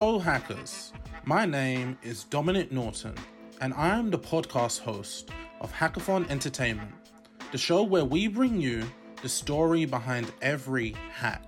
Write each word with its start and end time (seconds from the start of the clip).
Hello, 0.00 0.20
hackers. 0.20 0.92
My 1.24 1.44
name 1.44 1.98
is 2.04 2.22
Dominic 2.22 2.70
Norton, 2.70 3.16
and 3.60 3.74
I 3.74 3.98
am 3.98 4.10
the 4.10 4.18
podcast 4.18 4.78
host 4.78 5.30
of 5.60 5.72
Hackathon 5.72 6.30
Entertainment, 6.30 6.92
the 7.50 7.58
show 7.58 7.82
where 7.82 8.04
we 8.04 8.28
bring 8.28 8.60
you 8.60 8.84
the 9.22 9.28
story 9.28 9.86
behind 9.86 10.30
every 10.40 10.94
hack. 11.12 11.42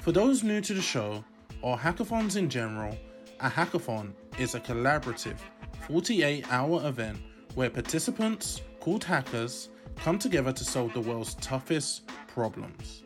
For 0.00 0.12
those 0.12 0.42
new 0.42 0.60
to 0.60 0.74
the 0.74 0.82
show, 0.82 1.24
or 1.62 1.78
hackathons 1.78 2.36
in 2.36 2.50
general, 2.50 2.94
a 3.40 3.48
hackathon 3.48 4.12
is 4.38 4.54
a 4.54 4.60
collaborative 4.60 5.38
48 5.86 6.52
hour 6.52 6.86
event 6.86 7.20
where 7.54 7.70
participants, 7.70 8.60
called 8.80 9.02
hackers, 9.02 9.70
come 9.96 10.18
together 10.18 10.52
to 10.52 10.62
solve 10.62 10.92
the 10.92 11.00
world's 11.00 11.36
toughest 11.36 12.02
problems. 12.28 13.02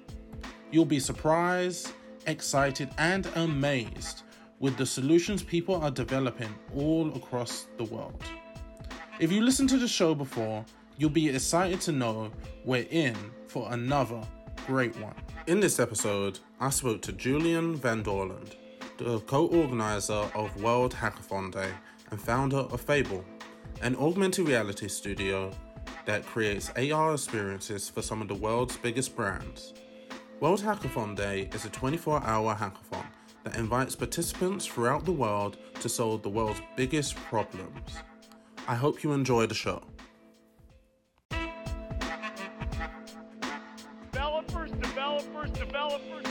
You'll 0.72 0.86
be 0.86 0.98
surprised, 0.98 1.92
excited, 2.26 2.90
and 2.98 3.28
amazed 3.36 4.24
with 4.60 4.76
the 4.76 4.86
solutions 4.86 5.42
people 5.42 5.74
are 5.76 5.90
developing 5.90 6.54
all 6.74 7.14
across 7.14 7.66
the 7.76 7.84
world. 7.84 8.22
If 9.20 9.30
you 9.32 9.42
listened 9.42 9.68
to 9.70 9.78
the 9.78 9.88
show 9.88 10.14
before, 10.14 10.64
you'll 10.96 11.10
be 11.10 11.28
excited 11.28 11.80
to 11.82 11.92
know 11.92 12.30
we're 12.64 12.86
in 12.90 13.16
for 13.48 13.72
another 13.72 14.20
great 14.66 14.98
one. 15.00 15.14
In 15.46 15.60
this 15.60 15.78
episode, 15.78 16.38
I 16.60 16.70
spoke 16.70 17.02
to 17.02 17.12
Julien 17.12 17.76
Van 17.76 18.02
Dorland, 18.02 18.56
the 18.96 19.20
co 19.20 19.46
organizer 19.46 20.28
of 20.34 20.62
World 20.62 20.94
Hackathon 20.94 21.52
Day 21.52 21.70
and 22.10 22.20
founder 22.20 22.58
of 22.58 22.80
Fable, 22.80 23.24
an 23.82 23.94
augmented 23.96 24.48
reality 24.48 24.88
studio 24.88 25.50
that 26.06 26.24
creates 26.24 26.70
AR 26.70 27.12
experiences 27.12 27.88
for 27.88 28.00
some 28.00 28.22
of 28.22 28.28
the 28.28 28.34
world's 28.34 28.76
biggest 28.76 29.14
brands. 29.14 29.74
World 30.40 30.60
Hackathon 30.60 31.16
Day 31.16 31.48
is 31.52 31.64
a 31.64 31.70
24 31.70 32.22
hour 32.22 32.54
hackathon 32.54 33.06
that 33.46 33.56
invites 33.56 33.94
participants 33.94 34.66
throughout 34.66 35.04
the 35.04 35.12
world 35.12 35.56
to 35.78 35.88
solve 35.88 36.20
the 36.22 36.28
world's 36.28 36.60
biggest 36.74 37.14
problems. 37.14 37.92
I 38.66 38.74
hope 38.74 39.04
you 39.04 39.12
enjoy 39.12 39.46
the 39.46 39.54
show. 39.54 39.84
Developers, 44.10 44.72
developers, 44.72 45.50
developers. 45.52 46.24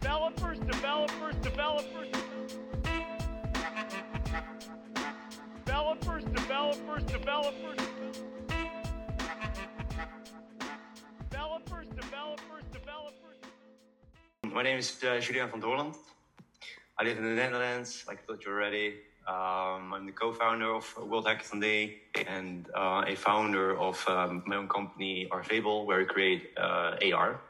Developers, 0.00 0.58
developers, 0.58 1.36
developers. 1.36 2.08
Developers, 5.64 6.24
developers, 6.24 7.04
developers. 7.04 7.04
Developers, 7.04 8.09
My 14.52 14.62
name 14.62 14.78
is 14.78 15.02
uh, 15.04 15.20
Julien 15.20 15.48
van 15.50 15.60
Dorland. 15.60 15.96
I 16.98 17.04
live 17.04 17.18
in 17.18 17.24
the 17.24 17.34
Netherlands, 17.42 18.04
like 18.06 18.18
I 18.18 18.26
told 18.26 18.44
you 18.44 18.50
already. 18.50 18.94
Um, 19.26 19.94
I'm 19.94 20.06
the 20.06 20.12
co-founder 20.12 20.74
of 20.74 20.84
World 20.96 21.26
Hackathon 21.26 21.60
Day 21.60 21.98
and 22.26 22.66
uh, 22.74 23.04
a 23.06 23.14
founder 23.14 23.78
of 23.78 24.02
um, 24.08 24.42
my 24.46 24.56
own 24.56 24.68
company, 24.68 25.28
Arfable, 25.30 25.86
where 25.86 25.98
we 25.98 26.04
create 26.04 26.50
uh, 26.58 26.96
AR 27.14 27.40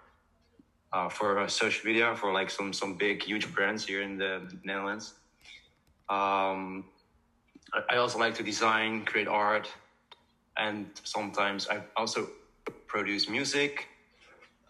uh, 0.93 1.09
for 1.09 1.39
uh, 1.39 1.49
social 1.49 1.87
media 1.87 2.15
for 2.17 2.33
like 2.33 2.51
some 2.51 2.73
some 2.73 2.95
big, 2.97 3.23
huge 3.23 3.53
brands 3.55 3.87
here 3.87 4.03
in 4.03 4.19
the 4.19 4.43
Netherlands. 4.65 5.15
Um, 6.09 6.85
I- 7.73 7.95
I 7.95 7.97
also 7.97 8.19
like 8.19 8.35
to 8.35 8.43
design, 8.43 9.05
create 9.05 9.29
art, 9.29 9.73
and 10.57 10.87
sometimes 11.05 11.69
I 11.69 11.83
also 11.97 12.29
produce 12.87 13.29
music. 13.29 13.89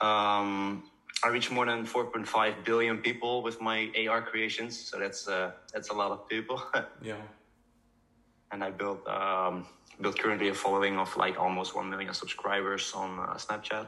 Um, 0.00 0.89
I 1.24 1.28
reach 1.28 1.50
more 1.50 1.66
than 1.66 1.84
4.5 1.86 2.64
billion 2.64 2.98
people 2.98 3.42
with 3.42 3.60
my 3.60 3.90
AR 4.08 4.22
creations, 4.22 4.78
so 4.78 4.98
that's 4.98 5.28
uh, 5.28 5.50
that's 5.72 5.90
a 5.90 5.94
lot 5.94 6.10
of 6.12 6.28
people. 6.28 6.62
Yeah. 7.02 7.20
and 8.52 8.64
I 8.64 8.70
built 8.70 9.06
um, 9.06 9.66
built 10.00 10.18
currently 10.18 10.48
a 10.48 10.54
following 10.54 10.98
of 10.98 11.14
like 11.16 11.38
almost 11.38 11.74
one 11.76 11.88
million 11.90 12.14
subscribers 12.14 12.92
on 12.94 13.18
uh, 13.20 13.34
Snapchat. 13.36 13.86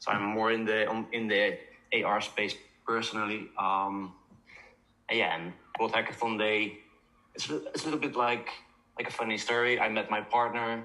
So 0.00 0.10
I'm 0.12 0.22
more 0.24 0.50
in 0.52 0.64
the 0.64 0.88
um, 0.90 1.06
in 1.12 1.28
the 1.28 1.58
AR 2.04 2.20
space 2.20 2.54
personally. 2.86 3.48
Um, 3.58 4.14
yeah, 5.12 5.36
and 5.36 5.52
World 5.78 5.92
Hackathon 5.92 6.38
Day, 6.38 6.78
it's 7.34 7.48
a- 7.50 7.64
it's 7.74 7.82
a 7.82 7.86
little 7.86 8.00
bit 8.00 8.16
like 8.16 8.48
like 8.98 9.08
a 9.08 9.12
funny 9.12 9.38
story. 9.38 9.78
I 9.78 9.88
met 9.88 10.10
my 10.10 10.20
partner 10.20 10.84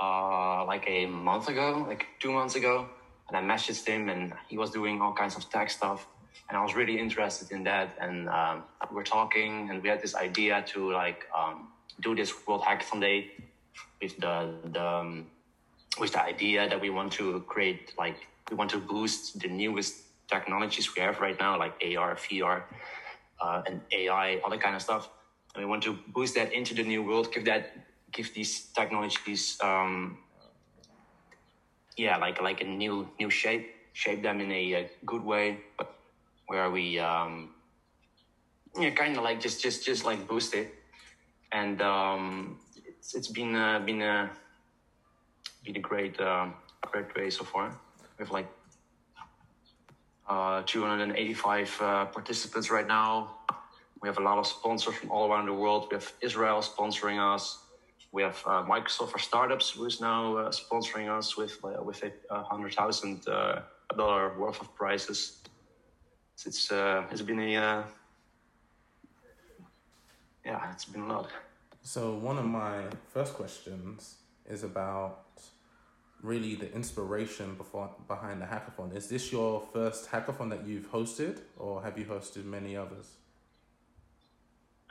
uh, 0.00 0.64
like 0.64 0.84
a 0.88 1.06
month 1.06 1.48
ago, 1.48 1.84
like 1.88 2.06
two 2.18 2.32
months 2.32 2.54
ago, 2.56 2.88
and 3.32 3.50
I 3.50 3.54
messaged 3.54 3.86
him, 3.86 4.08
and 4.08 4.32
he 4.48 4.58
was 4.58 4.70
doing 4.70 5.00
all 5.00 5.12
kinds 5.12 5.36
of 5.36 5.48
tech 5.50 5.70
stuff, 5.70 6.06
and 6.48 6.58
I 6.58 6.62
was 6.62 6.74
really 6.74 6.98
interested 6.98 7.52
in 7.52 7.64
that. 7.64 7.96
And 8.00 8.28
um, 8.28 8.64
we 8.90 8.96
were 8.96 9.04
talking, 9.04 9.70
and 9.70 9.82
we 9.82 9.88
had 9.88 10.02
this 10.02 10.14
idea 10.14 10.64
to 10.68 10.92
like 10.92 11.26
um, 11.36 11.68
do 12.00 12.14
this 12.14 12.32
World 12.46 12.62
Hackathon 12.62 13.00
Day 13.00 13.30
with 14.02 14.16
the 14.18 14.52
the 14.72 14.84
um, 14.84 15.26
with 15.98 16.12
the 16.12 16.22
idea 16.22 16.68
that 16.68 16.80
we 16.80 16.90
want 16.90 17.12
to 17.12 17.40
create 17.46 17.94
like 17.96 18.16
we 18.50 18.56
want 18.56 18.70
to 18.70 18.78
boost 18.78 19.38
the 19.38 19.48
newest 19.48 19.94
technologies 20.28 20.94
we 20.94 21.02
have 21.02 21.20
right 21.20 21.38
now, 21.38 21.58
like 21.58 21.74
AR, 21.82 22.16
VR, 22.16 22.62
uh, 23.40 23.62
and 23.66 23.80
AI, 23.92 24.38
all 24.42 24.50
that 24.50 24.60
kind 24.60 24.74
of 24.74 24.82
stuff. 24.82 25.08
And 25.54 25.64
we 25.64 25.68
want 25.68 25.82
to 25.84 25.98
boost 26.08 26.34
that 26.36 26.52
into 26.52 26.74
the 26.74 26.82
new 26.82 27.02
world, 27.02 27.32
give 27.32 27.44
that 27.44 27.72
give 28.12 28.34
these 28.34 28.66
technologies 28.74 29.58
um, 29.62 30.18
yeah, 32.00 32.16
like 32.16 32.40
like 32.40 32.62
a 32.62 32.64
new 32.64 33.06
new 33.20 33.28
shape, 33.28 33.66
shape 33.92 34.22
them 34.22 34.40
in 34.40 34.50
a, 34.50 34.62
uh 34.74 34.84
good 35.04 35.22
way, 35.22 35.58
but 35.76 35.88
where 36.46 36.70
we 36.70 36.98
um, 36.98 37.50
yeah, 38.78 38.90
kind 38.90 39.16
of 39.18 39.22
like 39.22 39.38
just 39.38 39.60
just 39.60 39.84
just 39.84 40.02
like 40.04 40.26
boost 40.26 40.54
it, 40.54 40.68
and 41.52 41.82
um, 41.82 42.58
it's 42.86 43.14
it's 43.14 43.28
been 43.28 43.54
uh, 43.54 43.80
been 43.80 44.00
a 44.00 44.30
been 45.64 45.76
a 45.76 45.84
great 45.90 46.18
um 46.20 46.54
great 46.90 47.14
way 47.14 47.28
so 47.28 47.44
far. 47.44 47.66
Have 48.18 48.30
like 48.30 48.48
uh, 50.28 50.62
285 50.64 51.80
uh, 51.80 52.04
participants 52.06 52.70
right 52.70 52.86
now. 52.86 53.36
We 54.00 54.08
have 54.08 54.18
a 54.18 54.22
lot 54.22 54.38
of 54.38 54.46
sponsors 54.46 54.94
from 54.94 55.10
all 55.10 55.30
around 55.30 55.46
the 55.46 55.54
world. 55.54 55.88
We 55.90 55.96
have 55.96 56.12
Israel 56.20 56.60
sponsoring 56.60 57.18
us. 57.18 57.58
We 58.12 58.22
have 58.22 58.42
uh, 58.44 58.64
Microsoft 58.64 59.10
for 59.10 59.18
Startups, 59.18 59.70
who 59.70 59.84
is 59.84 60.00
now 60.00 60.36
uh, 60.36 60.50
sponsoring 60.50 61.08
us 61.08 61.36
with 61.36 61.58
uh, 61.64 61.82
with 61.82 62.02
a 62.02 62.12
uh, 62.32 62.42
hundred 62.42 62.74
thousand 62.74 63.28
uh, 63.28 63.60
dollar 63.96 64.36
worth 64.38 64.60
of 64.60 64.74
prizes. 64.74 65.38
It's 66.44 66.72
uh, 66.72 67.04
it's 67.10 67.22
been 67.22 67.40
a 67.40 67.84
yeah, 70.44 70.72
it's 70.72 70.86
been 70.86 71.02
a 71.02 71.06
lot. 71.06 71.28
So, 71.82 72.14
one 72.14 72.38
of 72.38 72.44
my 72.44 72.84
first 73.12 73.34
questions 73.34 74.16
is 74.48 74.64
about 74.64 75.40
really 76.22 76.54
the 76.54 76.72
inspiration 76.74 77.54
before, 77.54 77.90
behind 78.06 78.42
the 78.42 78.46
hackathon. 78.46 78.94
Is 78.94 79.08
this 79.08 79.32
your 79.32 79.62
first 79.72 80.10
hackathon 80.10 80.50
that 80.50 80.66
you've 80.66 80.90
hosted, 80.90 81.38
or 81.56 81.82
have 81.82 81.98
you 81.98 82.04
hosted 82.04 82.44
many 82.44 82.76
others? 82.76 83.06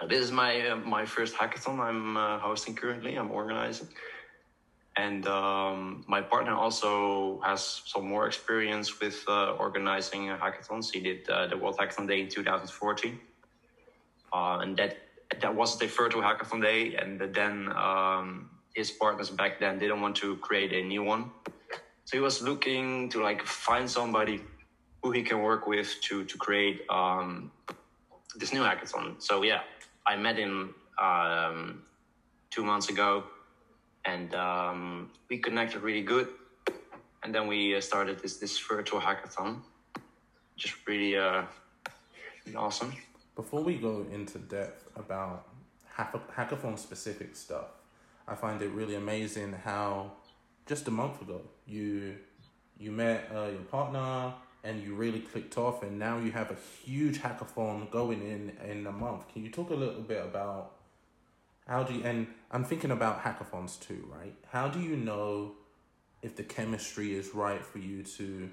This 0.08 0.24
is 0.24 0.32
my 0.32 0.70
uh, 0.70 0.76
my 0.78 1.06
first 1.06 1.36
hackathon 1.36 1.80
I'm 1.80 2.16
uh, 2.16 2.40
hosting 2.40 2.74
currently. 2.74 3.16
I'm 3.16 3.32
organizing, 3.32 3.90
and 4.96 5.28
um, 5.28 6.06
my 6.08 6.22
partner 6.22 6.54
also 6.54 7.42
has 7.44 7.82
some 7.86 8.08
more 8.08 8.26
experience 8.26 9.02
with 9.02 9.26
uh, 9.28 9.60
organizing 9.60 10.28
hackathons. 10.28 10.90
He 10.94 11.02
did 11.02 11.30
uh, 11.30 11.48
the 11.48 11.58
World 11.58 11.78
Hackathon 11.78 12.08
Day 12.08 12.22
in 12.22 12.30
2014, 12.30 13.20
uh, 14.32 14.60
and 14.62 14.78
that 14.78 15.00
that 15.42 15.54
was 15.54 15.78
the 15.78 15.88
virtual 15.88 16.22
hackathon 16.22 16.62
day. 16.62 16.96
And 16.96 17.20
then 17.20 17.70
um, 17.76 18.50
his 18.74 18.92
partners 18.92 19.30
back 19.30 19.60
then 19.60 19.80
didn't 19.80 20.00
want 20.00 20.16
to 20.18 20.38
create 20.38 20.72
a 20.72 20.82
new 20.82 21.04
one, 21.04 21.30
so 22.06 22.16
he 22.16 22.22
was 22.22 22.42
looking 22.42 23.10
to 23.10 23.22
like 23.22 23.46
find 23.46 23.92
somebody 23.92 24.40
who 25.04 25.12
he 25.12 25.24
can 25.24 25.42
work 25.42 25.68
with 25.68 26.00
to 26.04 26.24
to 26.24 26.38
create 26.38 26.90
um, 26.90 27.52
this 28.38 28.54
new 28.54 28.62
hackathon. 28.62 29.22
So 29.22 29.44
yeah, 29.44 29.60
I 30.10 30.16
met 30.16 30.38
him 30.38 30.74
um, 31.00 31.84
two 32.50 32.64
months 32.64 32.90
ago, 32.90 33.26
and 34.06 34.34
um, 34.34 35.12
we 35.30 35.38
connected 35.38 35.84
really 35.84 36.02
good. 36.02 36.28
And 37.22 37.36
then 37.36 37.46
we 37.46 37.76
uh, 37.76 37.82
started 37.82 38.18
this 38.20 38.38
this 38.38 38.58
virtual 38.58 39.00
hackathon, 39.00 39.62
just 40.56 40.76
really 40.88 41.16
uh, 41.16 41.44
awesome. 42.56 42.92
Before 43.36 43.62
we 43.62 43.76
go 43.76 44.04
into 44.12 44.40
depth 44.40 44.90
about 44.96 45.48
hack- 45.96 46.34
hackathon 46.36 46.80
specific 46.80 47.36
stuff, 47.36 47.68
I 48.28 48.34
find 48.34 48.60
it 48.64 48.70
really 48.70 48.96
amazing 48.96 49.54
how 49.64 50.14
just 50.66 50.88
a 50.88 50.92
month 50.92 51.22
ago 51.22 51.42
you 51.68 52.16
you 52.80 52.92
met 52.92 53.30
uh, 53.32 53.50
your 53.56 53.66
partner 53.70 54.34
and 54.64 54.84
you 54.84 54.94
really 54.94 55.20
clicked 55.20 55.58
off, 55.58 55.84
and 55.84 55.98
now 55.98 56.18
you 56.18 56.32
have 56.32 56.52
a 56.52 56.58
huge 56.84 57.20
hackathon 57.20 57.90
going 57.92 58.22
in 58.22 58.52
in 58.70 58.86
a 58.88 58.92
month. 58.92 59.28
Can 59.32 59.44
you 59.44 59.50
talk 59.50 59.70
a 59.70 59.76
little 59.76 60.02
bit 60.02 60.24
about 60.24 60.74
how 61.68 61.84
do 61.84 61.94
you? 61.94 62.04
And 62.04 62.28
I'm 62.52 62.64
thinking 62.64 62.92
about 62.92 63.24
hackathons 63.24 63.80
too, 63.80 64.08
right? 64.12 64.36
How 64.52 64.68
do 64.68 64.80
you 64.80 64.96
know 64.96 65.54
if 66.22 66.36
the 66.36 66.44
chemistry 66.44 67.14
is 67.14 67.34
right 67.34 67.66
for 67.66 67.80
you 67.80 68.04
to 68.04 68.50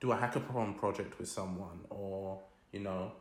do 0.00 0.12
a 0.12 0.16
hackathon 0.16 0.76
project 0.76 1.18
with 1.18 1.28
someone 1.28 1.80
or, 1.88 2.40
you 2.72 2.80
know, 2.80 3.12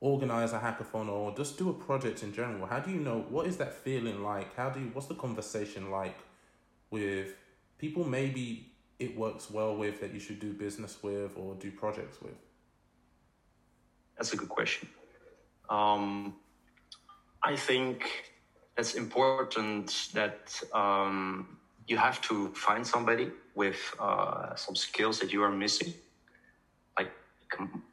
organize 0.00 0.52
a 0.52 0.58
hackathon 0.58 1.08
or 1.08 1.34
just 1.34 1.58
do 1.58 1.70
a 1.70 1.72
project 1.72 2.22
in 2.22 2.32
general, 2.32 2.66
how 2.66 2.78
do 2.78 2.90
you 2.90 2.98
know 2.98 3.24
what 3.28 3.46
is 3.46 3.56
that 3.58 3.72
feeling 3.72 4.22
like? 4.22 4.54
How 4.56 4.70
do 4.70 4.80
you 4.80 4.90
what's 4.92 5.06
the 5.06 5.14
conversation 5.14 5.90
like 5.90 6.18
with 6.90 7.34
people 7.78 8.04
maybe 8.04 8.69
it 9.00 9.16
works 9.16 9.50
well 9.50 9.74
with 9.74 10.00
that 10.00 10.12
you 10.12 10.20
should 10.20 10.38
do 10.38 10.52
business 10.52 10.98
with 11.02 11.32
or 11.36 11.54
do 11.54 11.70
projects 11.72 12.20
with? 12.22 12.38
That's 14.16 14.32
a 14.34 14.36
good 14.36 14.50
question. 14.50 14.88
Um, 15.70 16.36
I 17.42 17.56
think 17.56 18.04
it's 18.76 18.94
important 18.94 20.10
that 20.12 20.60
um, 20.74 21.56
you 21.86 21.96
have 21.96 22.20
to 22.22 22.48
find 22.54 22.86
somebody 22.86 23.30
with 23.54 23.80
uh, 23.98 24.54
some 24.54 24.76
skills 24.76 25.18
that 25.20 25.32
you 25.32 25.42
are 25.42 25.50
missing. 25.50 25.94
Like 26.98 27.10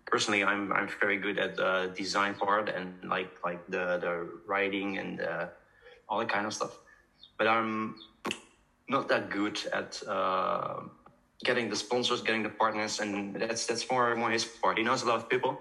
personally, 0.05 0.43
I'm 0.43 0.73
I'm 0.73 0.89
very 0.99 1.17
good 1.17 1.39
at 1.39 1.55
the 1.55 1.93
design 1.95 2.35
part 2.35 2.67
and 2.67 2.93
like 3.05 3.31
like 3.45 3.65
the 3.67 3.97
the 3.97 4.29
writing 4.45 4.97
and 4.97 5.21
uh, 5.21 5.45
all 6.09 6.19
that 6.19 6.29
kind 6.29 6.45
of 6.45 6.53
stuff, 6.53 6.77
but 7.37 7.47
I'm 7.47 7.95
not 8.89 9.07
that 9.09 9.29
good 9.29 9.59
at 9.73 10.01
uh, 10.07 10.81
getting 11.43 11.69
the 11.69 11.75
sponsors, 11.75 12.21
getting 12.21 12.43
the 12.43 12.49
partners, 12.49 12.99
and 12.99 13.35
that's 13.35 13.65
that's 13.65 13.89
more 13.91 14.15
more 14.15 14.31
his 14.31 14.45
part. 14.45 14.77
He 14.77 14.83
knows 14.83 15.03
a 15.03 15.07
lot 15.07 15.17
of 15.17 15.29
people, 15.29 15.57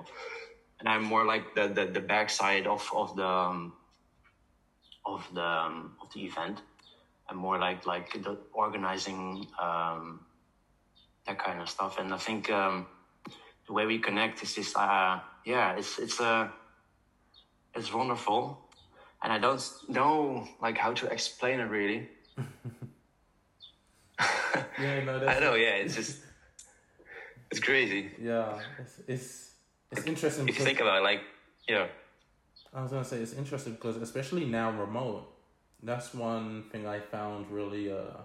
and 0.80 0.88
I'm 0.88 1.02
more 1.02 1.24
like 1.24 1.54
the 1.54 1.68
the, 1.68 1.86
the 1.86 2.00
backside 2.00 2.66
of 2.66 2.88
of 2.94 3.16
the 3.16 3.26
um, 3.26 3.72
of 5.04 5.26
the 5.34 5.42
um, 5.42 5.96
of 6.00 6.12
the 6.12 6.24
event. 6.24 6.62
I'm 7.28 7.36
more 7.36 7.58
like 7.58 7.86
like 7.86 8.12
the 8.22 8.38
organizing 8.52 9.46
um, 9.60 10.20
that 11.26 11.38
kind 11.38 11.60
of 11.60 11.68
stuff, 11.68 11.98
and 11.98 12.14
I 12.14 12.18
think 12.18 12.50
um, 12.50 12.86
the 13.66 13.72
way 13.72 13.86
we 13.86 13.98
connect 13.98 14.42
is 14.42 14.54
just 14.54 14.76
uh, 14.76 15.18
yeah, 15.44 15.76
it's 15.76 15.98
it's 15.98 16.20
uh, 16.20 16.48
it's 17.74 17.92
wonderful, 17.92 18.68
and 19.22 19.32
I 19.32 19.38
don't 19.38 19.62
know 19.88 20.46
like 20.62 20.78
how 20.78 20.92
to 20.92 21.06
explain 21.06 21.58
it 21.58 21.68
really. 21.70 22.08
Yeah, 24.78 25.00
no, 25.04 25.18
I 25.28 25.40
know, 25.40 25.54
yeah, 25.54 25.76
it's 25.76 25.94
just 25.94 26.20
it's 27.50 27.60
crazy. 27.60 28.10
yeah, 28.20 28.60
it's 28.78 29.00
it's 29.06 29.50
it's 29.92 30.06
interesting 30.06 30.46
If 30.46 30.48
you 30.48 30.52
because 30.54 30.66
think 30.66 30.80
about 30.80 30.98
it, 30.98 31.02
like 31.02 31.20
yeah, 31.68 31.86
I 32.74 32.82
was 32.82 32.90
gonna 32.92 33.04
say 33.04 33.18
it's 33.18 33.32
interesting 33.32 33.74
because 33.74 33.96
especially 33.96 34.44
now 34.44 34.70
remote, 34.70 35.26
that's 35.82 36.14
one 36.14 36.64
thing 36.70 36.86
I 36.86 37.00
found 37.00 37.50
really 37.50 37.90
uh 37.92 38.18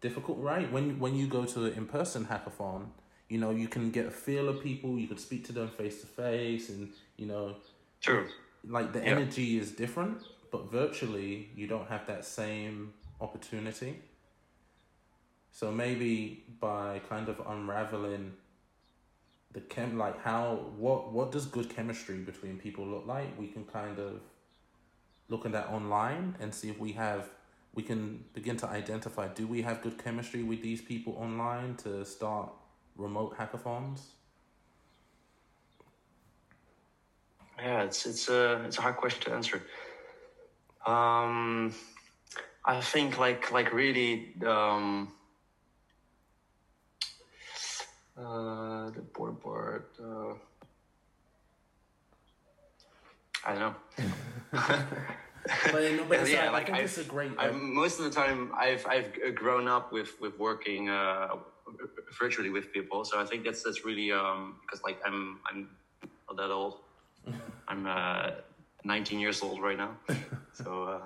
difficult. 0.00 0.38
Right 0.38 0.70
when 0.72 0.98
when 0.98 1.14
you 1.16 1.26
go 1.26 1.44
to 1.44 1.66
an 1.66 1.72
in 1.74 1.86
person 1.86 2.26
hackathon, 2.26 2.88
you 3.28 3.38
know 3.38 3.50
you 3.50 3.68
can 3.68 3.90
get 3.90 4.06
a 4.06 4.10
feel 4.10 4.48
of 4.48 4.62
people, 4.62 4.98
you 4.98 5.06
could 5.08 5.20
speak 5.20 5.44
to 5.46 5.52
them 5.52 5.68
face 5.68 6.00
to 6.00 6.06
face, 6.06 6.68
and 6.70 6.90
you 7.16 7.26
know 7.26 7.56
true. 8.00 8.26
like 8.66 8.92
the 8.92 9.00
Yeah. 9.04 9.12
energy 9.12 9.58
is 9.58 9.72
different. 9.72 10.18
But 10.50 10.70
virtually, 10.72 11.50
you 11.54 11.66
don't 11.66 11.88
have 11.88 12.06
that 12.06 12.24
same 12.24 12.94
opportunity. 13.20 14.00
So 15.58 15.72
maybe 15.72 16.44
by 16.60 17.00
kind 17.08 17.28
of 17.28 17.42
unraveling 17.44 18.34
the 19.52 19.60
chem 19.62 19.98
like 19.98 20.22
how 20.22 20.70
what 20.76 21.10
what 21.10 21.32
does 21.32 21.46
good 21.46 21.68
chemistry 21.68 22.18
between 22.18 22.58
people 22.58 22.86
look 22.86 23.04
like 23.08 23.36
we 23.36 23.48
can 23.48 23.64
kind 23.64 23.98
of 23.98 24.20
look 25.28 25.44
at 25.46 25.50
that 25.50 25.68
online 25.70 26.36
and 26.38 26.54
see 26.54 26.68
if 26.68 26.78
we 26.78 26.92
have 26.92 27.30
we 27.74 27.82
can 27.82 28.22
begin 28.34 28.56
to 28.58 28.68
identify 28.68 29.26
do 29.26 29.48
we 29.48 29.62
have 29.62 29.82
good 29.82 29.98
chemistry 30.04 30.44
with 30.44 30.62
these 30.62 30.80
people 30.80 31.16
online 31.18 31.74
to 31.74 32.04
start 32.04 32.52
remote 32.96 33.36
hackathons 33.36 34.00
Yeah, 37.58 37.82
it's 37.82 38.06
it's 38.06 38.28
a 38.28 38.62
it's 38.66 38.78
a 38.78 38.82
hard 38.82 38.96
question 38.96 39.20
to 39.22 39.32
answer. 39.32 39.60
Um, 40.86 41.74
I 42.64 42.80
think 42.80 43.18
like 43.18 43.50
like 43.50 43.72
really 43.72 44.34
um, 44.46 45.12
uh, 48.18 48.90
the 48.90 49.00
board 49.00 49.40
part. 49.42 49.90
Uh, 50.02 50.34
I 53.44 53.54
don't 53.54 53.60
know. 53.60 53.74
but, 54.52 55.92
no, 55.92 56.04
but 56.08 56.28
yeah, 56.28 56.50
like, 56.50 56.68
like 56.68 56.70
I 56.70 56.86
think 56.86 56.98
I've, 56.98 57.08
great 57.08 57.32
I've, 57.38 57.54
most 57.54 57.98
of 57.98 58.04
the 58.04 58.10
time 58.10 58.52
I've 58.56 58.84
I've 58.86 59.34
grown 59.34 59.68
up 59.68 59.92
with 59.92 60.20
with 60.20 60.38
working 60.38 60.88
uh, 60.88 61.36
virtually 62.18 62.50
with 62.50 62.72
people, 62.72 63.04
so 63.04 63.20
I 63.20 63.24
think 63.24 63.44
that's 63.44 63.62
that's 63.62 63.84
really 63.84 64.10
um 64.12 64.56
because 64.62 64.82
like 64.82 65.00
I'm 65.06 65.38
I'm 65.50 65.70
not 66.28 66.36
that 66.36 66.50
old. 66.50 66.80
I'm 67.68 67.86
uh, 67.86 68.30
19 68.84 69.18
years 69.18 69.42
old 69.42 69.60
right 69.60 69.76
now, 69.76 69.96
so 70.52 70.84
uh, 70.84 71.00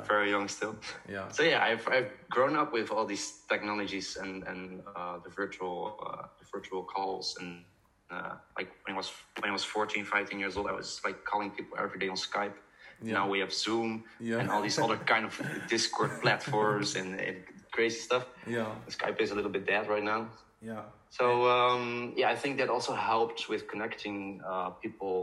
very 0.00 0.30
young 0.30 0.48
still. 0.48 0.74
yeah 1.08 1.28
So 1.30 1.42
yeah, 1.42 1.62
I've 1.62 1.86
I've 1.88 2.10
grown 2.30 2.56
up 2.56 2.72
with 2.72 2.90
all 2.90 3.06
these 3.06 3.26
technologies 3.48 4.16
and 4.22 4.42
and 4.50 4.82
uh, 4.96 5.18
the 5.24 5.30
virtual 5.30 5.78
uh, 6.06 6.26
the 6.38 6.46
virtual 6.54 6.82
calls 6.84 7.36
and 7.40 7.64
uh, 8.10 8.34
like 8.58 8.68
when 8.84 8.94
I 8.94 8.96
was 8.96 9.10
when 9.40 9.50
I 9.50 9.52
was 9.52 9.64
14, 9.64 10.04
15 10.04 10.38
years 10.38 10.56
old, 10.56 10.66
I 10.68 10.72
was 10.72 11.00
like 11.04 11.24
calling 11.24 11.50
people 11.50 11.78
every 11.78 11.98
day 11.98 12.08
on 12.08 12.16
Skype. 12.16 12.54
Yeah. 13.02 13.14
Now 13.14 13.28
we 13.28 13.38
have 13.40 13.52
Zoom 13.52 14.04
Yeah. 14.20 14.38
and 14.40 14.50
all 14.50 14.62
these 14.62 14.78
other 14.78 14.96
kind 15.12 15.24
of 15.24 15.32
Discord 15.68 16.10
platforms 16.22 16.94
and, 16.96 17.18
and 17.20 17.36
crazy 17.72 17.98
stuff. 17.98 18.24
yeah 18.46 18.68
Skype 18.88 19.18
is 19.24 19.30
a 19.32 19.34
little 19.34 19.50
bit 19.50 19.64
dead 19.66 19.88
right 19.88 20.04
now. 20.04 20.28
yeah 20.70 20.84
So 21.18 21.24
um, 21.56 22.12
yeah, 22.20 22.30
I 22.34 22.36
think 22.42 22.58
that 22.60 22.68
also 22.68 22.92
helped 22.94 23.48
with 23.48 23.62
connecting 23.72 24.40
uh, 24.52 24.70
people 24.84 25.16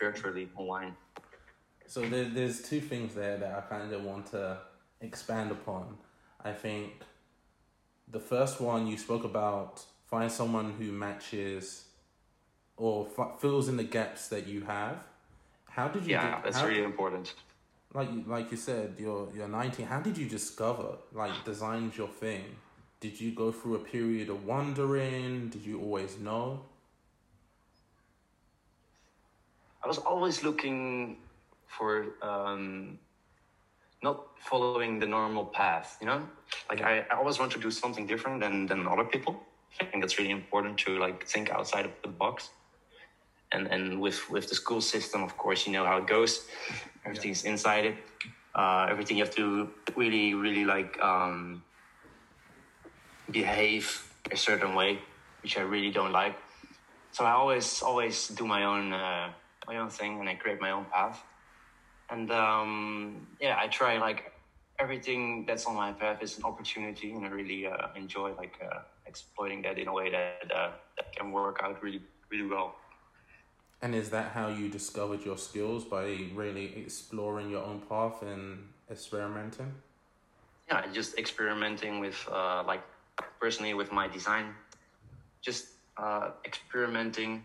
virtually 0.00 0.46
online. 0.56 0.94
So 1.88 2.02
there, 2.02 2.26
there's 2.26 2.60
two 2.62 2.80
things 2.80 3.14
there 3.14 3.38
that 3.38 3.52
I 3.56 3.60
kind 3.62 3.92
of 3.92 4.04
want 4.04 4.26
to 4.32 4.58
expand 5.00 5.50
upon. 5.50 5.96
I 6.44 6.52
think 6.52 6.92
the 8.10 8.20
first 8.20 8.60
one 8.60 8.86
you 8.86 8.96
spoke 8.98 9.24
about 9.24 9.82
find 10.06 10.30
someone 10.30 10.72
who 10.78 10.92
matches 10.92 11.84
or 12.76 13.08
f- 13.18 13.40
fills 13.40 13.68
in 13.68 13.76
the 13.78 13.84
gaps 13.84 14.28
that 14.28 14.46
you 14.46 14.60
have. 14.64 14.98
How 15.68 15.88
did 15.88 16.04
you? 16.04 16.12
Yeah, 16.12 16.40
that's 16.44 16.62
really 16.62 16.84
important. 16.84 17.34
like 17.94 18.10
you- 18.12 18.24
like 18.26 18.50
you 18.50 18.56
said. 18.58 18.94
You're 18.98 19.28
you're 19.34 19.48
nineteen. 19.48 19.86
How 19.86 20.00
did 20.00 20.16
you 20.18 20.28
discover 20.28 20.96
like 21.12 21.32
design's 21.44 21.96
your 21.96 22.08
thing? 22.08 22.44
Did 23.00 23.18
you 23.20 23.30
go 23.32 23.50
through 23.50 23.76
a 23.76 23.78
period 23.78 24.28
of 24.28 24.44
wondering? 24.44 25.48
Did 25.48 25.62
you 25.64 25.80
always 25.80 26.18
know? 26.18 26.60
I 29.82 29.86
was 29.88 29.98
always 29.98 30.42
looking 30.42 31.16
for 31.68 32.06
um, 32.22 32.98
not 34.02 34.26
following 34.38 34.98
the 34.98 35.06
normal 35.06 35.44
path, 35.44 35.96
you 36.00 36.06
know? 36.06 36.22
Like 36.68 36.82
I, 36.82 37.04
I 37.10 37.16
always 37.16 37.38
want 37.38 37.52
to 37.52 37.60
do 37.60 37.70
something 37.70 38.06
different 38.06 38.40
than, 38.40 38.66
than 38.66 38.86
other 38.86 39.04
people. 39.04 39.40
I 39.80 39.84
think 39.84 40.02
that's 40.02 40.18
really 40.18 40.30
important 40.30 40.78
to 40.78 40.98
like 40.98 41.26
think 41.26 41.50
outside 41.50 41.84
of 41.84 41.92
the 42.02 42.08
box. 42.08 42.50
And 43.50 43.66
and 43.68 44.00
with, 44.00 44.28
with 44.30 44.48
the 44.48 44.54
school 44.54 44.80
system, 44.80 45.22
of 45.22 45.36
course, 45.38 45.66
you 45.66 45.72
know 45.72 45.86
how 45.86 45.96
it 45.98 46.06
goes. 46.06 46.46
Everything's 47.06 47.44
inside 47.44 47.86
it. 47.86 47.96
Uh, 48.54 48.86
everything 48.90 49.16
you 49.16 49.24
have 49.24 49.34
to 49.36 49.70
really, 49.96 50.34
really 50.34 50.64
like 50.64 51.00
um, 51.00 51.62
behave 53.30 54.12
a 54.30 54.36
certain 54.36 54.74
way, 54.74 54.98
which 55.42 55.56
I 55.56 55.62
really 55.62 55.90
don't 55.90 56.12
like. 56.12 56.36
So 57.12 57.24
I 57.24 57.32
always 57.32 57.82
always 57.82 58.28
do 58.28 58.46
my 58.46 58.64
own 58.64 58.92
uh, 58.92 59.30
my 59.66 59.78
own 59.78 59.90
thing 59.90 60.20
and 60.20 60.28
I 60.28 60.34
create 60.34 60.60
my 60.60 60.72
own 60.72 60.86
path. 60.92 61.22
And 62.10 62.30
um, 62.30 63.26
yeah, 63.40 63.56
I 63.58 63.68
try 63.68 63.98
like 63.98 64.32
everything 64.78 65.44
that's 65.46 65.66
on 65.66 65.74
my 65.74 65.92
path 65.92 66.22
is 66.22 66.38
an 66.38 66.44
opportunity, 66.44 67.12
and 67.12 67.24
I 67.26 67.28
really 67.28 67.66
uh, 67.66 67.88
enjoy 67.96 68.32
like 68.34 68.56
uh, 68.64 68.80
exploiting 69.06 69.62
that 69.62 69.78
in 69.78 69.88
a 69.88 69.92
way 69.92 70.10
that 70.10 70.50
uh, 70.54 70.70
that 70.96 71.14
can 71.14 71.32
work 71.32 71.60
out 71.62 71.82
really 71.82 72.02
really 72.30 72.48
well. 72.48 72.76
And 73.80 73.94
is 73.94 74.10
that 74.10 74.32
how 74.32 74.48
you 74.48 74.68
discovered 74.68 75.24
your 75.24 75.38
skills 75.38 75.84
by 75.84 76.18
really 76.34 76.76
exploring 76.76 77.50
your 77.50 77.62
own 77.62 77.80
path 77.88 78.22
and 78.22 78.68
experimenting? 78.90 79.72
yeah, 80.68 80.84
just 80.92 81.18
experimenting 81.18 82.00
with 82.00 82.16
uh, 82.30 82.62
like 82.66 82.82
personally 83.40 83.74
with 83.74 83.90
my 83.90 84.06
design, 84.06 84.54
just 85.40 85.68
uh, 85.96 86.30
experimenting, 86.44 87.44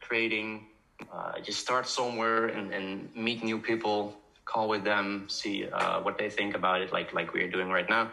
creating. 0.00 0.66
Uh, 1.10 1.40
just 1.40 1.60
start 1.60 1.86
somewhere 1.86 2.46
and, 2.46 2.72
and 2.72 3.14
meet 3.14 3.42
new 3.42 3.58
people, 3.58 4.14
call 4.44 4.68
with 4.68 4.84
them, 4.84 5.26
see 5.28 5.66
uh, 5.68 6.00
what 6.00 6.18
they 6.18 6.28
think 6.28 6.54
about 6.54 6.80
it, 6.80 6.92
like 6.92 7.12
like 7.12 7.32
we're 7.32 7.50
doing 7.50 7.70
right 7.70 7.88
now, 7.88 8.10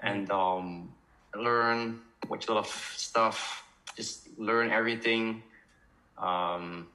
and 0.00 0.30
um, 0.30 0.92
learn 1.34 2.00
watch 2.28 2.48
a 2.48 2.52
lot 2.52 2.60
of 2.60 2.70
stuff. 2.96 3.64
Just 3.96 4.28
learn 4.38 4.70
everything. 4.70 5.42
Um, 6.18 6.88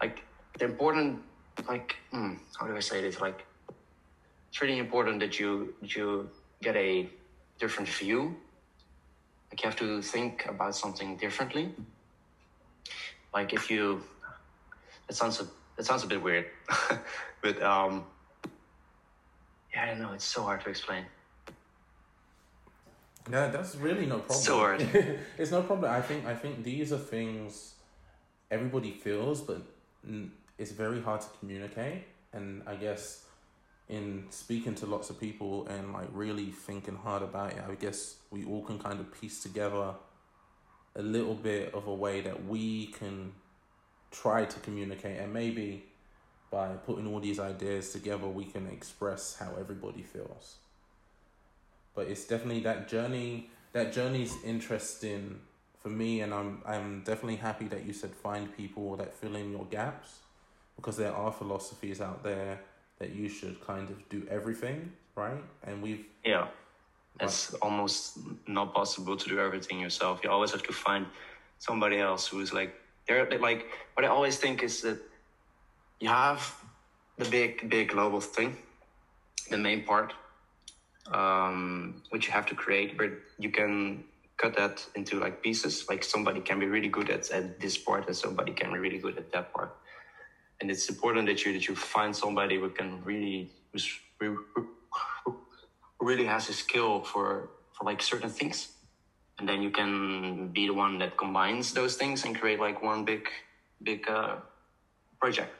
like 0.00 0.22
the 0.58 0.66
important, 0.66 1.20
like 1.68 1.96
hmm, 2.10 2.34
how 2.58 2.66
do 2.66 2.76
I 2.76 2.80
say 2.80 3.00
this? 3.00 3.20
Like 3.20 3.44
it's 4.48 4.60
really 4.62 4.78
important 4.78 5.20
that 5.20 5.38
you 5.38 5.74
that 5.80 5.94
you 5.96 6.30
get 6.62 6.76
a 6.76 7.08
different 7.58 7.88
view 7.88 8.36
like 9.54 9.62
you 9.62 9.70
have 9.70 9.78
to 9.78 10.02
think 10.02 10.46
about 10.46 10.74
something 10.74 11.16
differently. 11.16 11.72
Like 13.34 13.52
if 13.52 13.70
you, 13.70 14.00
it 15.08 15.16
sounds 15.16 15.40
a, 15.40 15.46
it 15.76 15.84
sounds 15.84 16.04
a 16.04 16.06
bit 16.06 16.22
weird, 16.22 16.46
but 17.42 17.60
um, 17.60 18.04
yeah, 19.72 19.82
I 19.82 19.86
don't 19.88 20.00
know. 20.00 20.12
It's 20.12 20.24
so 20.24 20.44
hard 20.44 20.62
to 20.62 20.70
explain. 20.70 21.04
Yeah, 23.30 23.48
that's 23.48 23.74
really 23.74 24.06
no 24.06 24.18
problem. 24.18 24.38
So 24.38 24.58
hard. 24.58 24.80
it's 25.38 25.50
no 25.50 25.62
problem. 25.62 25.90
I 25.90 26.00
think 26.00 26.26
I 26.26 26.34
think 26.34 26.62
these 26.62 26.92
are 26.92 26.98
things 26.98 27.74
everybody 28.50 28.92
feels, 28.92 29.40
but 29.40 29.62
it's 30.58 30.70
very 30.70 31.00
hard 31.00 31.20
to 31.22 31.28
communicate. 31.40 32.04
And 32.32 32.62
I 32.66 32.76
guess 32.76 33.24
in 33.88 34.24
speaking 34.30 34.74
to 34.76 34.86
lots 34.86 35.10
of 35.10 35.18
people 35.18 35.66
and 35.66 35.92
like 35.92 36.08
really 36.12 36.46
thinking 36.46 36.96
hard 36.96 37.22
about 37.22 37.52
it, 37.52 37.62
I 37.68 37.74
guess 37.74 38.16
we 38.30 38.44
all 38.44 38.62
can 38.62 38.78
kind 38.78 39.00
of 39.00 39.12
piece 39.20 39.42
together 39.42 39.94
a 40.96 41.02
little 41.02 41.34
bit 41.34 41.74
of 41.74 41.86
a 41.86 41.94
way 41.94 42.20
that 42.20 42.46
we 42.46 42.86
can 42.86 43.32
try 44.10 44.44
to 44.44 44.60
communicate, 44.60 45.18
and 45.20 45.32
maybe 45.32 45.84
by 46.50 46.68
putting 46.86 47.06
all 47.06 47.20
these 47.20 47.40
ideas 47.40 47.90
together, 47.90 48.28
we 48.28 48.44
can 48.44 48.68
express 48.68 49.36
how 49.38 49.52
everybody 49.58 50.02
feels 50.02 50.56
but 51.94 52.08
it's 52.08 52.24
definitely 52.24 52.60
that 52.60 52.88
journey 52.88 53.48
that 53.72 53.92
journey's 53.92 54.34
interesting 54.44 55.40
for 55.80 55.88
me 55.88 56.20
and 56.20 56.34
I'm 56.34 56.62
I'm 56.66 57.02
definitely 57.04 57.36
happy 57.36 57.66
that 57.68 57.84
you 57.84 57.92
said 57.92 58.10
find 58.10 58.54
people 58.56 58.96
that 58.96 59.14
fill 59.14 59.36
in 59.36 59.50
your 59.50 59.64
gaps 59.66 60.18
because 60.76 60.96
there 60.96 61.12
are 61.12 61.32
philosophies 61.32 62.00
out 62.00 62.22
there 62.22 62.60
that 62.98 63.14
you 63.14 63.28
should 63.28 63.64
kind 63.64 63.90
of 63.90 64.08
do 64.08 64.26
everything 64.30 64.92
right 65.14 65.42
and 65.62 65.82
we've 65.82 66.04
Yeah. 66.24 66.48
It's 67.20 67.54
almost 67.54 68.18
not 68.46 68.74
possible 68.74 69.16
to 69.16 69.28
do 69.28 69.38
everything 69.38 69.78
yourself. 69.78 70.20
You 70.24 70.30
always 70.30 70.50
have 70.50 70.64
to 70.64 70.72
find 70.72 71.06
somebody 71.58 71.98
else 71.98 72.26
who's 72.26 72.52
like 72.52 72.74
they're 73.06 73.28
like 73.38 73.66
what 73.94 74.04
I 74.04 74.08
always 74.08 74.36
think 74.36 74.62
is 74.62 74.82
that 74.82 74.98
you 76.00 76.08
have 76.08 76.54
the 77.18 77.24
big 77.26 77.68
big 77.70 77.90
global 77.90 78.20
thing, 78.20 78.56
the 79.50 79.58
main 79.58 79.84
part, 79.84 80.12
um, 81.12 82.02
which 82.10 82.26
you 82.26 82.32
have 82.32 82.46
to 82.46 82.54
create, 82.54 82.98
but 82.98 83.10
you 83.38 83.50
can 83.50 84.04
cut 84.36 84.56
that 84.56 84.84
into 84.96 85.20
like 85.20 85.42
pieces. 85.42 85.88
Like 85.88 86.02
somebody 86.02 86.40
can 86.40 86.58
be 86.58 86.66
really 86.66 86.88
good 86.88 87.10
at, 87.10 87.30
at 87.30 87.60
this 87.60 87.78
part, 87.78 88.08
and 88.08 88.16
somebody 88.16 88.52
can 88.52 88.72
be 88.72 88.78
really 88.78 88.98
good 88.98 89.16
at 89.18 89.30
that 89.32 89.52
part. 89.52 89.76
And 90.60 90.70
it's 90.70 90.88
important 90.88 91.26
that 91.28 91.44
you 91.44 91.52
that 91.52 91.68
you 91.68 91.76
find 91.76 92.14
somebody 92.14 92.58
who 92.58 92.70
can 92.70 93.04
really 93.04 93.50
who 94.18 94.44
who 95.24 95.36
really 96.04 96.26
has 96.26 96.48
a 96.48 96.52
skill 96.52 97.02
for 97.02 97.50
for 97.72 97.84
like 97.84 98.02
certain 98.02 98.30
things, 98.30 98.68
and 99.38 99.48
then 99.48 99.62
you 99.62 99.70
can 99.70 100.48
be 100.48 100.66
the 100.66 100.74
one 100.74 100.98
that 100.98 101.16
combines 101.16 101.72
those 101.72 101.96
things 101.96 102.24
and 102.24 102.38
create 102.40 102.60
like 102.60 102.82
one 102.82 103.04
big 103.04 103.28
big 103.82 104.08
uh, 104.08 104.36
project. 105.20 105.52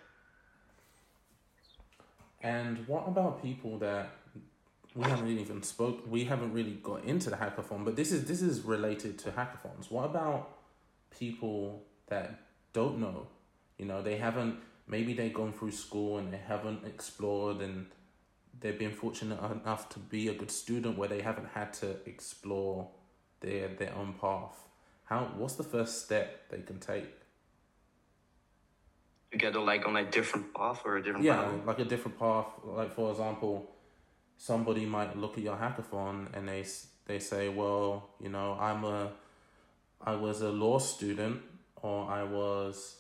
And 2.43 2.87
what 2.87 3.09
about 3.09 3.43
people 3.43 3.79
that 3.79 4.11
we 4.95 5.05
haven't 5.05 5.29
even 5.29 5.63
spoke? 5.63 6.05
We 6.07 6.25
haven't 6.25 6.53
really 6.53 6.79
got 6.83 7.05
into 7.05 7.31
the 7.31 7.37
hackathon, 7.37 7.85
but 7.85 7.97
this 7.97 8.13
is 8.13 8.27
this 8.27 8.43
is 8.43 8.61
related 8.61 9.19
to 9.21 9.31
hackathons. 9.31 9.91
What 9.91 10.05
about 10.05 10.41
people 11.19 11.83
that 12.09 12.39
don't 12.73 12.99
know? 12.99 13.27
You 13.79 13.87
know, 13.87 14.03
they 14.03 14.17
haven't. 14.17 14.57
Maybe 14.87 15.15
they've 15.15 15.33
gone 15.33 15.55
through 15.55 15.73
school 15.73 16.19
and 16.19 16.31
they 16.33 16.43
haven't 16.47 16.85
explored, 16.85 17.63
and 17.63 17.87
they've 18.61 18.79
been 18.79 18.93
fortunate 18.93 19.39
enough 19.51 19.89
to 19.91 19.99
be 19.99 20.29
a 20.29 20.35
good 20.35 20.51
student 20.51 20.97
where 20.99 21.09
they 21.09 21.21
haven't 21.23 21.49
had 21.55 21.73
to 21.75 21.97
explore 22.07 22.89
their 23.41 23.69
their 23.69 23.95
own 23.95 24.15
path. 24.21 24.57
How? 25.05 25.31
What's 25.37 25.55
the 25.55 25.65
first 25.65 26.05
step 26.05 26.49
they 26.51 26.61
can 26.63 26.79
take? 26.79 27.11
Together, 29.31 29.59
like 29.61 29.87
on 29.87 29.97
a 29.97 30.05
different 30.09 30.55
path 30.55 30.83
or 30.85 30.97
a 30.97 31.03
different 31.03 31.25
yeah 31.25 31.43
path. 31.43 31.67
like 31.67 31.79
a 31.81 31.85
different 31.85 32.19
path 32.19 32.47
like 32.65 32.93
for 32.95 33.11
example 33.11 33.69
somebody 34.37 34.87
might 34.87 35.17
look 35.17 35.37
at 35.37 35.43
your 35.43 35.57
hackathon 35.57 36.29
and 36.37 36.49
they 36.49 36.65
they 37.07 37.19
say 37.19 37.49
well 37.49 38.11
you 38.21 38.29
know 38.29 38.57
i'm 38.61 38.85
a 38.85 39.11
i 40.01 40.15
was 40.15 40.41
a 40.41 40.51
law 40.51 40.79
student 40.79 41.43
or 41.83 42.09
i 42.09 42.23
was 42.23 42.99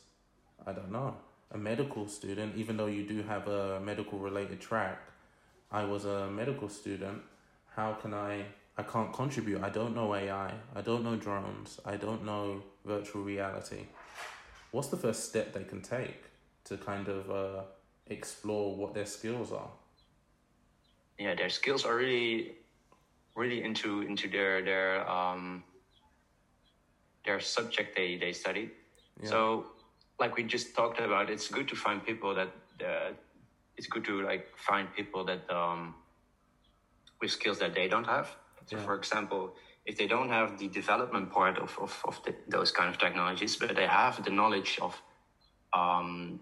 i 0.66 0.72
don't 0.72 0.90
know 0.90 1.14
a 1.52 1.58
medical 1.58 2.08
student 2.08 2.56
even 2.56 2.76
though 2.76 2.86
you 2.86 3.04
do 3.06 3.22
have 3.22 3.46
a 3.46 3.78
medical 3.78 4.18
related 4.18 4.60
track 4.60 4.98
i 5.80 5.84
was 5.92 6.04
a 6.16 6.18
medical 6.40 6.68
student 6.68 7.18
how 7.76 7.90
can 8.02 8.14
i 8.14 8.32
i 8.78 8.82
can't 8.92 9.12
contribute 9.12 9.60
i 9.68 9.70
don't 9.78 9.94
know 9.98 10.08
ai 10.14 10.50
i 10.78 10.80
don't 10.88 11.04
know 11.06 11.16
drones 11.26 11.80
i 11.84 11.96
don't 11.96 12.24
know 12.30 12.62
virtual 12.84 13.22
reality 13.22 13.82
what's 14.72 14.88
the 14.88 15.00
first 15.04 15.28
step 15.30 15.52
they 15.52 15.64
can 15.72 15.80
take 15.80 16.20
to 16.64 16.76
kind 16.76 17.08
of 17.08 17.30
uh, 17.30 17.62
explore 18.06 18.74
what 18.74 18.94
their 18.94 19.06
skills 19.06 19.52
are? 19.52 19.70
yeah, 21.18 21.34
their 21.34 21.48
skills 21.48 21.84
are 21.84 21.96
really, 21.96 22.56
really 23.36 23.62
into 23.62 24.02
into 24.02 24.28
their 24.28 24.62
their 24.62 25.08
um 25.08 25.62
their 27.24 27.40
subject 27.40 27.96
they 27.96 28.16
they 28.16 28.32
study. 28.32 28.70
Yeah. 29.22 29.30
So, 29.30 29.66
like 30.18 30.36
we 30.36 30.42
just 30.42 30.74
talked 30.74 31.00
about, 31.00 31.30
it's 31.30 31.48
good 31.48 31.68
to 31.68 31.76
find 31.76 32.04
people 32.04 32.34
that 32.34 32.50
uh, 32.80 33.12
it's 33.76 33.86
good 33.86 34.04
to 34.04 34.22
like 34.22 34.46
find 34.56 34.92
people 34.94 35.24
that 35.24 35.42
um 35.50 35.94
with 37.20 37.30
skills 37.30 37.58
that 37.58 37.74
they 37.74 37.88
don't 37.88 38.06
have. 38.06 38.28
So, 38.66 38.76
Yeah. 38.76 38.84
for 38.84 38.94
example, 38.94 39.54
if 39.86 39.96
they 39.96 40.06
don't 40.06 40.30
have 40.30 40.58
the 40.58 40.68
development 40.68 41.30
part 41.30 41.58
of 41.58 41.78
of, 41.78 41.92
of 42.04 42.22
the, 42.24 42.34
those 42.48 42.70
kind 42.72 42.88
of 42.88 42.98
technologies, 42.98 43.56
but 43.56 43.74
they 43.74 43.86
have 43.86 44.22
the 44.24 44.30
knowledge 44.30 44.78
of 44.80 45.00
um 45.72 46.40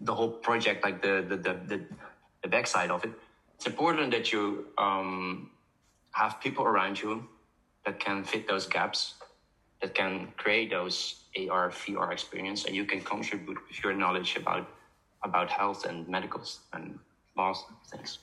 the 0.00 0.14
whole 0.14 0.30
project, 0.30 0.82
like 0.84 1.02
the 1.02 1.24
the 1.28 1.36
the 1.36 1.54
the, 1.70 1.80
the 2.42 2.48
backside 2.48 2.90
of 2.90 3.04
it, 3.04 3.12
it's 3.54 3.66
important 3.66 4.10
that 4.12 4.32
you 4.32 4.66
um, 4.78 5.50
have 6.12 6.40
people 6.40 6.64
around 6.64 7.00
you 7.02 7.28
that 7.84 8.00
can 8.00 8.24
fit 8.24 8.48
those 8.48 8.66
gaps, 8.66 9.14
that 9.82 9.94
can 9.94 10.28
create 10.38 10.70
those 10.70 11.24
AR 11.36 11.70
VR 11.70 12.12
experience, 12.12 12.64
and 12.64 12.74
you 12.74 12.84
can 12.86 13.00
contribute 13.00 13.58
with 13.68 13.82
your 13.84 13.92
knowledge 13.92 14.36
about 14.36 14.66
about 15.22 15.50
health 15.50 15.84
and 15.84 16.08
medicals 16.08 16.60
and 16.72 16.98
laws 17.36 17.64
and 17.68 17.76
things. 17.90 18.18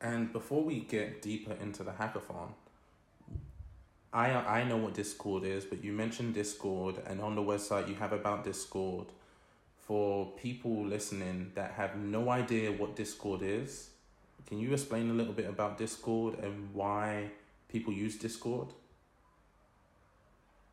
And 0.00 0.32
before 0.32 0.64
we 0.64 0.80
get 0.80 1.22
deeper 1.22 1.54
into 1.60 1.84
the 1.84 1.92
hackathon, 1.92 2.50
I 4.12 4.30
I 4.30 4.64
know 4.64 4.76
what 4.76 4.94
Discord 4.94 5.44
is, 5.44 5.64
but 5.64 5.82
you 5.84 5.92
mentioned 5.92 6.34
Discord, 6.34 6.96
and 7.06 7.20
on 7.20 7.34
the 7.34 7.42
website 7.42 7.88
you 7.88 7.94
have 7.94 8.12
about 8.12 8.44
Discord. 8.44 9.06
For 9.86 10.30
people 10.36 10.84
listening 10.86 11.50
that 11.56 11.72
have 11.72 11.96
no 11.96 12.30
idea 12.30 12.70
what 12.70 12.94
Discord 12.94 13.42
is, 13.42 13.90
can 14.46 14.58
you 14.58 14.72
explain 14.72 15.10
a 15.10 15.12
little 15.12 15.32
bit 15.32 15.48
about 15.48 15.76
Discord 15.76 16.38
and 16.38 16.72
why 16.72 17.30
people 17.68 17.92
use 17.92 18.16
Discord? 18.16 18.68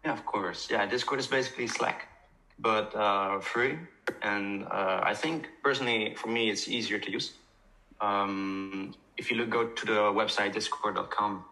Yeah, 0.06 0.14
of 0.14 0.26
course. 0.26 0.70
Yeah, 0.70 0.86
Discord 0.86 1.20
is 1.20 1.28
basically 1.28 1.68
Slack, 1.68 2.08
but 2.60 2.96
uh, 2.96 3.40
free. 3.40 3.78
And 4.22 4.66
uh, 4.66 5.02
I 5.04 5.14
think 5.14 5.50
personally, 5.64 6.16
for 6.16 6.30
me, 6.30 6.50
it's 6.50 6.68
easier 6.68 7.00
to 7.00 7.12
use. 7.12 7.34
Um, 8.02 8.94
if 9.18 9.30
you 9.30 9.38
look, 9.38 9.50
go 9.50 9.68
to 9.68 9.86
the 9.86 10.00
website 10.12 10.54
discord.com, 10.54 11.46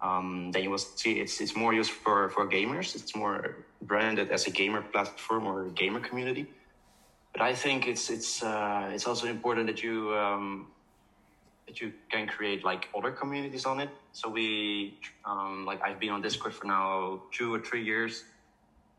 um, 0.00 0.50
then 0.52 0.62
you 0.62 0.70
will 0.70 0.78
see 0.78 1.20
it's 1.20 1.40
it's 1.40 1.56
more 1.56 1.72
used 1.72 1.90
for 1.90 2.28
for 2.30 2.46
gamers. 2.46 2.94
It's 2.94 3.16
more 3.16 3.64
branded 3.82 4.30
as 4.30 4.46
a 4.46 4.50
gamer 4.50 4.82
platform 4.82 5.46
or 5.46 5.64
gamer 5.70 6.00
community. 6.00 6.46
But 7.32 7.42
I 7.42 7.54
think 7.54 7.88
it's 7.88 8.10
it's 8.10 8.42
uh, 8.42 8.90
it's 8.92 9.06
also 9.06 9.26
important 9.26 9.66
that 9.66 9.82
you 9.82 10.14
um, 10.14 10.68
that 11.66 11.80
you 11.80 11.92
can 12.10 12.26
create 12.26 12.64
like 12.64 12.88
other 12.96 13.10
communities 13.10 13.64
on 13.64 13.80
it. 13.80 13.88
So 14.12 14.28
we 14.28 14.98
um, 15.24 15.64
like 15.64 15.82
I've 15.82 15.98
been 15.98 16.10
on 16.10 16.20
Discord 16.22 16.54
for 16.54 16.66
now 16.66 17.22
two 17.32 17.52
or 17.52 17.60
three 17.60 17.82
years. 17.82 18.24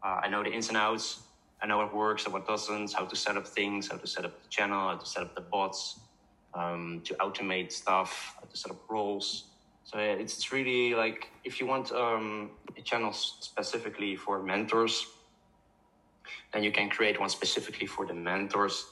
Uh, 0.04 0.22
I 0.24 0.28
know 0.28 0.44
the 0.44 0.52
ins 0.52 0.68
and 0.70 0.78
outs. 0.78 1.22
I 1.62 1.68
know 1.68 1.78
what 1.78 1.96
works 1.96 2.26
and 2.26 2.34
what 2.34 2.48
doesn't. 2.48 2.94
How 2.94 3.06
to 3.06 3.16
set 3.16 3.38
up 3.38 3.48
things. 3.48 3.90
How 3.90 3.98
to 3.98 4.08
set 4.08 4.26
up 4.26 4.42
the 4.42 4.50
channel. 4.50 4.90
How 4.90 4.98
to 4.98 5.06
set 5.06 5.24
up 5.24 5.36
the 5.36 5.42
bots. 5.42 6.00
Um, 6.54 7.02
to 7.06 7.14
automate 7.16 7.72
stuff. 7.72 8.36
How 8.36 8.48
to 8.48 8.58
set 8.58 8.72
up 8.72 8.90
roles. 8.90 9.46
So 9.86 10.00
yeah, 10.00 10.14
it's, 10.14 10.36
it's 10.38 10.52
really 10.52 10.96
like 10.96 11.30
if 11.44 11.60
you 11.60 11.68
want 11.68 11.92
um, 11.92 12.52
a 12.76 12.82
channel 12.82 13.14
specifically 13.14 14.16
for 14.16 14.42
mentors, 14.42 15.06
then 16.52 16.64
you 16.64 16.72
can 16.72 16.90
create 16.90 17.20
one 17.20 17.30
specifically 17.30 17.86
for 17.86 18.06
the 18.06 18.14
mentors. 18.14 18.86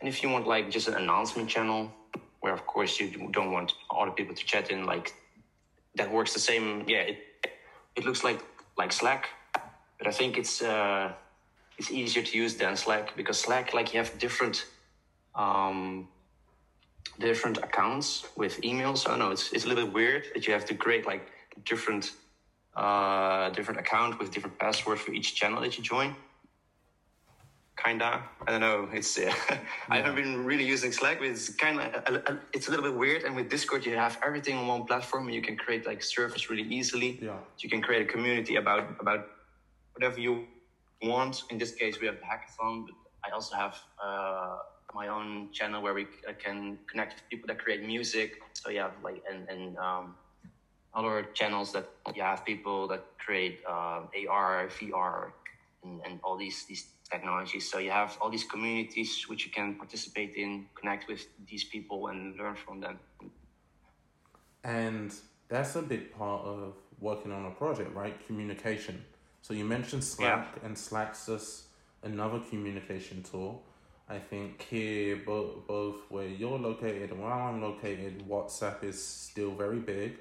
And 0.00 0.08
if 0.08 0.22
you 0.22 0.28
want 0.28 0.46
like 0.46 0.70
just 0.70 0.86
an 0.86 0.94
announcement 0.94 1.48
channel, 1.48 1.92
where 2.40 2.52
of 2.52 2.64
course 2.66 3.00
you 3.00 3.10
don't 3.32 3.50
want 3.50 3.74
other 3.90 4.12
people 4.12 4.34
to 4.34 4.44
chat 4.44 4.70
in, 4.70 4.86
like 4.86 5.12
that 5.96 6.10
works 6.12 6.32
the 6.32 6.40
same. 6.40 6.84
Yeah, 6.86 7.00
it 7.00 7.18
it 7.96 8.04
looks 8.04 8.22
like 8.22 8.40
like 8.76 8.92
Slack, 8.92 9.28
but 9.98 10.06
I 10.06 10.12
think 10.12 10.38
it's 10.38 10.62
uh, 10.62 11.12
it's 11.78 11.90
easier 11.90 12.22
to 12.22 12.36
use 12.36 12.56
than 12.56 12.76
Slack 12.76 13.16
because 13.16 13.38
Slack 13.38 13.72
like 13.72 13.92
you 13.94 13.98
have 13.98 14.18
different 14.18 14.66
um, 15.34 16.08
different 17.20 17.58
accounts 17.58 18.26
with 18.36 18.60
emails. 18.62 19.06
I 19.06 19.10
don't 19.10 19.20
know 19.20 19.30
it's 19.30 19.52
it's 19.52 19.64
a 19.64 19.68
little 19.68 19.84
bit 19.84 19.94
weird 19.94 20.24
that 20.34 20.46
you 20.46 20.52
have 20.52 20.66
to 20.66 20.74
create 20.74 21.06
like 21.06 21.30
different 21.64 22.12
uh, 22.74 23.50
different 23.50 23.80
account 23.80 24.18
with 24.18 24.32
different 24.32 24.58
password 24.58 24.98
for 24.98 25.12
each 25.12 25.34
channel 25.34 25.60
that 25.62 25.78
you 25.78 25.84
join. 25.84 26.14
Kinda, 27.76 28.24
I 28.44 28.50
don't 28.50 28.60
know. 28.60 28.88
It's 28.92 29.16
uh, 29.16 29.32
I 29.88 29.98
haven't 29.98 30.16
been 30.16 30.44
really 30.44 30.64
using 30.64 30.90
Slack, 30.90 31.18
but 31.20 31.28
it's 31.28 31.48
kind 31.48 31.78
of 31.78 32.38
it's 32.52 32.66
a 32.66 32.70
little 32.72 32.84
bit 32.84 32.96
weird. 32.98 33.22
And 33.22 33.36
with 33.36 33.48
Discord, 33.48 33.86
you 33.86 33.94
have 33.94 34.18
everything 34.26 34.56
on 34.56 34.66
one 34.66 34.84
platform, 34.84 35.26
and 35.26 35.34
you 35.34 35.42
can 35.42 35.56
create 35.56 35.86
like 35.86 36.02
servers 36.02 36.50
really 36.50 36.68
easily. 36.68 37.20
Yeah. 37.22 37.36
You 37.60 37.70
can 37.70 37.80
create 37.80 38.02
a 38.02 38.12
community 38.12 38.56
about 38.56 38.96
about 38.98 39.28
whatever 39.94 40.18
you 40.18 40.48
want. 41.02 41.42
In 41.50 41.58
this 41.58 41.74
case, 41.74 42.00
we 42.00 42.06
have 42.06 42.16
the 42.16 42.26
hackathon, 42.26 42.86
but 42.86 42.94
I 43.24 43.34
also 43.34 43.54
have 43.56 43.76
uh, 44.02 44.58
my 44.94 45.08
own 45.08 45.52
channel 45.52 45.82
where 45.82 45.94
we 45.94 46.04
c- 46.04 46.32
can 46.42 46.78
connect 46.90 47.14
with 47.14 47.28
people 47.28 47.46
that 47.48 47.58
create 47.58 47.84
music. 47.84 48.40
So 48.54 48.70
yeah, 48.70 48.90
like 49.02 49.22
and 49.30 49.48
and 49.48 49.76
um, 49.78 50.14
other 50.94 51.28
channels 51.34 51.72
that 51.72 51.88
you 52.14 52.22
have 52.22 52.44
people 52.44 52.88
that 52.88 53.04
create 53.18 53.60
um 53.68 54.08
AR, 54.28 54.68
VR, 54.68 55.32
and, 55.84 56.00
and 56.06 56.20
all 56.24 56.36
these 56.36 56.64
these 56.66 56.86
technologies. 57.10 57.70
So 57.70 57.78
you 57.78 57.90
have 57.90 58.18
all 58.20 58.30
these 58.30 58.44
communities 58.44 59.24
which 59.28 59.46
you 59.46 59.52
can 59.52 59.76
participate 59.76 60.34
in, 60.36 60.66
connect 60.74 61.08
with 61.08 61.26
these 61.48 61.64
people, 61.64 62.08
and 62.08 62.36
learn 62.36 62.56
from 62.56 62.80
them. 62.80 62.98
And 64.64 65.14
that's 65.48 65.76
a 65.76 65.82
big 65.82 66.12
part 66.12 66.44
of 66.44 66.74
working 67.00 67.32
on 67.32 67.46
a 67.46 67.50
project, 67.50 67.94
right? 67.94 68.14
Communication. 68.26 69.04
So 69.42 69.54
you 69.54 69.64
mentioned 69.64 70.04
Slack, 70.04 70.56
and 70.64 70.76
Slack's 70.76 71.26
just 71.26 71.64
another 72.02 72.40
communication 72.40 73.22
tool. 73.22 73.62
I 74.08 74.18
think 74.18 74.62
here, 74.62 75.16
both 75.16 75.66
both 75.66 75.96
where 76.08 76.28
you're 76.28 76.58
located 76.58 77.10
and 77.10 77.22
where 77.22 77.32
I'm 77.32 77.60
located, 77.60 78.26
WhatsApp 78.28 78.82
is 78.84 79.02
still 79.02 79.52
very 79.52 79.80
big. 79.80 80.18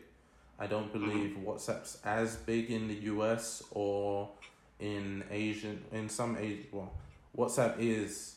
I 0.60 0.68
don't 0.68 0.94
mm-hmm. 0.94 1.10
believe 1.10 1.38
WhatsApp's 1.46 2.00
as 2.04 2.36
big 2.36 2.70
in 2.72 2.88
the 2.88 2.96
US 3.12 3.64
or 3.72 4.30
in 4.80 5.24
Asian 5.32 5.84
in 5.92 6.10
some 6.10 6.38
Asian. 6.38 6.66
Well, 6.72 6.92
WhatsApp 7.38 7.76
is 7.80 8.36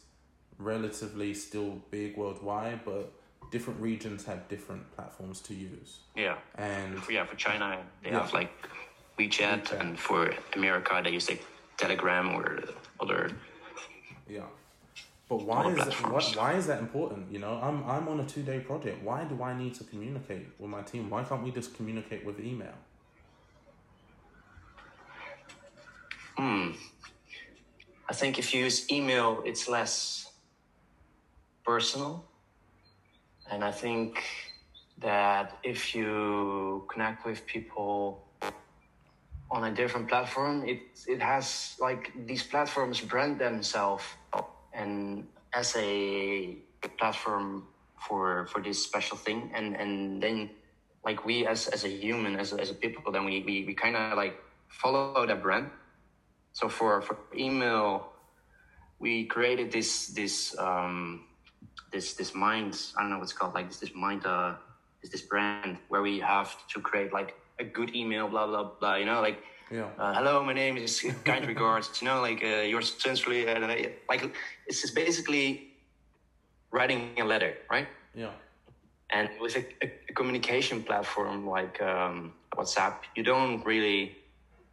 relatively 0.58 1.34
still 1.34 1.80
big 1.90 2.16
worldwide, 2.16 2.84
but 2.84 3.12
different 3.50 3.80
regions 3.80 4.24
have 4.26 4.46
different 4.48 4.90
platforms 4.94 5.40
to 5.40 5.54
use. 5.54 6.00
Yeah. 6.14 6.36
And 6.56 7.02
For, 7.02 7.12
yeah, 7.12 7.24
for 7.24 7.36
China, 7.36 7.82
they 8.02 8.10
Yeah. 8.10 8.20
have 8.20 8.32
like 8.32 8.52
WeChat, 9.20 9.64
WeChat. 9.64 9.80
and 9.80 9.98
for 9.98 10.32
America, 10.54 11.00
they 11.04 11.10
use 11.10 11.28
like 11.28 11.44
Telegram 11.76 12.34
or 12.34 12.60
other. 13.00 13.30
Yeah. 14.28 14.48
But 15.28 15.42
why 15.42 15.70
is 15.70 15.76
that, 15.76 15.94
why, 16.10 16.22
why 16.34 16.52
is 16.54 16.66
that 16.66 16.80
important? 16.80 17.30
You 17.30 17.38
know, 17.38 17.60
I'm 17.62 17.84
I'm 17.84 18.08
on 18.08 18.18
a 18.20 18.26
two 18.26 18.42
day 18.42 18.58
project. 18.58 19.02
Why 19.04 19.24
do 19.24 19.42
I 19.42 19.56
need 19.56 19.74
to 19.74 19.84
communicate 19.84 20.46
with 20.58 20.70
my 20.70 20.82
team? 20.82 21.08
Why 21.08 21.22
can't 21.22 21.42
we 21.44 21.50
just 21.52 21.76
communicate 21.76 22.24
with 22.26 22.40
email? 22.40 22.74
Hmm. 26.36 26.70
I 28.08 28.12
think 28.12 28.38
if 28.38 28.52
you 28.52 28.64
use 28.64 28.90
email, 28.90 29.42
it's 29.46 29.68
less 29.68 30.32
personal. 31.64 32.24
And 33.52 33.62
I 33.62 33.70
think 33.70 34.24
that 34.98 35.58
if 35.62 35.94
you 35.94 36.84
connect 36.92 37.24
with 37.24 37.46
people 37.46 38.24
on 39.50 39.64
a 39.64 39.72
different 39.72 40.08
platform, 40.08 40.64
it 40.66 40.80
it 41.08 41.20
has 41.20 41.76
like 41.80 42.12
these 42.26 42.42
platforms 42.42 43.00
brand 43.00 43.38
themselves 43.38 44.04
and 44.72 45.26
as 45.52 45.74
a 45.76 46.56
platform 46.98 47.66
for 47.98 48.46
for 48.46 48.62
this 48.62 48.82
special 48.82 49.16
thing. 49.16 49.50
And 49.54 49.76
and 49.76 50.22
then 50.22 50.50
like 51.04 51.24
we 51.24 51.46
as 51.46 51.66
as 51.68 51.84
a 51.84 51.88
human 51.88 52.36
as 52.36 52.52
as 52.52 52.70
a 52.70 52.74
people 52.74 53.12
then 53.12 53.24
we 53.24 53.42
we, 53.42 53.64
we 53.66 53.74
kind 53.74 53.96
of 53.96 54.16
like 54.16 54.38
follow 54.68 55.26
that 55.26 55.42
brand. 55.42 55.70
So 56.52 56.68
for 56.68 57.02
for 57.02 57.18
email 57.34 58.10
we 59.00 59.24
created 59.24 59.72
this 59.72 60.08
this 60.08 60.56
um 60.58 61.24
this 61.90 62.14
this 62.14 62.34
mind 62.34 62.78
i 62.96 63.00
don't 63.00 63.10
know 63.10 63.18
what's 63.18 63.32
called 63.32 63.54
like 63.54 63.66
this 63.66 63.78
this 63.78 63.94
mind 63.94 64.24
uh 64.26 64.54
is 65.02 65.10
this 65.10 65.22
brand 65.22 65.78
where 65.88 66.02
we 66.02 66.20
have 66.20 66.54
to 66.68 66.80
create 66.80 67.12
like 67.12 67.34
a 67.60 67.64
good 67.64 67.94
email 67.94 68.28
blah 68.28 68.46
blah 68.46 68.64
blah 68.80 68.96
you 68.96 69.06
know 69.06 69.20
like 69.20 69.38
Yeah. 69.70 69.86
uh, 70.02 70.12
hello, 70.18 70.42
my 70.42 70.52
name 70.52 70.76
is 70.76 70.98
kind 71.24 71.46
regards. 71.46 72.02
You 72.02 72.08
know, 72.08 72.20
like 72.20 72.42
uh, 72.42 72.66
yours 72.66 72.96
sincerely, 72.98 73.46
uh, 73.46 73.60
like 74.08 74.22
it's 74.66 74.80
just 74.82 74.94
basically 74.96 75.70
writing 76.72 77.14
a 77.18 77.24
letter, 77.24 77.54
right? 77.70 77.86
Yeah. 78.14 78.34
And 79.10 79.28
with 79.40 79.56
a, 79.56 79.62
a, 79.84 79.92
a 80.08 80.12
communication 80.12 80.82
platform 80.82 81.46
like 81.46 81.80
um, 81.82 82.32
WhatsApp, 82.56 82.94
you 83.14 83.22
don't 83.22 83.64
really 83.64 84.16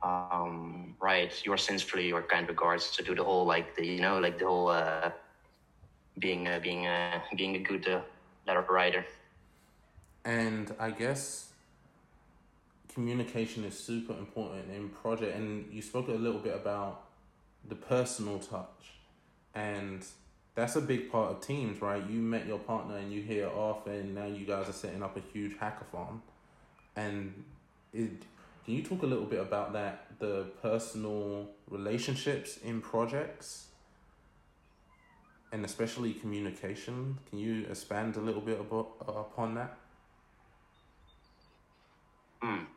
um, 0.01 0.95
write 0.99 1.45
yours 1.45 1.63
sincerely 1.63 2.11
or 2.11 2.23
kind 2.23 2.47
regards 2.47 2.89
to 2.97 3.03
do 3.03 3.13
the 3.13 3.23
whole 3.23 3.45
like 3.45 3.75
the 3.75 3.85
you 3.85 4.01
know 4.01 4.19
like 4.19 4.37
the 4.39 4.45
whole 4.45 4.69
uh, 4.69 5.11
being 6.17 6.47
uh, 6.47 6.59
being 6.59 6.87
uh, 6.87 7.19
being 7.35 7.55
a 7.55 7.59
good 7.59 7.87
uh, 7.87 8.01
letter 8.47 8.65
writer. 8.69 9.05
And 10.25 10.73
I 10.79 10.89
guess 10.91 11.46
communication 12.97 13.63
is 13.63 13.77
super 13.77 14.13
important 14.13 14.71
in 14.75 14.89
project 14.89 15.35
and 15.37 15.71
you 15.71 15.83
spoke 15.83 16.07
a 16.07 16.11
little 16.11 16.39
bit 16.39 16.55
about 16.55 17.03
the 17.69 17.75
personal 17.75 18.39
touch 18.39 18.95
and 19.53 20.03
that's 20.55 20.75
a 20.75 20.81
big 20.81 21.11
part 21.11 21.31
of 21.31 21.39
teams 21.39 21.79
right? 21.79 22.01
You 22.09 22.17
met 22.17 22.47
your 22.47 22.57
partner 22.57 22.97
and 22.97 23.13
you 23.13 23.21
it 23.43 23.53
off 23.53 23.85
and 23.85 24.15
now 24.15 24.25
you 24.25 24.47
guys 24.47 24.67
are 24.67 24.73
setting 24.73 25.03
up 25.03 25.15
a 25.15 25.19
huge 25.31 25.55
hackathon. 25.59 26.21
And 26.95 27.43
it, 27.93 28.23
can 28.65 28.73
you 28.73 28.81
talk 28.81 29.03
a 29.03 29.05
little 29.05 29.25
bit 29.25 29.41
about 29.41 29.73
that 29.73 30.07
the 30.17 30.47
personal 30.63 31.51
relationships 31.69 32.57
in 32.63 32.81
projects? 32.81 33.67
And 35.51 35.63
especially 35.63 36.13
communication 36.13 37.19
can 37.29 37.37
you 37.37 37.67
expand 37.69 38.15
a 38.15 38.21
little 38.21 38.41
bit 38.41 38.59
about, 38.59 38.87
upon 39.07 39.53
that? 39.53 39.77
Um, 42.41 42.67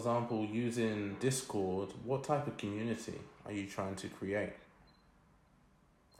example, 0.00 0.44
using 0.44 1.16
Discord, 1.20 1.90
what 2.04 2.24
type 2.24 2.46
of 2.46 2.56
community 2.56 3.18
are 3.46 3.52
you 3.52 3.66
trying 3.66 3.96
to 3.96 4.08
create? 4.08 4.52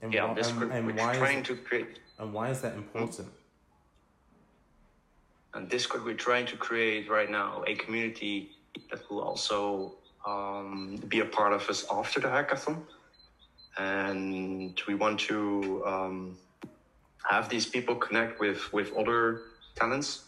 And 0.02 0.12
yeah, 0.12 0.26
why, 0.26 0.34
Discord, 0.34 0.70
and, 0.70 0.88
and 0.88 0.98
why 0.98 1.16
trying 1.16 1.40
is, 1.40 1.46
to 1.48 1.56
create 1.56 1.98
and 2.18 2.32
why 2.32 2.50
is 2.50 2.60
that 2.62 2.74
important? 2.74 3.28
on 5.54 5.66
Discord, 5.66 6.04
we're 6.04 6.14
trying 6.14 6.46
to 6.46 6.56
create 6.56 7.10
right 7.10 7.30
now 7.30 7.64
a 7.66 7.74
community 7.74 8.50
that 8.90 9.08
will 9.10 9.20
also 9.20 9.94
um, 10.26 11.02
be 11.08 11.20
a 11.20 11.24
part 11.24 11.52
of 11.52 11.68
us 11.68 11.84
after 11.90 12.20
the 12.20 12.28
hackathon. 12.28 12.78
And 13.78 14.80
we 14.86 14.94
want 14.94 15.18
to 15.20 15.82
um, 15.86 16.38
have 17.28 17.48
these 17.48 17.66
people 17.66 17.94
connect 17.96 18.40
with, 18.40 18.72
with 18.72 18.92
other 18.96 19.42
talents. 19.74 20.24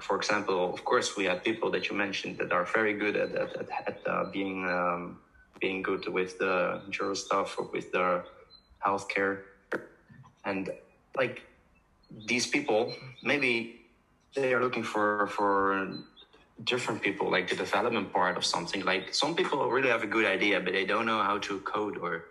For 0.00 0.16
example, 0.16 0.72
of 0.72 0.84
course, 0.84 1.16
we 1.16 1.24
have 1.24 1.44
people 1.44 1.70
that 1.72 1.88
you 1.88 1.96
mentioned 1.96 2.38
that 2.38 2.52
are 2.52 2.64
very 2.64 2.94
good 2.94 3.16
at, 3.16 3.34
at, 3.34 3.56
at, 3.56 3.68
at 3.86 3.98
uh, 4.06 4.24
being, 4.30 4.68
um, 4.68 5.18
being 5.60 5.82
good 5.82 6.08
with 6.08 6.38
the 6.38 6.82
jury 6.90 7.16
stuff 7.16 7.58
or 7.58 7.66
with 7.72 7.90
the 7.92 8.24
healthcare. 8.84 9.40
And 10.44 10.70
like 11.16 11.42
these 12.26 12.46
people, 12.46 12.92
maybe 13.22 13.78
they 14.34 14.54
are 14.54 14.62
looking 14.62 14.82
for 14.82 15.26
for 15.28 15.88
different 16.64 17.00
people 17.02 17.30
like 17.30 17.48
the 17.48 17.54
development 17.56 18.12
part 18.12 18.36
of 18.36 18.44
something 18.44 18.84
like 18.84 19.14
some 19.14 19.34
people 19.34 19.70
really 19.70 19.88
have 19.88 20.02
a 20.02 20.06
good 20.06 20.26
idea 20.26 20.58
but 20.60 20.72
they 20.72 20.84
don't 20.84 21.06
know 21.06 21.22
how 21.22 21.38
to 21.38 21.60
code 21.60 21.96
or 21.98 22.24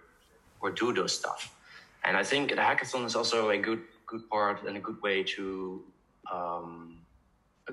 or 0.60 0.69
do 0.69 0.93
those 0.93 1.17
stuff 1.17 1.56
and 2.03 2.17
i 2.17 2.23
think 2.23 2.49
the 2.49 2.56
hackathon 2.56 3.06
is 3.06 3.15
also 3.15 3.49
a 3.51 3.58
good 3.58 3.82
good 4.06 4.30
part 4.30 4.63
and 4.67 4.75
a 4.75 4.80
good 4.80 5.01
way 5.01 5.23
to 5.23 5.82
um, 6.32 6.97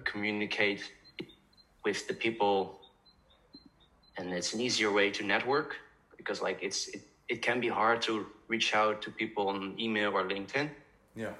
communicate 0.00 0.82
with 1.84 2.06
the 2.08 2.14
people 2.14 2.80
and 4.16 4.32
it's 4.32 4.54
an 4.54 4.60
easier 4.60 4.92
way 4.92 5.10
to 5.10 5.24
network 5.24 5.76
because 6.16 6.40
like 6.42 6.58
it's 6.62 6.88
it, 6.88 7.02
it 7.28 7.42
can 7.42 7.60
be 7.60 7.68
hard 7.68 8.00
to 8.02 8.26
reach 8.48 8.74
out 8.74 9.02
to 9.02 9.10
people 9.10 9.48
on 9.48 9.74
email 9.78 10.12
or 10.16 10.24
linkedin 10.24 10.70
Yeah. 11.16 11.32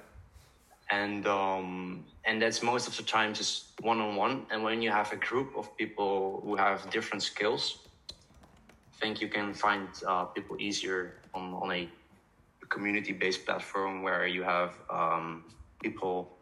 and 0.91 1.25
um, 1.27 2.05
and 2.25 2.41
that's 2.41 2.61
most 2.63 2.87
of 2.87 2.95
the 2.97 3.03
time 3.03 3.33
just 3.33 3.65
one 3.81 3.99
on 4.01 4.15
one. 4.15 4.45
And 4.51 4.63
when 4.63 4.81
you 4.81 4.91
have 4.91 5.11
a 5.11 5.15
group 5.15 5.53
of 5.55 5.75
people 5.77 6.41
who 6.43 6.55
have 6.55 6.89
different 6.89 7.21
skills, 7.23 7.77
I 8.09 8.95
think 8.99 9.21
you 9.21 9.27
can 9.27 9.53
find 9.53 9.87
uh, 10.07 10.25
people 10.25 10.55
easier 10.59 11.13
on 11.33 11.53
on 11.53 11.71
a 11.71 11.87
community 12.69 13.13
based 13.13 13.45
platform 13.45 14.01
where 14.01 14.25
you 14.27 14.43
have 14.43 14.71
um, 14.89 15.43
people 15.83 16.34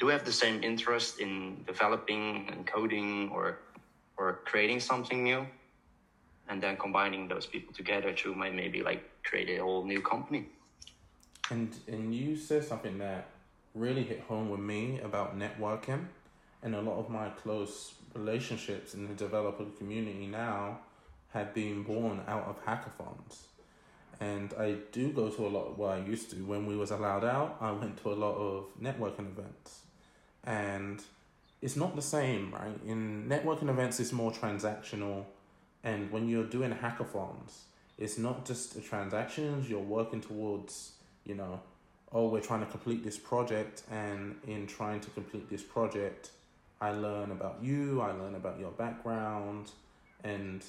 do 0.00 0.08
have 0.08 0.24
the 0.24 0.32
same 0.32 0.64
interest 0.64 1.20
in 1.20 1.62
developing 1.66 2.48
and 2.50 2.66
coding 2.66 3.30
or 3.32 3.58
or 4.16 4.40
creating 4.44 4.80
something 4.80 5.24
new, 5.24 5.46
and 6.48 6.62
then 6.62 6.76
combining 6.76 7.28
those 7.28 7.46
people 7.46 7.72
together 7.72 8.12
to 8.12 8.34
may- 8.34 8.50
maybe 8.50 8.82
like 8.82 9.02
create 9.22 9.48
a 9.58 9.62
whole 9.62 9.84
new 9.84 10.02
company. 10.02 10.48
And 11.50 11.68
and 11.86 12.14
you 12.14 12.36
said 12.36 12.64
something 12.64 12.98
that 12.98 13.28
really 13.74 14.02
hit 14.02 14.20
home 14.20 14.50
with 14.50 14.60
me 14.60 15.00
about 15.00 15.38
networking, 15.38 16.06
and 16.62 16.74
a 16.74 16.80
lot 16.80 16.98
of 16.98 17.08
my 17.08 17.28
close 17.42 17.94
relationships 18.14 18.94
in 18.94 19.06
the 19.06 19.14
developer 19.14 19.64
community 19.78 20.26
now 20.26 20.80
have 21.32 21.54
been 21.54 21.82
born 21.82 22.20
out 22.26 22.44
of 22.50 22.56
hackathons. 22.64 23.34
And 24.18 24.52
I 24.58 24.76
do 24.92 25.12
go 25.12 25.30
to 25.30 25.46
a 25.46 25.48
lot. 25.56 25.78
Well, 25.78 25.90
I 25.90 25.98
used 25.98 26.30
to 26.30 26.36
when 26.36 26.66
we 26.66 26.76
was 26.76 26.90
allowed 26.90 27.24
out. 27.24 27.56
I 27.60 27.70
went 27.72 28.02
to 28.02 28.12
a 28.12 28.18
lot 28.24 28.34
of 28.34 28.66
networking 28.82 29.28
events, 29.34 29.82
and 30.44 31.02
it's 31.62 31.76
not 31.76 31.94
the 31.96 32.02
same, 32.02 32.52
right? 32.52 32.78
In 32.86 33.28
networking 33.28 33.68
events, 33.68 34.00
it's 34.00 34.12
more 34.12 34.32
transactional, 34.32 35.24
and 35.84 36.10
when 36.10 36.28
you're 36.28 36.44
doing 36.44 36.72
hackathons, 36.72 37.62
it's 37.98 38.16
not 38.18 38.46
just 38.46 38.74
the 38.74 38.80
transactions. 38.80 39.68
You're 39.68 39.80
working 39.80 40.20
towards, 40.20 40.92
you 41.24 41.34
know, 41.34 41.60
oh, 42.12 42.28
we're 42.28 42.40
trying 42.40 42.60
to 42.60 42.66
complete 42.66 43.04
this 43.04 43.18
project, 43.18 43.82
and 43.90 44.36
in 44.46 44.66
trying 44.66 45.00
to 45.00 45.10
complete 45.10 45.48
this 45.50 45.62
project, 45.62 46.30
I 46.80 46.92
learn 46.92 47.30
about 47.30 47.58
you. 47.62 48.00
I 48.00 48.12
learn 48.12 48.34
about 48.34 48.58
your 48.58 48.70
background, 48.70 49.70
and 50.24 50.64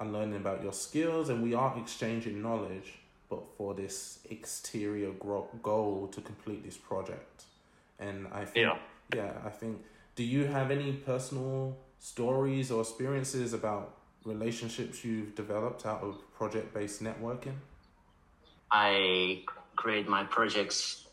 I'm 0.00 0.12
learning 0.12 0.36
about 0.36 0.62
your 0.62 0.72
skills, 0.72 1.28
and 1.28 1.42
we 1.42 1.54
are 1.54 1.78
exchanging 1.78 2.40
knowledge, 2.42 2.94
but 3.28 3.42
for 3.56 3.74
this 3.74 4.18
exterior 4.30 5.10
goal 5.62 6.08
to 6.12 6.20
complete 6.20 6.64
this 6.64 6.76
project. 6.76 7.44
And 7.98 8.26
I 8.32 8.44
think, 8.44 8.56
Yeah. 8.56 8.78
Yeah, 9.14 9.32
I 9.44 9.50
think 9.50 9.82
do 10.14 10.22
you 10.22 10.44
have 10.44 10.70
any 10.70 10.92
personal 10.92 11.76
stories 11.98 12.70
or 12.70 12.82
experiences 12.82 13.52
about 13.52 13.96
relationships 14.24 15.04
you've 15.04 15.34
developed 15.34 15.86
out 15.86 16.02
of 16.02 16.16
project 16.34 16.74
based 16.74 17.02
networking? 17.02 17.54
I 18.70 19.44
create 19.76 20.08
my 20.08 20.24
projects 20.24 21.06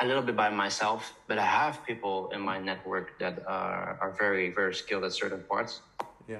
a 0.00 0.06
little 0.06 0.22
bit 0.22 0.36
by 0.36 0.50
myself, 0.50 1.14
but 1.26 1.38
I 1.38 1.44
have 1.44 1.84
people 1.86 2.30
in 2.32 2.40
my 2.40 2.58
network 2.58 3.18
that 3.18 3.42
are, 3.46 3.98
are 4.00 4.12
very, 4.18 4.50
very 4.50 4.74
skilled 4.74 5.04
at 5.04 5.12
certain 5.12 5.42
parts. 5.48 5.80
Yeah. 6.28 6.38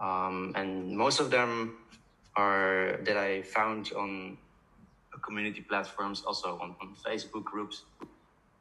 Um, 0.00 0.52
and 0.56 0.96
most 0.96 1.20
of 1.20 1.30
them 1.30 1.78
are 2.36 3.00
that 3.02 3.16
I 3.16 3.42
found 3.42 3.92
on 3.92 4.38
community 5.22 5.60
platforms, 5.60 6.22
also 6.26 6.58
on, 6.62 6.74
on 6.80 6.94
Facebook 7.04 7.44
groups, 7.44 7.84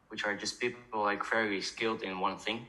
which 0.10 0.26
are 0.26 0.36
just 0.36 0.60
people 0.60 1.02
like 1.02 1.26
very 1.26 1.62
skilled 1.62 2.02
in 2.02 2.20
one 2.20 2.38
thing. 2.38 2.68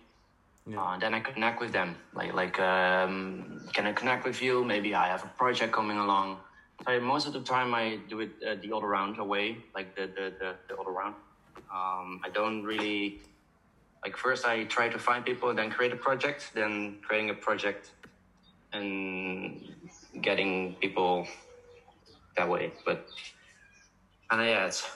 Yeah. 0.66 0.82
Uh, 0.82 0.98
then 0.98 1.14
I 1.14 1.20
connect 1.20 1.60
with 1.60 1.72
them. 1.72 1.96
Like, 2.14 2.34
like, 2.34 2.60
um, 2.60 3.62
can 3.72 3.86
I 3.86 3.92
connect 3.92 4.26
with 4.26 4.42
you? 4.42 4.64
Maybe 4.64 4.94
I 4.94 5.08
have 5.08 5.24
a 5.24 5.28
project 5.28 5.72
coming 5.72 5.98
along. 5.98 6.38
So 6.84 7.00
most 7.00 7.26
of 7.26 7.32
the 7.32 7.40
time, 7.40 7.74
I 7.74 7.98
do 8.08 8.20
it 8.20 8.30
uh, 8.46 8.54
the 8.62 8.72
all 8.72 8.84
around 8.84 9.16
way, 9.26 9.56
like 9.74 9.96
the 9.96 10.06
the 10.06 10.32
the, 10.38 10.54
the 10.68 10.74
all 10.74 10.86
around. 10.86 11.14
Um, 11.72 12.20
I 12.24 12.28
don't 12.32 12.62
really 12.62 13.20
like. 14.04 14.16
First, 14.16 14.46
I 14.46 14.64
try 14.64 14.88
to 14.88 14.98
find 14.98 15.24
people, 15.24 15.52
then 15.54 15.70
create 15.70 15.92
a 15.92 15.96
project, 15.96 16.50
then 16.54 16.98
creating 17.02 17.30
a 17.30 17.34
project, 17.34 17.90
and 18.72 19.74
getting 20.20 20.76
people 20.80 21.26
that 22.36 22.48
way. 22.48 22.72
But 22.84 23.08
and 24.30 24.40
yeah, 24.42 24.66
it's 24.66 24.86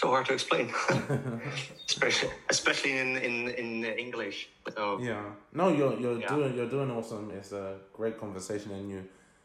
so 0.00 0.08
hard 0.08 0.24
to 0.26 0.32
explain, 0.32 0.72
especially 1.88 2.30
especially 2.48 2.98
in 2.98 3.16
in 3.18 3.34
in 3.62 3.84
English. 3.84 4.48
So 4.76 4.98
Yeah. 5.00 5.22
No, 5.52 5.68
you're 5.68 5.96
you're 6.02 6.20
Yeah. 6.20 6.34
doing 6.34 6.50
you're 6.56 6.70
doing 6.76 6.90
awesome. 6.90 7.30
It's 7.38 7.52
a 7.52 7.66
great 7.92 8.16
conversation, 8.18 8.72
and 8.72 8.90
you 8.90 9.00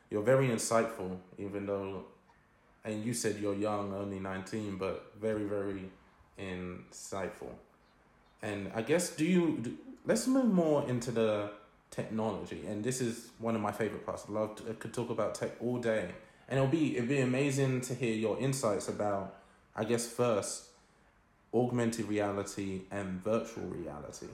you're 0.09 0.23
very 0.33 0.47
insightful. 0.47 1.09
Even 1.37 1.65
though, 1.65 2.05
and 2.85 3.03
you 3.05 3.13
said 3.13 3.33
you're 3.41 3.59
young, 3.69 3.93
only 3.93 4.19
nineteen, 4.19 4.77
but 4.77 4.95
very 5.27 5.43
very 5.43 5.91
insightful. 6.39 7.51
And 8.41 8.71
I 8.79 8.81
guess 8.81 9.09
do 9.19 9.25
you 9.25 9.57
do, 9.61 9.71
let's 10.05 10.25
move 10.27 10.51
more 10.63 10.87
into 10.87 11.11
the 11.11 11.51
technology, 11.91 12.61
and 12.69 12.83
this 12.83 13.01
is 13.01 13.13
one 13.39 13.55
of 13.55 13.61
my 13.61 13.71
favorite 13.71 14.05
parts. 14.05 14.25
I 14.29 14.31
love 14.31 14.55
to, 14.57 14.61
I 14.71 14.73
could 14.73 14.93
talk 14.93 15.09
about 15.09 15.35
tech 15.35 15.51
all 15.59 15.77
day, 15.79 16.05
and 16.47 16.57
it'll 16.57 16.71
be 16.79 16.95
it'll 16.95 17.09
be 17.09 17.19
amazing 17.19 17.81
to 17.87 17.93
hear 17.93 18.13
your 18.13 18.39
insights 18.39 18.87
about. 18.87 19.25
I 19.75 19.83
guess 19.83 20.07
first, 20.07 20.69
augmented 21.53 22.05
reality 22.05 22.81
and 22.91 23.23
virtual 23.23 23.63
reality. 23.63 24.27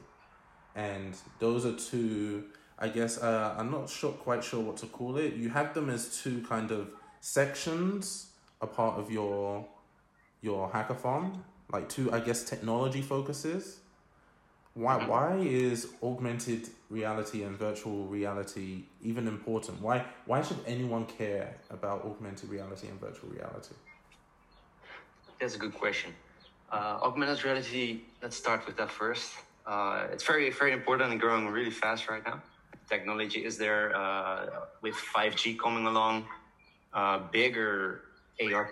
And 0.76 1.16
those 1.40 1.66
are 1.66 1.74
two 1.74 2.46
i 2.80 2.88
guess 2.88 3.20
uh, 3.20 3.54
i'm 3.58 3.70
not 3.70 3.88
sure 3.88 4.12
quite 4.12 4.44
sure 4.44 4.60
what 4.62 4.78
to 4.78 4.88
call 4.88 5.18
it. 5.18 5.34
You 5.36 5.50
have 5.50 5.74
them 5.74 5.90
as 5.90 6.22
two 6.22 6.42
kind 6.42 6.72
of 6.72 6.90
sections 7.20 8.32
a 8.62 8.68
part 8.68 8.98
of 9.00 9.12
your 9.12 9.66
your 10.42 10.70
hackathon 10.70 11.38
like 11.72 11.88
two 11.90 12.12
i 12.12 12.20
guess 12.20 12.44
technology 12.44 13.02
focuses. 13.02 13.80
Why 14.74 15.06
why 15.06 15.36
is 15.36 15.90
augmented 16.02 16.70
reality 16.90 17.44
and 17.44 17.58
virtual 17.58 18.06
reality 18.06 18.84
even 19.04 19.28
important? 19.28 19.82
Why 19.82 20.06
why 20.26 20.42
should 20.42 20.60
anyone 20.66 21.06
care 21.06 21.58
about 21.70 22.06
augmented 22.06 22.50
reality 22.50 22.88
and 22.88 23.00
virtual 23.00 23.30
reality 23.30 23.76
That's 25.42 25.56
a 25.56 25.58
good 25.58 25.74
question. 25.74 26.14
Uh, 26.72 27.00
augmented 27.02 27.44
reality, 27.44 28.02
let's 28.22 28.38
start 28.38 28.64
with 28.68 28.78
that 28.78 28.92
first. 28.92 29.34
Uh, 29.66 30.06
it's 30.12 30.24
very, 30.24 30.52
very 30.52 30.72
important 30.72 31.12
and 31.12 31.20
growing 31.20 31.48
really 31.48 31.72
fast 31.72 32.08
right 32.08 32.24
now. 32.24 32.44
Technology 32.88 33.44
is 33.44 33.58
there 33.58 33.92
uh, 33.96 34.46
with 34.84 34.94
5G 34.94 35.58
coming 35.58 35.88
along. 35.88 36.28
Uh, 36.94 37.22
bigger 37.32 38.02
AR 38.40 38.70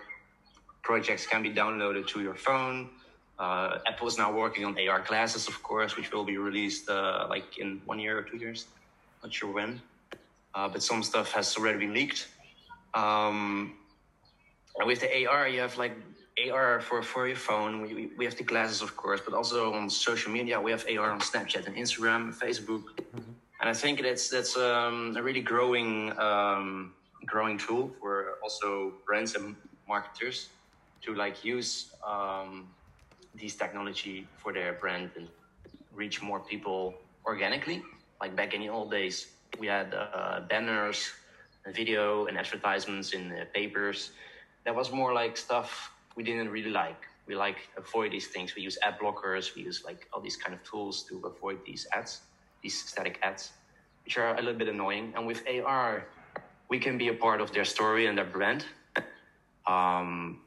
projects 0.82 1.26
can 1.26 1.42
be 1.42 1.50
downloaded 1.50 2.06
to 2.06 2.22
your 2.22 2.36
phone. 2.36 2.90
Uh, 3.36 3.78
Apple 3.88 4.06
is 4.06 4.16
now 4.16 4.32
working 4.32 4.64
on 4.64 4.78
AR 4.78 5.00
glasses, 5.00 5.48
of 5.48 5.60
course, 5.64 5.96
which 5.96 6.12
will 6.12 6.24
be 6.24 6.36
released 6.36 6.88
uh, 6.88 7.26
like 7.28 7.58
in 7.58 7.82
one 7.84 7.98
year 7.98 8.16
or 8.16 8.22
two 8.22 8.36
years. 8.36 8.66
Not 9.24 9.34
sure 9.34 9.52
when. 9.52 9.82
But 10.54 10.84
some 10.84 11.02
stuff 11.02 11.32
has 11.32 11.56
already 11.56 11.80
been 11.80 11.94
leaked. 11.94 12.28
Um, 12.94 13.74
with 14.84 15.00
the 15.00 15.26
AR, 15.26 15.48
you 15.48 15.60
have 15.60 15.76
like 15.76 15.96
AR 16.48 16.80
for, 16.80 17.02
for 17.02 17.26
your 17.26 17.36
phone. 17.36 17.82
We, 17.82 17.94
we- 17.94 18.10
we 18.18 18.24
have 18.24 18.36
the 18.36 18.44
glasses, 18.44 18.80
of 18.82 18.96
course, 18.96 19.20
but 19.24 19.34
also 19.34 19.72
on 19.74 19.90
social 19.90 20.32
media, 20.32 20.60
we 20.60 20.70
have 20.70 20.84
AR 20.88 21.10
on 21.10 21.20
Snapchat 21.20 21.66
and 21.66 21.76
Instagram 21.76 22.22
and 22.28 22.34
Facebook. 22.34 22.82
And 23.60 23.68
I 23.68 23.74
think 23.74 24.00
that's 24.02 24.28
that's 24.30 24.56
um, 24.56 25.14
a 25.18 25.22
really 25.22 25.42
growing 25.42 26.18
um, 26.18 26.94
growing 27.26 27.58
tool 27.58 27.90
for 28.00 28.38
also 28.42 28.94
brands 29.06 29.34
and 29.34 29.54
marketers 29.86 30.48
to 31.02 31.14
like 31.14 31.44
use 31.44 31.92
um, 32.06 32.68
these 33.34 33.54
technology 33.56 34.26
for 34.38 34.52
their 34.52 34.72
brand 34.74 35.10
and 35.16 35.28
reach 35.92 36.22
more 36.22 36.40
people 36.40 36.94
organically. 37.26 37.82
Like 38.20 38.34
back 38.34 38.54
in 38.54 38.60
the 38.60 38.68
old 38.70 38.90
days, 38.90 39.28
we 39.58 39.66
had 39.66 39.92
uh, 39.94 40.40
banners, 40.48 41.10
video, 41.74 42.26
and 42.26 42.38
advertisements 42.38 43.12
in 43.12 43.32
uh, 43.32 43.44
papers. 43.52 44.12
That 44.64 44.74
was 44.74 44.90
more 44.90 45.12
like 45.12 45.36
stuff 45.36 45.90
we 46.16 46.22
didn't 46.22 46.48
really 46.50 46.70
like. 46.70 47.06
We 47.26 47.34
like 47.36 47.68
avoid 47.76 48.12
these 48.12 48.26
things. 48.26 48.54
We 48.54 48.62
use 48.62 48.78
ad 48.82 48.98
blockers. 48.98 49.54
We 49.54 49.62
use 49.62 49.84
like 49.84 50.08
all 50.12 50.20
these 50.20 50.36
kind 50.36 50.54
of 50.54 50.62
tools 50.64 51.04
to 51.08 51.22
avoid 51.24 51.58
these 51.64 51.86
ads, 51.92 52.22
these 52.62 52.82
static 52.82 53.18
ads, 53.22 53.52
which 54.04 54.18
are 54.18 54.34
a 54.34 54.42
little 54.42 54.58
bit 54.58 54.68
annoying. 54.68 55.12
And 55.16 55.26
with 55.26 55.44
AR, 55.46 56.06
we 56.68 56.78
can 56.78 56.98
be 56.98 57.08
a 57.08 57.14
part 57.14 57.40
of 57.40 57.52
their 57.52 57.64
story 57.64 58.06
and 58.06 58.18
their 58.18 58.24
brand. 58.24 58.64
Um, 59.66 60.40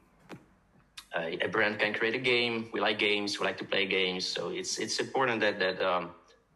a 1.14 1.48
brand 1.48 1.78
can 1.78 1.94
create 1.94 2.14
a 2.14 2.18
game. 2.18 2.68
We 2.72 2.80
like 2.80 2.98
games. 2.98 3.38
We 3.38 3.46
like 3.46 3.58
to 3.58 3.64
play 3.64 3.86
games. 3.86 4.26
So 4.26 4.50
it's 4.50 4.78
it's 4.78 4.98
important 4.98 5.40
that 5.40 5.58
that 5.60 5.80
um, 5.80 6.10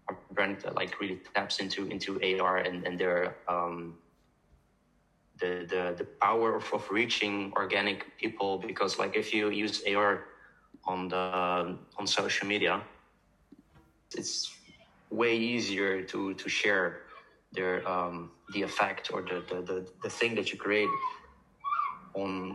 our 0.09 0.17
brand 0.33 0.65
uh, 0.67 0.73
like 0.75 1.01
really 1.01 1.21
taps 1.35 1.61
into 1.61 1.87
into 1.87 2.21
AR 2.41 2.59
and 2.59 2.85
and 2.87 2.99
their 2.99 3.37
um, 3.47 3.95
the 5.39 5.67
the 5.69 5.95
the 5.97 6.05
power 6.21 6.57
of, 6.57 6.65
of 6.73 6.91
reaching 6.91 7.53
organic 7.57 8.17
people 8.19 8.59
because 8.59 8.99
like 8.99 9.17
if 9.17 9.33
you 9.33 9.51
use 9.51 9.83
AR 9.87 10.25
on 10.85 11.09
the 11.09 11.77
on 11.99 12.07
social 12.07 12.47
media, 12.47 12.83
it's 14.15 14.55
way 15.11 15.37
easier 15.37 16.03
to 16.03 16.35
to 16.35 16.49
share 16.49 17.03
their 17.53 17.87
um, 17.89 18.31
the 18.53 18.63
effect 18.63 19.11
or 19.13 19.23
the, 19.23 19.43
the 19.49 19.63
the 19.63 19.87
the 20.03 20.11
thing 20.11 20.35
that 20.35 20.53
you 20.53 20.59
create 20.59 20.89
on 22.15 22.55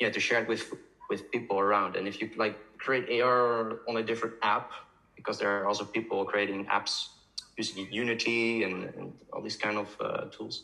yeah 0.00 0.10
to 0.10 0.20
share 0.20 0.42
it 0.42 0.48
with 0.48 0.72
with 1.08 1.30
people 1.30 1.58
around. 1.58 1.96
And 1.96 2.06
if 2.06 2.20
you 2.20 2.30
like 2.36 2.56
create 2.78 3.20
AR 3.20 3.80
on 3.88 3.96
a 3.96 4.02
different 4.02 4.36
app 4.42 4.70
because 5.16 5.38
there 5.38 5.50
are 5.60 5.66
also 5.66 5.84
people 5.84 6.24
creating 6.24 6.66
apps 6.66 7.08
using 7.56 7.92
Unity 7.92 8.62
and, 8.64 8.84
and 8.94 9.12
all 9.32 9.42
these 9.42 9.56
kind 9.56 9.76
of 9.76 9.88
uh, 10.00 10.24
tools 10.30 10.62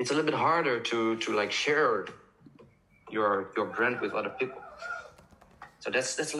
it's 0.00 0.10
a 0.10 0.14
little 0.14 0.30
bit 0.30 0.38
harder 0.48 0.80
to 0.90 0.98
to 1.24 1.28
like 1.40 1.52
share 1.52 2.06
your 3.10 3.30
your 3.56 3.66
brand 3.66 4.00
with 4.00 4.12
other 4.12 4.34
people. 4.40 4.62
So 5.80 5.90
that's 5.90 6.16
that's 6.16 6.34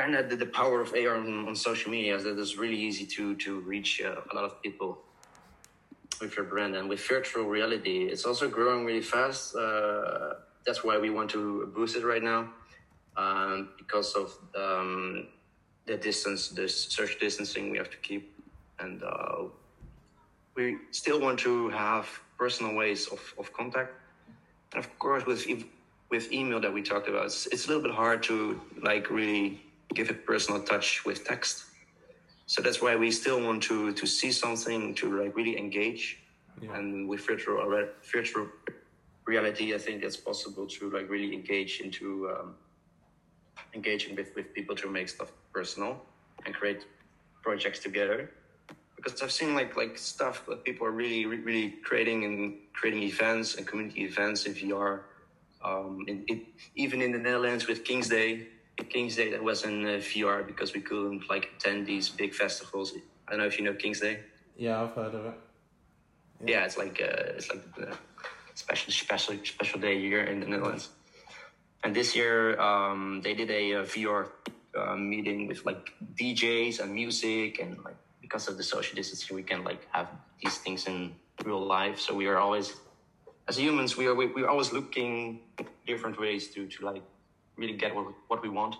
kind 0.00 0.14
of 0.14 0.30
the, 0.30 0.36
the 0.36 0.50
power 0.60 0.80
of 0.80 0.94
AR 0.94 1.16
on, 1.16 1.48
on 1.48 1.56
social 1.56 1.90
media 1.90 2.14
is 2.16 2.22
that 2.24 2.38
it's 2.38 2.56
really 2.56 2.80
easy 2.88 3.06
to 3.16 3.34
to 3.44 3.50
reach 3.60 4.00
uh, 4.00 4.30
a 4.30 4.32
lot 4.36 4.44
of 4.44 4.62
people 4.62 4.90
with 6.20 6.36
your 6.36 6.46
brand 6.46 6.76
and 6.76 6.88
with 6.88 7.00
virtual 7.06 7.44
reality 7.44 7.98
it's 8.12 8.24
also 8.24 8.48
growing 8.48 8.84
really 8.84 9.06
fast 9.14 9.54
uh, 9.54 10.34
that's 10.66 10.82
why 10.82 10.98
we 10.98 11.10
want 11.10 11.30
to 11.30 11.70
boost 11.76 11.94
it 11.96 12.04
right 12.04 12.24
now 12.24 12.40
um, 13.18 13.70
because 13.76 14.14
of 14.14 14.32
um, 14.56 15.26
the 15.86 15.96
distance, 15.96 16.48
the 16.48 16.68
social 16.68 17.18
distancing 17.18 17.70
we 17.70 17.78
have 17.78 17.90
to 17.90 17.96
keep, 17.98 18.32
and 18.78 19.02
uh, 19.02 19.44
we 20.54 20.76
still 20.92 21.20
want 21.20 21.38
to 21.40 21.68
have 21.70 22.08
personal 22.38 22.74
ways 22.74 23.08
of, 23.08 23.20
of 23.38 23.52
contact. 23.52 23.92
And 24.72 24.84
of 24.84 24.98
course, 24.98 25.26
with 25.26 25.46
e- 25.46 25.66
with 26.10 26.32
email 26.32 26.60
that 26.60 26.72
we 26.72 26.82
talked 26.82 27.08
about, 27.08 27.26
it's, 27.26 27.46
it's 27.46 27.66
a 27.66 27.68
little 27.68 27.82
bit 27.82 27.92
hard 27.92 28.22
to 28.24 28.58
like 28.82 29.10
really 29.10 29.60
give 29.94 30.08
a 30.10 30.14
personal 30.14 30.62
touch 30.62 31.04
with 31.04 31.24
text. 31.24 31.64
So 32.46 32.62
that's 32.62 32.80
why 32.80 32.96
we 32.96 33.10
still 33.10 33.40
want 33.42 33.62
to 33.64 33.92
to 33.92 34.06
see 34.06 34.32
something 34.32 34.94
to 34.96 35.22
like 35.22 35.36
really 35.36 35.58
engage. 35.58 36.18
Yeah. 36.62 36.76
And 36.76 37.08
with 37.08 37.26
virtual 37.26 37.56
virtual 38.12 38.46
reality, 39.26 39.74
I 39.74 39.78
think 39.78 40.02
it's 40.02 40.16
possible 40.16 40.66
to 40.66 40.90
like 40.90 41.08
really 41.10 41.34
engage 41.34 41.80
into 41.80 42.30
um, 42.30 42.54
engaging 43.74 44.16
with, 44.16 44.34
with 44.34 44.54
people 44.54 44.74
to 44.76 44.88
make 44.88 45.08
stuff 45.08 45.30
personal 45.52 46.00
and 46.46 46.54
create 46.54 46.86
projects 47.42 47.80
together. 47.80 48.30
Because 48.98 49.22
I've 49.22 49.32
seen 49.32 49.54
like 49.54 49.76
like 49.76 49.96
stuff 49.96 50.44
that 50.46 50.64
people 50.64 50.86
are 50.86 50.90
really 50.90 51.24
really 51.24 51.70
creating 51.84 52.24
and 52.24 52.54
creating 52.74 53.04
events 53.04 53.54
and 53.54 53.66
community 53.66 54.02
events 54.04 54.46
in 54.46 54.54
VR. 54.54 55.02
Um, 55.64 56.04
in, 56.06 56.24
it, 56.28 56.40
even 56.76 57.02
in 57.02 57.10
the 57.12 57.18
Netherlands 57.18 57.66
with 57.66 57.84
King's 57.84 58.08
Day, 58.08 58.46
King's 58.84 59.16
Day 59.16 59.30
that 59.30 59.42
was 59.42 59.64
in 59.64 59.84
uh, 59.84 60.00
VR 60.10 60.46
because 60.46 60.74
we 60.74 60.80
couldn't 60.80 61.28
like 61.28 61.50
attend 61.56 61.86
these 61.86 62.08
big 62.08 62.34
festivals. 62.34 62.92
I 63.26 63.30
don't 63.30 63.40
know 63.40 63.46
if 63.46 63.58
you 63.58 63.64
know 63.64 63.74
King's 63.74 64.00
Day. 64.00 64.20
Yeah, 64.56 64.82
I've 64.82 64.92
heard 64.92 65.14
of 65.14 65.26
it. 65.26 65.34
Yeah, 66.44 66.64
it's 66.64 66.78
like 66.78 67.00
uh, 67.00 67.36
it's 67.36 67.48
like 67.50 67.74
the 67.74 67.96
special 68.54 68.92
special 68.92 69.34
special 69.44 69.80
day 69.80 70.00
here 70.00 70.24
in 70.24 70.40
the 70.40 70.46
Netherlands. 70.46 70.90
And 71.84 71.94
this 71.94 72.14
year 72.14 72.60
um, 72.60 73.20
they 73.22 73.34
did 73.34 73.50
a, 73.50 73.74
uh 73.74 73.82
VR 73.84 74.28
uh, 74.76 74.96
meeting 74.96 75.46
with 75.46 75.64
like 75.64 75.92
DJs 76.14 76.80
and 76.80 76.92
music 76.92 77.60
and 77.60 77.82
like 77.84 77.96
because 78.20 78.48
of 78.48 78.56
the 78.56 78.62
social 78.62 78.96
distancing 78.96 79.36
we 79.36 79.42
can 79.42 79.64
like 79.64 79.86
have 79.92 80.08
these 80.42 80.58
things 80.58 80.86
in 80.86 81.14
real 81.44 81.64
life. 81.64 81.98
So 82.00 82.14
we 82.14 82.26
are 82.26 82.38
always 82.38 82.74
as 83.48 83.58
humans 83.58 83.96
we 83.96 84.06
are 84.06 84.14
we, 84.14 84.26
we're 84.26 84.48
always 84.48 84.72
looking 84.72 85.40
different 85.86 86.20
ways 86.20 86.48
to 86.54 86.66
to 86.66 86.84
like 86.84 87.02
really 87.56 87.76
get 87.76 87.94
what 87.94 88.06
what 88.28 88.42
we 88.42 88.48
want. 88.48 88.76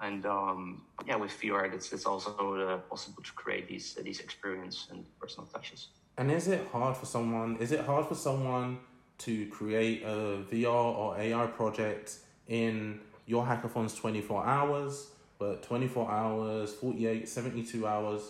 And 0.00 0.26
um, 0.26 0.82
yeah, 1.06 1.16
with 1.16 1.30
VR, 1.40 1.72
it's, 1.72 1.92
it's 1.92 2.04
also 2.04 2.30
uh, 2.56 2.76
possible 2.78 3.22
to 3.22 3.32
create 3.32 3.68
these 3.68 3.94
these 3.94 4.20
experience 4.20 4.88
and 4.90 5.04
personal 5.20 5.46
touches. 5.46 5.88
And 6.18 6.30
is 6.30 6.48
it 6.48 6.66
hard 6.72 6.96
for 6.96 7.06
someone? 7.06 7.56
Is 7.58 7.72
it 7.72 7.80
hard 7.80 8.06
for 8.06 8.14
someone 8.14 8.78
to 9.18 9.46
create 9.46 10.02
a 10.02 10.44
VR 10.50 10.66
or 10.68 11.16
AR 11.16 11.48
project 11.48 12.18
in 12.48 13.00
your 13.26 13.46
hackathon's 13.46 13.94
24 13.94 14.44
hours, 14.44 15.10
but 15.38 15.62
24 15.62 16.10
hours, 16.10 16.72
48, 16.74 17.28
72 17.28 17.86
hours? 17.86 18.22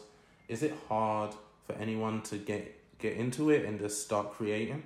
Is 0.48 0.62
it 0.62 0.74
hard 0.88 1.34
for 1.66 1.74
anyone 1.74 2.22
to 2.22 2.36
get 2.36 2.80
get 2.98 3.16
into 3.16 3.50
it 3.50 3.64
and 3.64 3.78
just 3.78 4.02
start 4.02 4.32
creating? 4.32 4.82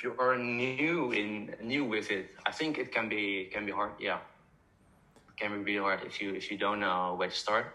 if 0.00 0.04
you 0.04 0.14
are 0.18 0.38
new 0.38 1.12
in 1.12 1.54
new 1.62 1.84
with 1.84 2.10
it, 2.10 2.30
I 2.46 2.52
think 2.52 2.78
it 2.78 2.90
can 2.90 3.08
be 3.08 3.50
can 3.52 3.66
be 3.66 3.72
hard. 3.72 3.92
Yeah, 4.00 4.18
it 5.28 5.36
can 5.36 5.50
be 5.52 5.72
really 5.72 5.84
hard 5.84 6.00
if 6.06 6.22
you 6.22 6.34
if 6.34 6.50
you 6.50 6.56
don't 6.56 6.80
know 6.80 7.14
where 7.18 7.28
to 7.28 7.34
start. 7.34 7.66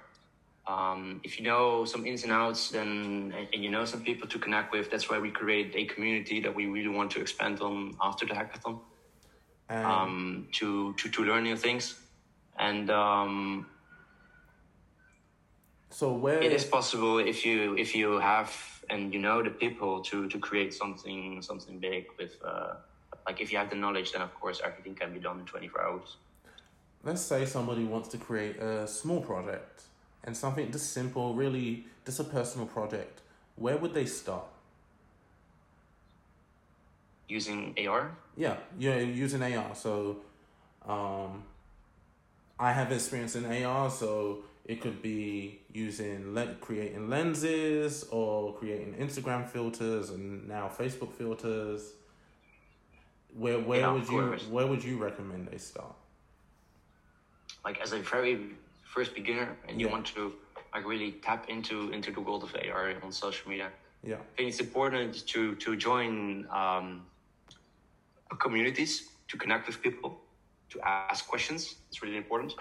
Um, 0.67 1.21
if 1.23 1.37
you 1.37 1.45
know 1.45 1.85
some 1.85 2.07
ins 2.07 2.23
and 2.23 2.31
outs, 2.31 2.71
then 2.71 3.31
and, 3.53 3.63
you 3.63 3.69
know 3.69 3.85
some 3.85 4.01
people 4.01 4.27
to 4.27 4.39
connect 4.39 4.73
with, 4.73 4.89
that's 4.89 5.07
why 5.07 5.19
we 5.19 5.29
create 5.29 5.73
a 5.75 5.85
community 5.85 6.39
that 6.41 6.55
we 6.55 6.65
really 6.65 6.87
want 6.87 7.11
to 7.11 7.21
expand 7.21 7.61
on 7.61 7.95
after 8.01 8.25
the 8.25 8.33
hackathon 8.33 8.79
And 9.69 9.85
um, 9.85 10.47
to, 10.53 10.93
to 10.93 11.09
to 11.09 11.23
learn 11.23 11.43
new 11.43 11.57
things. 11.57 11.83
And 12.57 12.89
um, 12.89 13.67
so 15.89 16.13
where 16.13 16.41
it 16.41 16.51
is 16.51 16.63
possible 16.63 17.19
if 17.19 17.45
you 17.45 17.75
if 17.77 17.95
you 17.95 18.19
have 18.19 18.51
and 18.89 19.13
you 19.13 19.19
know 19.19 19.43
the 19.43 19.49
people 19.49 20.01
to 20.01 20.27
to 20.29 20.39
create 20.39 20.73
something 20.73 21.41
something 21.41 21.79
big 21.79 22.05
with 22.19 22.37
uh, 22.43 22.75
like 23.25 23.41
if 23.41 23.51
you 23.51 23.57
have 23.57 23.69
the 23.69 23.75
knowledge 23.75 24.11
then 24.11 24.21
of 24.21 24.33
course 24.39 24.61
everything 24.63 24.93
can 24.93 25.11
be 25.13 25.19
done 25.19 25.39
in 25.39 25.45
24 25.45 25.81
hours 25.81 26.17
let's 27.03 27.21
say 27.21 27.45
somebody 27.45 27.83
wants 27.83 28.09
to 28.09 28.17
create 28.17 28.57
a 28.57 28.87
small 28.87 29.21
project 29.21 29.83
and 30.25 30.35
something 30.35 30.71
just 30.71 30.91
simple, 30.91 31.33
really 31.35 31.85
just 32.05 32.19
a 32.19 32.23
personal 32.23 32.65
project. 32.67 33.21
Where 33.55 33.77
would 33.77 33.93
they 33.93 34.05
start? 34.05 34.47
using 37.27 37.73
ar 37.87 38.11
Yeah, 38.37 38.57
you're 38.77 38.99
using 38.99 39.41
AR. 39.41 39.73
So, 39.73 40.17
um, 40.87 41.43
I 42.59 42.71
have 42.71 42.91
experience 42.91 43.35
in 43.35 43.45
AR, 43.45 43.89
so 43.89 44.43
it 44.65 44.81
could 44.81 45.01
be 45.01 45.59
using 45.73 46.33
le- 46.33 46.55
creating 46.55 47.09
lenses 47.09 48.05
or 48.11 48.53
creating 48.55 48.93
Instagram 48.95 49.47
filters 49.47 50.09
and 50.09 50.47
now 50.47 50.69
Facebook 50.69 51.11
filters. 51.13 51.93
Where 53.37 53.59
where 53.59 53.81
Yeah, 53.81 53.91
would 53.93 54.07
you 54.07 54.37
where 54.49 54.67
would 54.67 54.83
you 54.83 54.97
recommend 54.97 55.49
they 55.49 55.57
start? 55.57 55.95
like 57.65 57.79
as 57.81 57.93
a 57.93 57.99
very 57.99 58.51
first 58.83 59.15
beginner 59.15 59.57
and 59.67 59.81
you 59.81 59.89
want 59.89 60.05
to 60.05 60.33
like 60.73 60.85
really 60.85 61.11
tap 61.13 61.49
into 61.49 61.91
into 61.91 62.11
the 62.11 62.21
world 62.21 62.43
of 62.43 62.55
ar 62.73 62.93
on 63.03 63.11
social 63.11 63.49
media 63.49 63.69
Yeah, 64.03 64.17
I 64.17 64.35
think 64.37 64.49
it's 64.49 64.59
important 64.59 65.25
to 65.33 65.55
to 65.55 65.75
join 65.75 66.47
um, 66.51 66.87
communities 68.39 69.09
to 69.29 69.37
connect 69.37 69.67
with 69.67 69.81
people, 69.81 70.21
to 70.69 70.79
ask 70.83 71.27
questions. 71.27 71.75
It's 71.89 72.01
really 72.01 72.17
important. 72.17 72.53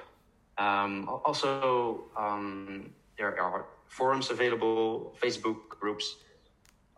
Um, 0.59 1.09
also, 1.25 2.05
um, 2.17 2.91
there 3.19 3.41
are 3.41 3.67
forums 3.89 4.31
available, 4.31 5.15
Facebook 5.23 5.69
groups, 5.69 6.17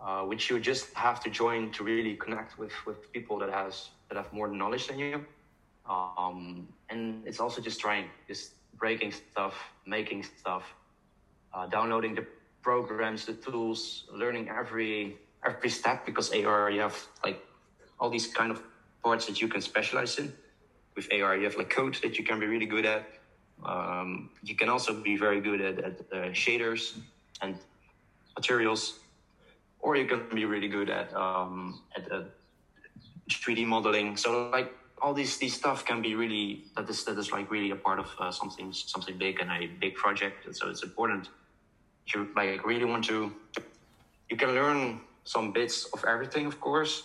uh, 0.00 0.22
which 0.22 0.50
you 0.50 0.60
just 0.60 0.92
have 0.94 1.20
to 1.20 1.30
join 1.30 1.70
to 1.72 1.84
really 1.84 2.16
connect 2.16 2.58
with 2.58 2.72
with 2.86 3.10
people 3.12 3.38
that 3.38 3.50
has 3.50 3.90
that 4.08 4.16
have 4.16 4.32
more 4.32 4.48
knowledge 4.48 4.88
than 4.88 4.98
you. 4.98 5.24
Um, 5.88 6.68
and 6.90 7.26
it's 7.26 7.40
also 7.40 7.60
just 7.62 7.80
trying, 7.80 8.06
just 8.26 8.54
breaking 8.76 9.12
stuff, 9.12 9.54
making 9.86 10.24
stuff, 10.24 10.64
uh, 11.54 11.66
downloading 11.66 12.14
the 12.14 12.26
programs, 12.62 13.24
the 13.24 13.34
tools, 13.34 14.04
learning 14.12 14.48
every 14.48 15.16
every 15.46 15.70
step 15.70 16.04
because 16.04 16.32
AR 16.32 16.70
you 16.70 16.80
have 16.80 16.96
like 17.24 17.40
all 18.00 18.10
these 18.10 18.26
kind 18.26 18.50
of 18.50 18.62
parts 19.02 19.26
that 19.26 19.40
you 19.40 19.48
can 19.48 19.60
specialize 19.60 20.18
in. 20.18 20.32
With 20.96 21.12
AR 21.12 21.36
you 21.36 21.44
have 21.44 21.56
like 21.56 21.70
code 21.70 21.94
that 22.02 22.18
you 22.18 22.24
can 22.24 22.40
be 22.40 22.46
really 22.46 22.66
good 22.66 22.86
at. 22.86 23.06
Um, 23.64 24.30
you 24.42 24.54
can 24.54 24.68
also 24.68 24.92
be 24.94 25.16
very 25.16 25.40
good 25.40 25.60
at, 25.60 25.78
at 25.78 26.00
uh, 26.12 26.16
shaders 26.32 26.96
and 27.42 27.56
materials, 28.34 29.00
or 29.80 29.96
you 29.96 30.06
can 30.06 30.22
be 30.34 30.44
really 30.44 30.68
good 30.68 30.90
at 30.90 31.14
um, 31.14 31.80
at 31.96 32.10
uh, 32.10 32.22
3D 33.28 33.66
modeling. 33.66 34.16
So 34.16 34.48
like 34.50 34.72
all 35.02 35.12
these 35.12 35.36
these 35.38 35.54
stuff 35.54 35.84
can 35.84 36.00
be 36.00 36.14
really 36.14 36.64
that 36.76 36.88
is 36.88 37.04
that 37.04 37.18
is 37.18 37.32
like 37.32 37.50
really 37.50 37.70
a 37.70 37.76
part 37.76 37.98
of 37.98 38.08
uh, 38.18 38.30
something 38.30 38.72
something 38.72 39.18
big 39.18 39.40
and 39.40 39.50
a 39.50 39.66
big 39.66 39.94
project. 39.94 40.46
And 40.46 40.56
so 40.56 40.68
it's 40.70 40.82
important. 40.82 41.28
You 42.14 42.28
like 42.36 42.64
really 42.64 42.84
want 42.84 43.04
to, 43.06 43.32
you 44.30 44.36
can 44.36 44.54
learn 44.54 45.00
some 45.24 45.52
bits 45.52 45.86
of 45.92 46.04
everything, 46.04 46.46
of 46.46 46.60
course. 46.60 47.02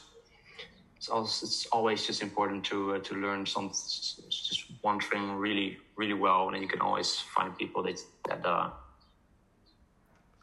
It's 1.01 1.09
also 1.09 1.47
it's 1.47 1.65
always 1.71 2.05
just 2.05 2.21
important 2.21 2.63
to 2.65 2.93
uh, 2.93 2.99
to 2.99 3.15
learn 3.15 3.43
some 3.47 3.69
just 3.69 4.65
one 4.81 4.99
thing 4.99 5.31
really 5.31 5.79
really 5.95 6.13
well, 6.13 6.49
and 6.49 6.61
you 6.61 6.67
can 6.67 6.79
always 6.79 7.17
find 7.17 7.57
people 7.57 7.81
that 7.81 7.99
that 8.27 8.45
uh, 8.45 8.69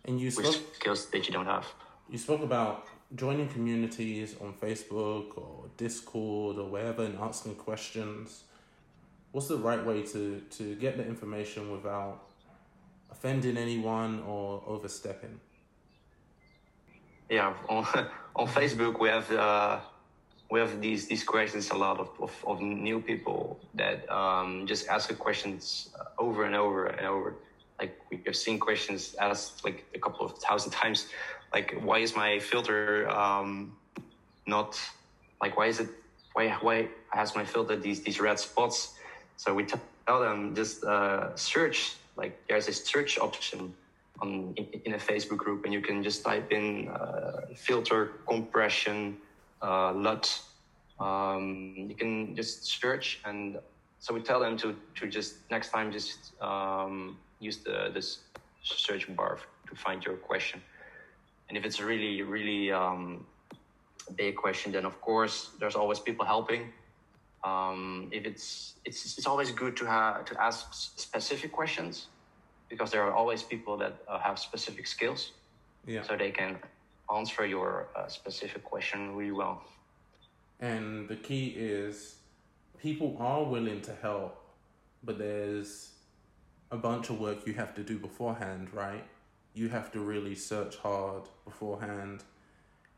and 0.06 0.20
you 0.20 0.32
spoke 0.32 0.74
skills 0.74 1.06
that 1.10 1.28
you 1.28 1.32
don't 1.32 1.46
have. 1.46 1.64
you 2.10 2.18
spoke 2.18 2.42
about 2.42 2.88
joining 3.14 3.48
communities 3.48 4.34
on 4.40 4.52
Facebook 4.52 5.38
or 5.38 5.66
Discord 5.76 6.58
or 6.58 6.68
wherever 6.68 7.04
and 7.04 7.16
asking 7.20 7.54
questions. 7.54 8.42
What's 9.30 9.46
the 9.46 9.58
right 9.58 9.86
way 9.86 10.02
to, 10.02 10.42
to 10.56 10.74
get 10.74 10.96
the 10.96 11.06
information 11.06 11.70
without 11.70 12.24
offending 13.12 13.56
anyone 13.56 14.24
or 14.26 14.64
overstepping? 14.66 15.38
yeah 17.28 17.52
on 17.68 17.84
on 18.36 18.46
facebook 18.48 18.98
we 18.98 19.08
have 19.08 19.30
uh 19.32 19.78
we 20.50 20.60
have 20.60 20.80
these 20.80 21.06
these 21.06 21.24
questions 21.24 21.70
a 21.70 21.76
lot 21.76 21.98
of, 21.98 22.10
of, 22.20 22.32
of 22.46 22.60
new 22.60 23.00
people 23.00 23.58
that 23.74 24.08
um 24.10 24.66
just 24.66 24.88
ask 24.88 25.16
questions 25.18 25.90
uh, 25.98 26.04
over 26.18 26.44
and 26.44 26.54
over 26.54 26.86
and 26.86 27.06
over. 27.06 27.34
Like 27.78 27.98
we 28.10 28.20
have 28.26 28.36
seen 28.36 28.58
questions 28.58 29.14
asked 29.20 29.64
like 29.64 29.84
a 29.94 29.98
couple 29.98 30.24
of 30.26 30.38
thousand 30.38 30.72
times 30.82 31.08
like 31.52 31.74
why 31.82 31.98
is 31.98 32.16
my 32.16 32.38
filter 32.38 33.08
um 33.10 33.76
not 34.46 34.80
like 35.42 35.56
why 35.56 35.66
is 35.66 35.80
it 35.80 35.88
why 36.32 36.48
why 36.60 36.88
has 37.10 37.34
my 37.34 37.44
filter 37.44 37.76
these 37.76 38.02
these 38.02 38.20
red 38.20 38.38
spots? 38.38 38.94
So 39.36 39.54
we 39.54 39.64
tell 39.64 40.20
them 40.20 40.54
just 40.54 40.82
uh 40.84 41.36
search 41.36 41.96
like 42.16 42.32
there's 42.48 42.68
a 42.68 42.72
search 42.72 43.18
option 43.18 43.74
on 44.20 44.54
in, 44.56 44.66
in 44.84 44.94
a 44.94 44.98
Facebook 44.98 45.36
group, 45.36 45.64
and 45.64 45.72
you 45.72 45.80
can 45.80 46.02
just 46.02 46.24
type 46.24 46.50
in 46.50 46.88
uh, 46.88 47.42
filter 47.54 48.12
compression 48.26 49.16
uh, 49.62 49.92
LUT, 49.92 50.26
Um, 51.00 51.86
you 51.88 51.94
can 51.94 52.34
just 52.34 52.66
search, 52.66 53.20
and 53.24 53.58
so 54.00 54.12
we 54.14 54.20
tell 54.20 54.40
them 54.40 54.56
to 54.58 54.74
to 54.98 55.06
just 55.06 55.48
next 55.50 55.70
time 55.70 55.92
just 55.92 56.18
um, 56.42 57.16
use 57.38 57.58
the 57.62 57.90
this 57.94 58.18
search 58.62 59.06
bar 59.14 59.38
to 59.68 59.74
find 59.76 60.04
your 60.04 60.16
question. 60.16 60.60
And 61.48 61.56
if 61.56 61.64
it's 61.64 61.78
a 61.78 61.86
really 61.86 62.22
really 62.22 62.72
um, 62.72 63.24
big 64.16 64.34
question, 64.34 64.72
then 64.72 64.84
of 64.84 65.00
course 65.00 65.50
there's 65.60 65.76
always 65.76 66.00
people 66.00 66.24
helping. 66.26 66.72
Um, 67.44 68.08
if 68.10 68.26
it's 68.26 68.74
it's 68.84 69.18
it's 69.18 69.26
always 69.26 69.50
good 69.52 69.76
to 69.76 69.84
have 69.86 70.24
to 70.24 70.34
ask 70.42 70.74
specific 70.98 71.52
questions 71.52 72.08
because 72.68 72.90
there 72.90 73.02
are 73.06 73.14
always 73.14 73.42
people 73.42 73.76
that 73.78 73.94
uh, 74.08 74.18
have 74.18 74.36
specific 74.38 74.86
skills, 74.86 75.30
Yeah. 75.86 76.02
so 76.02 76.16
they 76.16 76.32
can 76.32 76.58
answer 77.16 77.46
your 77.46 77.88
uh, 77.96 78.06
specific 78.08 78.64
question 78.64 79.14
really 79.16 79.32
well. 79.32 79.62
And 80.60 81.08
the 81.08 81.16
key 81.16 81.54
is 81.56 82.16
people 82.80 83.16
are 83.18 83.44
willing 83.44 83.80
to 83.82 83.94
help, 84.02 84.42
but 85.04 85.18
there's 85.18 85.90
a 86.70 86.76
bunch 86.76 87.10
of 87.10 87.20
work 87.20 87.46
you 87.46 87.54
have 87.54 87.74
to 87.74 87.82
do 87.82 87.98
beforehand, 87.98 88.68
right? 88.72 89.04
You 89.54 89.68
have 89.68 89.90
to 89.92 90.00
really 90.00 90.34
search 90.34 90.76
hard 90.76 91.22
beforehand 91.44 92.24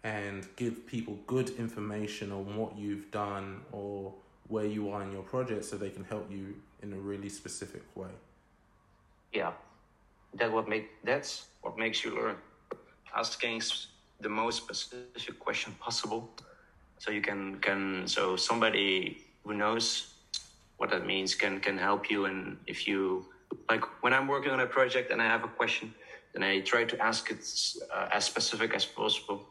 and 0.03 0.47
give 0.57 0.87
people 0.87 1.19
good 1.27 1.51
information 1.51 2.33
on 2.33 2.57
what 2.57 2.77
you've 2.77 3.11
done 3.11 3.61
or 3.73 4.15
where 4.49 4.65
you 4.67 4.91
are 4.91 5.03
in 5.03 5.13
your 5.13 5.23
project 5.23 5.65
so 5.65 5.77
they 5.77 5.91
can 5.91 6.05
help 6.05 6.31
you 6.31 6.55
in 6.83 6.93
a 6.93 6.97
really 6.97 7.29
specific 7.29 7.83
way. 7.95 8.09
yeah 9.33 9.53
that 10.35 10.51
what 10.51 10.69
make 10.69 10.91
that's 11.05 11.47
what 11.63 11.77
makes 11.79 12.05
you 12.05 12.15
learn 12.15 12.37
asking 13.17 13.61
the 14.21 14.29
most 14.29 14.59
specific 14.59 15.39
question 15.39 15.75
possible. 15.81 16.31
So 16.99 17.11
you 17.11 17.23
can 17.23 17.59
can 17.61 18.07
so 18.07 18.37
somebody 18.37 19.19
who 19.45 19.55
knows 19.55 20.15
what 20.77 20.91
that 20.91 21.07
means 21.07 21.35
can 21.35 21.61
can 21.61 21.79
help 21.79 22.11
you. 22.11 22.27
And 22.27 22.59
if 22.67 22.87
you 22.87 23.27
like 23.69 23.85
when 24.03 24.13
i'm 24.13 24.29
working 24.29 24.53
on 24.53 24.61
a 24.61 24.67
project 24.67 25.11
and 25.11 25.21
i 25.21 25.25
have 25.25 25.45
a 25.45 25.49
question 25.49 25.93
then 26.33 26.43
i 26.43 26.61
try 26.61 26.85
to 26.85 26.97
ask 27.03 27.31
it 27.31 27.43
uh, 27.93 28.09
as 28.13 28.25
specific 28.25 28.75
as 28.75 28.85
possible. 28.85 29.49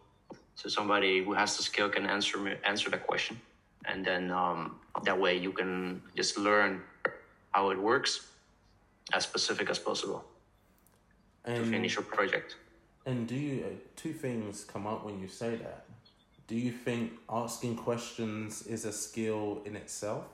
So 0.55 0.69
somebody 0.69 1.23
who 1.23 1.34
has 1.34 1.58
the 1.58 1.63
skill 1.63 1.89
can 1.89 2.05
answer 2.05 2.38
me 2.38 2.55
answer 2.63 2.89
that 2.89 3.08
question. 3.08 3.39
And 3.86 4.05
then 4.05 4.32
um, 4.32 4.79
that 5.03 5.17
way 5.17 5.38
you 5.38 5.51
can 5.51 6.01
just 6.15 6.38
learn 6.38 6.82
how 7.51 7.69
it 7.71 7.79
works 7.79 8.27
as 9.13 9.23
specific 9.23 9.69
as 9.69 9.79
possible 9.79 10.23
to 11.45 11.63
finish 11.65 11.95
your 11.95 12.03
project. 12.03 12.58
And 13.10 13.28
do 13.28 13.36
you, 13.36 13.65
uh, 13.65 13.69
two 13.95 14.13
things 14.13 14.63
come 14.63 14.86
up 14.86 15.04
when 15.04 15.19
you 15.19 15.28
say 15.28 15.56
that. 15.56 15.86
Do 16.48 16.56
you 16.56 16.72
think 16.72 17.13
asking 17.28 17.76
questions 17.78 18.67
is 18.67 18.86
a 18.86 18.91
skill 18.93 19.63
in 19.65 19.76
itself? 19.76 20.26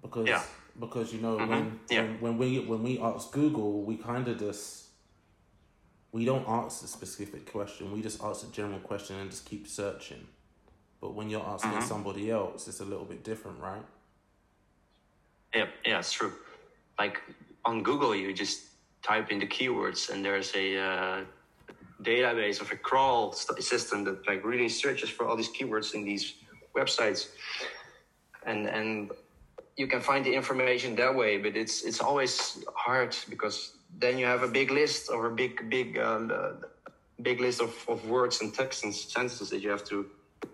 Because 0.00 0.28
Yeah. 0.28 0.42
because 0.78 1.12
you 1.12 1.20
know 1.20 1.36
Mhm, 1.36 1.48
when, 1.48 1.80
yeah. 1.90 2.02
when 2.02 2.20
when 2.20 2.38
we 2.38 2.58
when 2.60 2.82
we 2.82 2.98
ask 3.00 3.32
Google, 3.32 3.82
we 3.82 3.96
kind 3.98 4.26
of 4.28 4.38
just 4.38 4.86
we 6.12 6.24
don't 6.24 6.48
ask 6.48 6.82
a 6.82 6.86
specific 6.88 7.52
question. 7.52 7.92
We 7.92 8.00
just 8.00 8.22
ask 8.22 8.48
a 8.48 8.50
general 8.50 8.80
question 8.80 9.16
and 9.16 9.30
just 9.30 9.44
keep 9.44 9.68
searching. 9.68 10.26
But 11.02 11.14
when 11.14 11.28
you're 11.30 11.46
asking 11.46 11.72
Mhm. 11.72 11.82
somebody 11.82 12.30
else, 12.30 12.66
it's 12.66 12.80
a 12.80 12.84
little 12.86 13.04
bit 13.04 13.24
different, 13.24 13.60
right? 13.60 13.84
Yeah, 15.54 15.68
yeah, 15.84 15.98
it's 15.98 16.12
true. 16.12 16.32
Like 16.98 17.22
on 17.64 17.82
Google, 17.82 18.14
you 18.14 18.32
just 18.32 18.69
type 19.02 19.30
in 19.30 19.38
the 19.38 19.46
keywords, 19.46 20.10
and 20.10 20.24
there's 20.24 20.54
a 20.54 20.78
uh, 20.78 21.20
database 22.02 22.60
of 22.60 22.70
a 22.72 22.76
crawl 22.76 23.32
system 23.32 24.04
that 24.04 24.26
like 24.26 24.44
really 24.44 24.68
searches 24.68 25.10
for 25.10 25.26
all 25.26 25.36
these 25.36 25.50
keywords 25.50 25.94
in 25.94 26.04
these 26.04 26.34
websites, 26.76 27.28
and 28.46 28.66
and 28.68 29.10
you 29.76 29.86
can 29.86 30.00
find 30.00 30.24
the 30.24 30.34
information 30.34 30.94
that 30.96 31.14
way. 31.14 31.38
But 31.38 31.56
it's 31.56 31.82
it's 31.82 32.00
always 32.00 32.64
hard 32.74 33.16
because 33.28 33.76
then 33.98 34.18
you 34.18 34.26
have 34.26 34.42
a 34.42 34.48
big 34.48 34.70
list 34.70 35.10
or 35.10 35.26
a 35.26 35.34
big 35.34 35.68
big 35.70 35.98
uh, 35.98 36.52
big 37.22 37.40
list 37.40 37.60
of, 37.60 37.74
of 37.88 38.08
words 38.08 38.40
and 38.40 38.54
text 38.54 38.84
and 38.84 38.94
sentences 38.94 39.50
that 39.50 39.60
you 39.60 39.70
have 39.70 39.84
to 39.84 40.06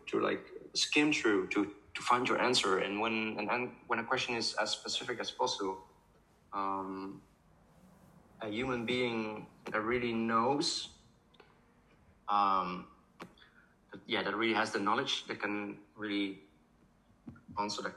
to 0.07 0.21
like 0.21 0.45
skim 0.75 1.13
through 1.13 1.49
to 1.49 1.71
to 1.95 2.03
find 2.03 2.29
your 2.29 2.41
answer 2.41 2.79
and 2.79 3.01
when 3.01 3.37
and, 3.39 3.51
and 3.51 3.71
when 3.87 3.99
a 3.99 4.05
question 4.05 4.35
is 4.35 4.55
as 4.61 4.71
specific 4.71 5.19
as 5.21 5.31
possible 5.31 5.79
um, 6.53 7.21
a 8.42 8.49
human 8.49 8.85
being 8.85 9.46
that 9.72 9.83
really 9.83 10.12
knows 10.12 10.88
um, 12.29 12.87
yeah 14.07 14.22
that 14.22 14.35
really 14.37 14.55
has 14.55 14.70
the 14.70 14.79
knowledge 14.79 15.27
that 15.27 15.40
can 15.40 15.77
really 15.96 16.40
answer 17.59 17.83
that 17.83 17.94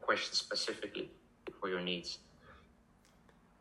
question 0.00 0.34
specifically 0.34 1.10
for 1.60 1.68
your 1.68 1.80
needs. 1.80 2.18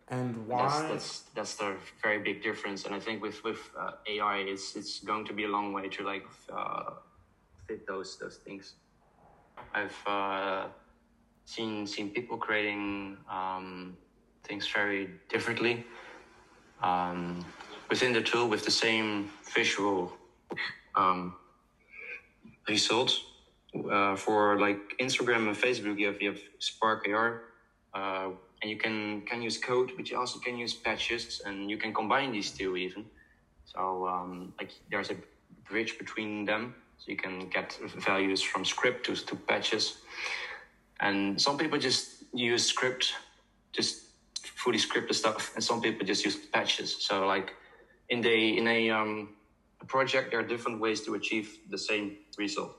And 0.07 0.47
why? 0.47 0.63
that's 0.63 0.81
that's 0.81 1.19
that's 1.35 1.55
the 1.55 1.75
very 2.01 2.19
big 2.19 2.43
difference. 2.43 2.85
And 2.85 2.93
i 2.93 2.99
think 2.99 3.21
with 3.21 3.43
with 3.43 3.61
uh, 3.79 3.91
ai 4.07 4.37
it's 4.37 4.75
it's 4.75 4.99
going 4.99 5.25
to 5.25 5.33
be 5.33 5.45
a 5.45 5.47
long 5.47 5.73
way 5.73 5.87
to 5.89 6.03
like 6.03 6.25
uh, 6.53 6.91
fit 7.67 7.87
those 7.87 8.17
those 8.17 8.37
things. 8.37 8.73
I've 9.73 10.07
uh, 10.07 10.67
seen 11.45 11.87
seen 11.87 12.09
people 12.09 12.37
creating 12.37 13.17
um, 13.29 13.95
things 14.43 14.67
very 14.67 15.09
differently 15.29 15.85
um, 16.81 17.45
within 17.89 18.13
the 18.13 18.21
tool 18.21 18.47
with 18.47 18.63
the 18.65 18.71
same 18.71 19.29
visual 19.53 20.13
um, 20.95 21.35
results 22.67 23.23
uh, 23.91 24.15
for 24.15 24.59
like 24.59 24.79
instagram 24.99 25.47
and 25.47 25.55
facebook 25.55 25.97
you 25.97 26.07
have 26.07 26.21
you 26.21 26.31
have 26.31 26.41
spark 26.59 27.07
ar 27.07 27.43
uh, 27.93 28.29
and 28.61 28.69
you 28.69 28.77
can 28.77 29.21
can 29.21 29.41
use 29.41 29.57
code, 29.57 29.91
but 29.97 30.09
you 30.09 30.17
also 30.17 30.39
can 30.39 30.57
use 30.57 30.73
patches, 30.73 31.41
and 31.45 31.69
you 31.69 31.77
can 31.77 31.93
combine 31.93 32.31
these 32.31 32.51
two 32.51 32.77
even. 32.77 33.05
So 33.65 34.07
um, 34.07 34.53
like 34.59 34.71
there's 34.89 35.09
a 35.09 35.15
bridge 35.69 35.97
between 35.97 36.45
them, 36.45 36.75
so 36.97 37.11
you 37.11 37.17
can 37.17 37.49
get 37.49 37.77
values 37.97 38.41
from 38.41 38.63
script 38.65 39.05
to 39.07 39.15
to 39.15 39.35
patches. 39.35 39.97
And 40.99 41.41
some 41.41 41.57
people 41.57 41.79
just 41.79 42.23
use 42.33 42.65
script, 42.65 43.13
just 43.73 44.03
fully 44.63 44.77
scripted 44.77 45.15
stuff, 45.15 45.51
and 45.55 45.63
some 45.63 45.81
people 45.81 46.05
just 46.05 46.23
use 46.23 46.35
patches. 46.35 46.95
So 46.99 47.25
like 47.25 47.53
in 48.09 48.21
the 48.21 48.57
in 48.57 48.67
a 48.67 48.89
um, 48.89 49.29
a 49.81 49.85
project, 49.85 50.31
there 50.31 50.39
are 50.39 50.47
different 50.47 50.79
ways 50.79 51.01
to 51.05 51.15
achieve 51.15 51.57
the 51.69 51.77
same 51.77 52.17
result. 52.37 52.75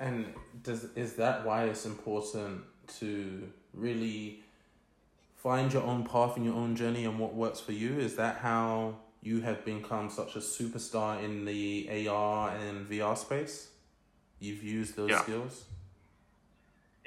And 0.00 0.32
does 0.62 0.84
is 0.96 1.14
that 1.14 1.44
why 1.46 1.64
it's 1.64 1.86
important 1.86 2.62
to 2.98 3.48
really 3.74 4.42
find 5.36 5.72
your 5.72 5.84
own 5.84 6.04
path 6.04 6.36
in 6.36 6.44
your 6.44 6.54
own 6.54 6.74
journey 6.74 7.04
and 7.04 7.18
what 7.18 7.34
works 7.34 7.60
for 7.60 7.72
you? 7.72 7.98
Is 7.98 8.16
that 8.16 8.38
how 8.38 8.96
you 9.22 9.40
have 9.40 9.64
become 9.64 10.10
such 10.10 10.36
a 10.36 10.38
superstar 10.38 11.22
in 11.22 11.44
the 11.44 12.08
AR 12.08 12.50
and 12.50 12.88
VR 12.88 13.16
space? 13.16 13.68
You've 14.40 14.62
used 14.62 14.96
those 14.96 15.10
Yeah. 15.10 15.22
skills? 15.22 15.64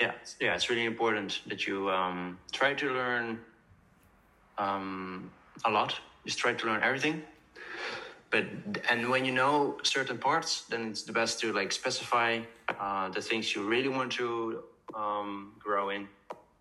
Yeah, 0.01 0.13
yeah, 0.39 0.55
it's 0.55 0.67
really 0.67 0.85
important 0.85 1.41
that 1.45 1.67
you 1.67 1.91
um, 1.91 2.39
try 2.51 2.73
to 2.73 2.89
learn 2.89 3.39
um, 4.57 5.29
a 5.63 5.69
lot. 5.69 5.99
Just 6.25 6.39
try 6.39 6.53
to 6.53 6.65
learn 6.65 6.81
everything. 6.81 7.21
But 8.31 8.45
and 8.89 9.09
when 9.09 9.25
you 9.25 9.31
know 9.31 9.77
certain 9.83 10.17
parts, 10.17 10.63
then 10.69 10.89
it's 10.89 11.03
the 11.03 11.11
best 11.11 11.39
to 11.41 11.53
like 11.53 11.71
specify 11.71 12.39
uh, 12.79 13.09
the 13.09 13.21
things 13.21 13.53
you 13.53 13.61
really 13.61 13.89
want 13.89 14.11
to 14.13 14.63
um, 14.95 15.53
grow 15.59 15.89
in, 15.89 16.07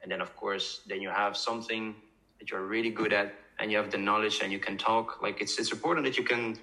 and 0.03 0.13
then 0.13 0.21
of 0.21 0.37
course, 0.37 0.83
then 0.87 1.01
you 1.01 1.09
have 1.09 1.35
something 1.35 1.95
that 2.39 2.51
you're 2.51 2.67
really 2.67 2.91
good 2.91 3.13
at, 3.15 3.33
and 3.59 3.71
you 3.71 3.79
have 3.79 3.91
the 3.91 3.99
knowledge, 3.99 4.41
and 4.43 4.53
you 4.53 4.59
can 4.59 4.77
talk. 4.77 5.23
Like 5.23 5.41
it's 5.41 5.59
it's 5.59 5.73
important 5.73 6.05
that 6.07 6.19
you 6.19 6.25
can 6.25 6.59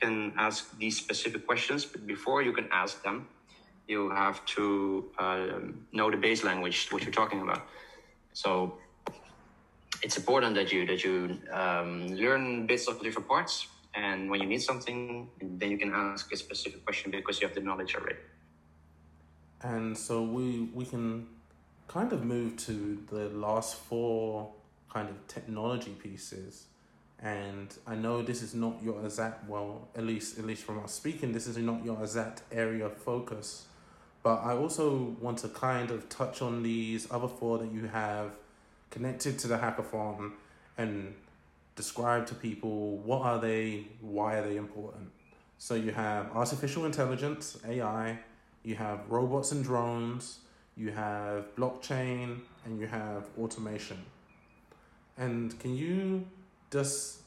can 0.00 0.32
ask 0.36 0.78
these 0.78 0.96
specific 0.98 1.46
questions, 1.46 1.84
but 1.84 2.06
before 2.06 2.42
you 2.42 2.52
can 2.52 2.68
ask 2.70 3.02
them, 3.02 3.26
you 3.92 4.10
have 4.10 4.38
to 4.56 4.64
um, 5.18 5.86
know 5.92 6.10
the 6.10 6.20
base 6.26 6.42
language, 6.50 6.76
what 6.90 7.02
you're 7.04 7.18
talking 7.22 7.40
about. 7.46 7.62
So 8.32 8.48
it's 10.04 10.16
important 10.16 10.54
that 10.56 10.68
you 10.72 10.80
that 10.90 11.00
you 11.04 11.38
um, 11.60 11.90
learn 12.24 12.66
bits 12.66 12.88
of 12.88 12.94
different 13.06 13.28
parts, 13.28 13.54
and 13.94 14.18
when 14.30 14.40
you 14.42 14.48
need 14.54 14.62
something, 14.70 15.28
then 15.40 15.68
you 15.70 15.78
can 15.78 15.92
ask 15.94 16.32
a 16.32 16.36
specific 16.36 16.80
question 16.84 17.10
because 17.10 17.40
you 17.40 17.46
have 17.46 17.54
the 17.54 17.64
knowledge 17.68 17.94
already. 17.94 18.22
And 19.62 19.96
so 19.96 20.14
we 20.36 20.46
we 20.78 20.84
can 20.84 21.06
kind 21.88 22.12
of 22.12 22.24
move 22.24 22.56
to 22.68 22.74
the 23.14 23.24
last 23.46 23.76
four 23.88 24.50
kind 24.92 25.08
of 25.08 25.16
technology 25.28 25.94
pieces. 26.06 26.66
And 27.20 27.68
I 27.86 27.94
know 27.94 28.22
this 28.22 28.42
is 28.42 28.52
not 28.54 28.74
your 28.82 28.98
exact 29.04 29.48
well, 29.48 29.88
at 29.94 30.04
least 30.04 30.38
at 30.38 30.44
least 30.44 30.64
from 30.64 30.82
us 30.84 30.92
speaking, 31.02 31.32
this 31.32 31.46
is 31.46 31.56
not 31.56 31.84
your 31.84 31.98
exact 32.02 32.42
area 32.50 32.86
of 32.86 32.96
focus. 32.96 33.66
But 34.22 34.36
I 34.44 34.54
also 34.54 35.16
want 35.20 35.38
to 35.38 35.48
kind 35.48 35.90
of 35.90 36.08
touch 36.08 36.42
on 36.42 36.62
these 36.62 37.10
other 37.10 37.28
four 37.28 37.58
that 37.58 37.72
you 37.72 37.86
have 37.86 38.30
connected 38.90 39.38
to 39.40 39.48
the 39.48 39.56
hackathon 39.56 40.32
and 40.78 41.14
describe 41.74 42.26
to 42.26 42.34
people 42.34 42.98
what 42.98 43.22
are 43.22 43.40
they, 43.40 43.86
why 44.00 44.36
are 44.36 44.48
they 44.48 44.56
important. 44.56 45.10
So 45.58 45.74
you 45.74 45.92
have 45.92 46.30
artificial 46.36 46.84
intelligence, 46.84 47.58
AI, 47.66 48.18
you 48.62 48.76
have 48.76 49.00
robots 49.08 49.52
and 49.52 49.64
drones, 49.64 50.38
you 50.76 50.90
have 50.90 51.54
blockchain, 51.56 52.40
and 52.64 52.80
you 52.80 52.86
have 52.86 53.24
automation. 53.38 53.98
And 55.18 55.58
can 55.58 55.76
you 55.76 56.26
just 56.70 57.18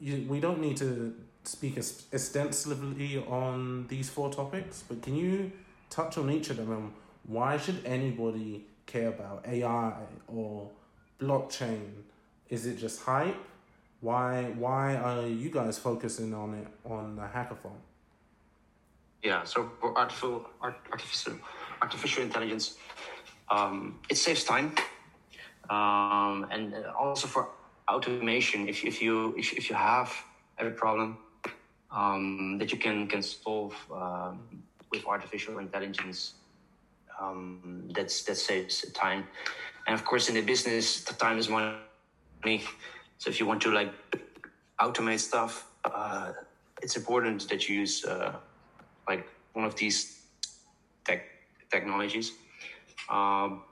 you, 0.00 0.26
we 0.28 0.40
don't 0.40 0.60
need 0.60 0.76
to 0.78 1.14
speak 1.44 1.76
extensively 1.76 3.18
on 3.18 3.86
these 3.88 4.10
four 4.10 4.32
topics, 4.32 4.84
but 4.88 5.00
can 5.02 5.16
you 5.16 5.52
touch 5.92 6.16
on 6.18 6.30
each 6.30 6.50
of 6.50 6.56
them 6.56 6.72
and 6.72 6.92
why 7.24 7.58
should 7.58 7.84
anybody 7.84 8.64
care 8.86 9.08
about 9.08 9.44
AI 9.46 9.92
or 10.26 10.70
blockchain? 11.20 11.92
Is 12.48 12.66
it 12.66 12.78
just 12.78 13.02
hype? 13.02 13.36
Why 14.00 14.52
why 14.56 14.96
are 14.96 15.26
you 15.26 15.50
guys 15.50 15.78
focusing 15.78 16.34
on 16.34 16.54
it 16.54 16.66
on 16.84 17.16
the 17.16 17.22
hackathon? 17.22 17.78
Yeah, 19.22 19.44
so 19.44 19.70
for 19.80 19.96
artificial 19.96 20.46
art- 20.60 20.84
artificial 20.90 21.34
artificial 21.80 22.24
intelligence, 22.24 22.76
um, 23.50 24.00
it 24.10 24.16
saves 24.16 24.42
time, 24.42 24.74
um, 25.70 26.48
and 26.50 26.74
also 26.98 27.28
for 27.28 27.50
automation. 27.88 28.68
If 28.68 28.84
if 28.84 29.00
you 29.00 29.34
if, 29.38 29.52
if 29.52 29.70
you 29.70 29.76
have 29.76 30.12
every 30.58 30.72
problem 30.72 31.18
um, 31.92 32.58
that 32.58 32.72
you 32.72 32.78
can 32.78 33.06
can 33.06 33.22
solve 33.22 33.76
um, 33.92 34.64
with 34.92 35.06
artificial 35.06 35.58
intelligence, 35.58 36.34
um, 37.20 37.88
that's 37.94 38.22
that 38.24 38.36
saves 38.36 38.90
time, 38.92 39.26
and 39.86 39.94
of 39.94 40.04
course 40.04 40.28
in 40.28 40.34
the 40.34 40.42
business, 40.42 41.04
the 41.04 41.14
time 41.14 41.38
is 41.38 41.48
money. 41.48 42.62
So 43.18 43.30
if 43.30 43.40
you 43.40 43.46
want 43.46 43.62
to 43.62 43.70
like 43.70 43.92
automate 44.80 45.20
stuff, 45.20 45.66
uh, 45.84 46.32
it's 46.82 46.96
important 46.96 47.48
that 47.48 47.68
you 47.68 47.80
use 47.80 48.04
uh, 48.04 48.34
like 49.08 49.26
one 49.52 49.64
of 49.64 49.76
these 49.76 50.22
tech 51.04 51.24
technologies. 51.70 52.32
Um, 53.08 53.62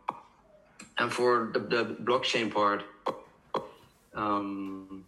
and 0.98 1.12
for 1.12 1.50
the, 1.52 1.60
the 1.60 1.84
blockchain 2.04 2.52
part, 2.52 2.84
um, 4.14 5.04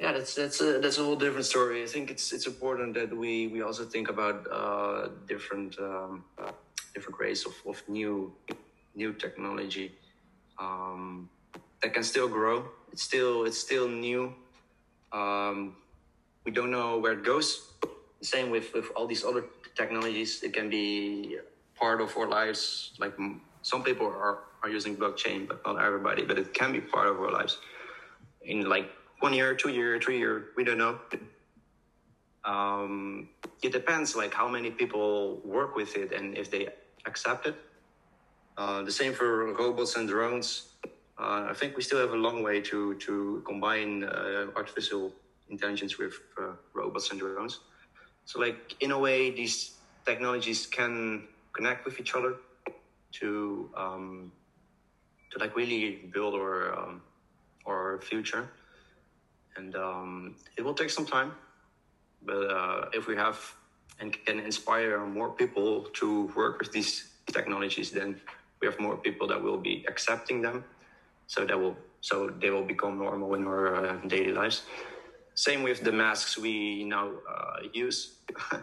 yeah, 0.00 0.12
that's 0.12 0.34
that's 0.34 0.60
a 0.60 0.80
that's 0.80 0.98
a 0.98 1.04
whole 1.04 1.16
different 1.16 1.46
story. 1.46 1.82
I 1.82 1.86
think 1.86 2.10
it's 2.10 2.32
it's 2.32 2.46
important 2.46 2.94
that 2.94 3.16
we 3.16 3.46
we 3.48 3.62
also 3.62 3.84
think 3.84 4.08
about 4.08 4.46
uh, 4.50 5.08
different 5.28 5.78
um, 5.78 6.24
different 6.94 7.18
ways 7.18 7.46
of, 7.46 7.54
of 7.66 7.82
new 7.88 8.32
new 8.94 9.12
technology 9.12 9.92
um, 10.58 11.28
that 11.82 11.94
can 11.94 12.02
still 12.02 12.28
grow. 12.28 12.64
It's 12.92 13.02
still 13.02 13.44
it's 13.44 13.58
still 13.58 13.88
new. 13.88 14.34
Um, 15.12 15.76
we 16.44 16.50
don't 16.50 16.70
know 16.70 16.98
where 16.98 17.12
it 17.12 17.24
goes. 17.24 17.72
Same 18.20 18.50
with 18.50 18.74
with 18.74 18.90
all 18.96 19.06
these 19.06 19.24
other 19.24 19.44
technologies. 19.76 20.42
It 20.42 20.52
can 20.52 20.68
be 20.68 21.38
part 21.76 22.00
of 22.00 22.16
our 22.16 22.28
lives. 22.28 22.92
Like 22.98 23.14
some 23.62 23.84
people 23.84 24.06
are 24.06 24.38
are 24.62 24.70
using 24.70 24.96
blockchain, 24.96 25.46
but 25.46 25.62
not 25.64 25.80
everybody. 25.80 26.24
But 26.24 26.38
it 26.38 26.52
can 26.52 26.72
be 26.72 26.80
part 26.80 27.06
of 27.06 27.20
our 27.20 27.30
lives 27.30 27.58
in 28.42 28.68
like 28.68 28.90
one 29.24 29.32
year, 29.32 29.54
two 29.54 29.70
year, 29.70 29.98
three 29.98 30.18
year. 30.18 30.34
We 30.54 30.64
don't 30.64 30.76
know. 30.76 30.98
Um, 32.44 33.30
it 33.62 33.72
depends, 33.72 34.14
like 34.14 34.34
how 34.34 34.48
many 34.56 34.70
people 34.70 35.40
work 35.46 35.74
with 35.80 35.96
it 35.96 36.12
and 36.12 36.36
if 36.36 36.50
they 36.50 36.68
accept 37.06 37.46
it. 37.46 37.56
Uh, 38.58 38.82
the 38.82 38.92
same 38.92 39.14
for 39.14 39.28
robots 39.54 39.96
and 39.96 40.06
drones. 40.06 40.48
Uh, 41.18 41.48
I 41.52 41.54
think 41.54 41.74
we 41.74 41.82
still 41.82 42.00
have 42.04 42.12
a 42.12 42.22
long 42.26 42.42
way 42.48 42.60
to 42.70 42.78
to 43.06 43.42
combine 43.46 44.04
uh, 44.04 44.52
artificial 44.60 45.02
intelligence 45.48 45.96
with 45.96 46.14
uh, 46.38 46.52
robots 46.74 47.10
and 47.10 47.18
drones. 47.18 47.54
So, 48.28 48.34
like 48.44 48.58
in 48.84 48.90
a 48.92 48.98
way, 49.06 49.18
these 49.40 49.56
technologies 50.04 50.60
can 50.78 50.94
connect 51.56 51.80
with 51.86 51.96
each 52.00 52.12
other 52.18 52.32
to 53.18 53.28
um, 53.84 54.32
to 55.30 55.34
like 55.42 55.56
really 55.56 55.82
build 56.14 56.34
our 56.34 56.58
um, 56.78 57.00
our 57.64 58.00
future. 58.10 58.44
And 59.56 59.74
um, 59.76 60.36
it 60.56 60.62
will 60.62 60.74
take 60.74 60.90
some 60.90 61.06
time, 61.06 61.32
but 62.24 62.50
uh, 62.50 62.88
if 62.92 63.06
we 63.06 63.16
have 63.16 63.38
and 64.00 64.12
can 64.26 64.40
inspire 64.40 65.06
more 65.06 65.30
people 65.30 65.86
to 65.94 66.32
work 66.34 66.58
with 66.58 66.72
these 66.72 67.10
technologies, 67.32 67.90
then 67.90 68.20
we 68.60 68.66
have 68.66 68.78
more 68.80 68.96
people 68.96 69.26
that 69.28 69.40
will 69.40 69.58
be 69.58 69.84
accepting 69.88 70.42
them. 70.42 70.64
So 71.26 71.44
that 71.44 71.58
will 71.58 71.76
so 72.00 72.28
they 72.28 72.50
will 72.50 72.64
become 72.64 72.98
normal 72.98 73.34
in 73.34 73.46
our 73.46 73.74
uh, 73.76 73.96
daily 74.08 74.32
lives. 74.32 74.62
Same 75.34 75.62
with 75.62 75.82
the 75.82 75.92
masks 75.92 76.36
we 76.36 76.84
now 76.84 77.10
uh, 77.28 77.68
use. 77.72 78.16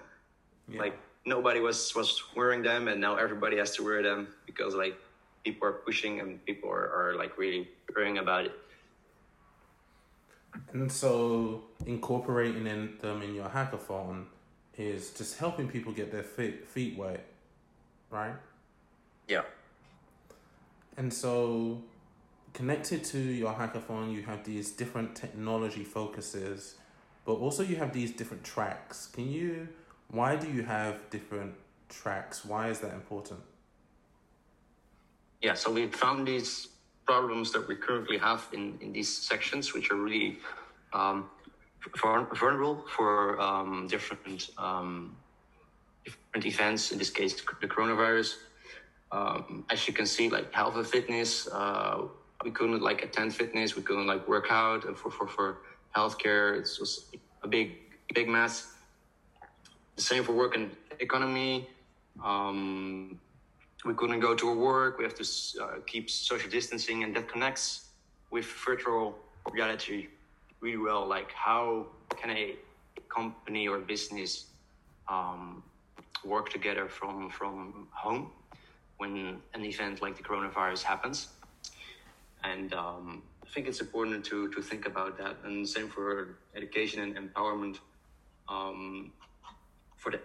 Like 0.78 0.98
nobody 1.26 1.60
was 1.60 1.94
was 1.96 2.24
wearing 2.36 2.62
them, 2.64 2.88
and 2.88 3.02
now 3.02 3.16
everybody 3.16 3.58
has 3.58 3.76
to 3.76 3.84
wear 3.84 4.02
them 4.02 4.28
because 4.46 4.74
like 4.74 4.96
people 5.44 5.68
are 5.68 5.84
pushing 5.84 6.20
and 6.20 6.44
people 6.46 6.70
are, 6.70 6.88
are 6.96 7.16
like 7.18 7.38
really 7.38 7.68
worrying 7.94 8.20
about 8.20 8.46
it. 8.46 8.54
And 10.74 10.92
so 10.92 11.64
incorporating 11.86 12.68
in 12.68 12.98
them 13.02 13.22
in 13.22 13.36
your 13.36 13.50
hackathon 13.50 14.26
is 14.78 15.12
just 15.12 15.38
helping 15.38 15.68
people 15.68 15.92
get 15.92 16.12
their 16.12 16.24
feet 16.24 16.68
feet 16.68 16.98
wet, 16.98 17.26
right? 18.10 18.36
Yeah. 19.28 19.44
And 20.98 21.14
so 21.14 21.82
connected 22.54 23.04
to 23.06 23.20
your 23.20 23.54
hackathon 23.54 24.14
you 24.14 24.24
have 24.24 24.44
these 24.44 24.72
different 24.72 25.16
technology 25.16 25.84
focuses, 25.84 26.76
but 27.26 27.34
also 27.34 27.64
you 27.64 27.78
have 27.78 27.94
these 27.94 28.12
different 28.12 28.44
tracks. 28.44 29.08
Can 29.08 29.32
you 29.32 29.68
why 30.10 30.36
do 30.36 30.52
you 30.52 30.64
have 30.64 31.10
different 31.10 31.54
tracks? 31.90 32.44
Why 32.44 32.70
is 32.70 32.80
that 32.80 32.94
important? 32.94 33.40
yeah, 35.42 35.56
so 35.56 35.72
we 35.72 35.88
found 35.88 36.28
these 36.28 36.68
problems 37.12 37.52
that 37.52 37.68
we 37.68 37.76
currently 37.76 38.18
have 38.18 38.42
in, 38.58 38.64
in 38.84 38.90
these 38.98 39.12
sections, 39.32 39.74
which 39.74 39.88
are 39.92 40.00
really 40.08 40.30
um, 40.94 41.18
vulnerable 42.40 42.76
for 42.96 43.12
um, 43.48 43.86
different 43.94 44.40
um, 44.66 44.94
different 46.06 46.46
events. 46.54 46.82
In 46.94 46.98
this 47.02 47.12
case, 47.20 47.34
the 47.64 47.70
coronavirus. 47.76 48.30
Um, 49.18 49.66
as 49.74 49.80
you 49.88 49.94
can 50.00 50.08
see, 50.16 50.26
like 50.38 50.48
health 50.60 50.76
and 50.82 50.88
fitness, 50.96 51.32
uh, 51.62 51.96
we 52.46 52.52
couldn't 52.58 52.82
like 52.90 53.00
attend 53.08 53.30
fitness, 53.42 53.68
we 53.80 53.84
couldn't 53.88 54.08
like 54.14 54.24
work 54.36 54.48
out, 54.64 54.82
and 54.88 54.96
for 55.02 55.10
for 55.18 55.28
for 55.36 55.48
healthcare, 55.98 56.46
it 56.60 56.68
was 56.82 56.92
a 57.46 57.50
big 57.56 57.68
big 58.18 58.28
mess. 58.38 58.54
The 59.98 60.04
same 60.10 60.24
for 60.28 60.34
work 60.44 60.54
and 60.58 60.66
economy. 61.08 61.68
Um, 62.30 63.20
we 63.86 63.94
couldn't 63.94 64.20
go 64.20 64.36
to 64.36 64.54
work. 64.54 64.98
We 64.98 65.04
have 65.04 65.16
to 65.16 65.26
uh, 65.62 65.68
keep 65.88 66.10
social 66.10 66.50
distancing, 66.50 67.04
and 67.04 67.16
that 67.16 67.28
connects 67.28 67.88
with 68.30 68.46
virtual 68.46 69.18
reality 69.52 70.08
really 70.60 70.78
well. 70.78 71.08
Like, 71.08 71.32
how 71.32 71.88
can 72.20 72.30
a 72.30 72.56
company 73.10 73.68
or 73.68 73.80
business 73.80 74.46
um, 75.08 75.64
work 76.24 76.50
together 76.50 76.88
from 76.88 77.30
from 77.30 77.88
home 77.92 78.32
when 78.98 79.42
an 79.54 79.66
event 79.66 80.02
like 80.02 80.16
the 80.16 80.24
coronavirus 80.24 80.84
happens? 80.84 81.30
And 82.44 82.74
um, 82.74 83.24
I 83.44 83.50
think 83.50 83.68
it's 83.68 83.82
important 83.82 84.24
to 84.26 84.50
to 84.50 84.62
think 84.62 84.86
about 84.86 85.18
that. 85.18 85.38
And 85.44 85.68
same 85.68 85.90
for 85.90 86.38
education 86.56 87.02
and 87.02 87.12
empowerment. 87.16 87.78
Um, 88.48 89.12
for 90.02 90.12
the 90.12 90.20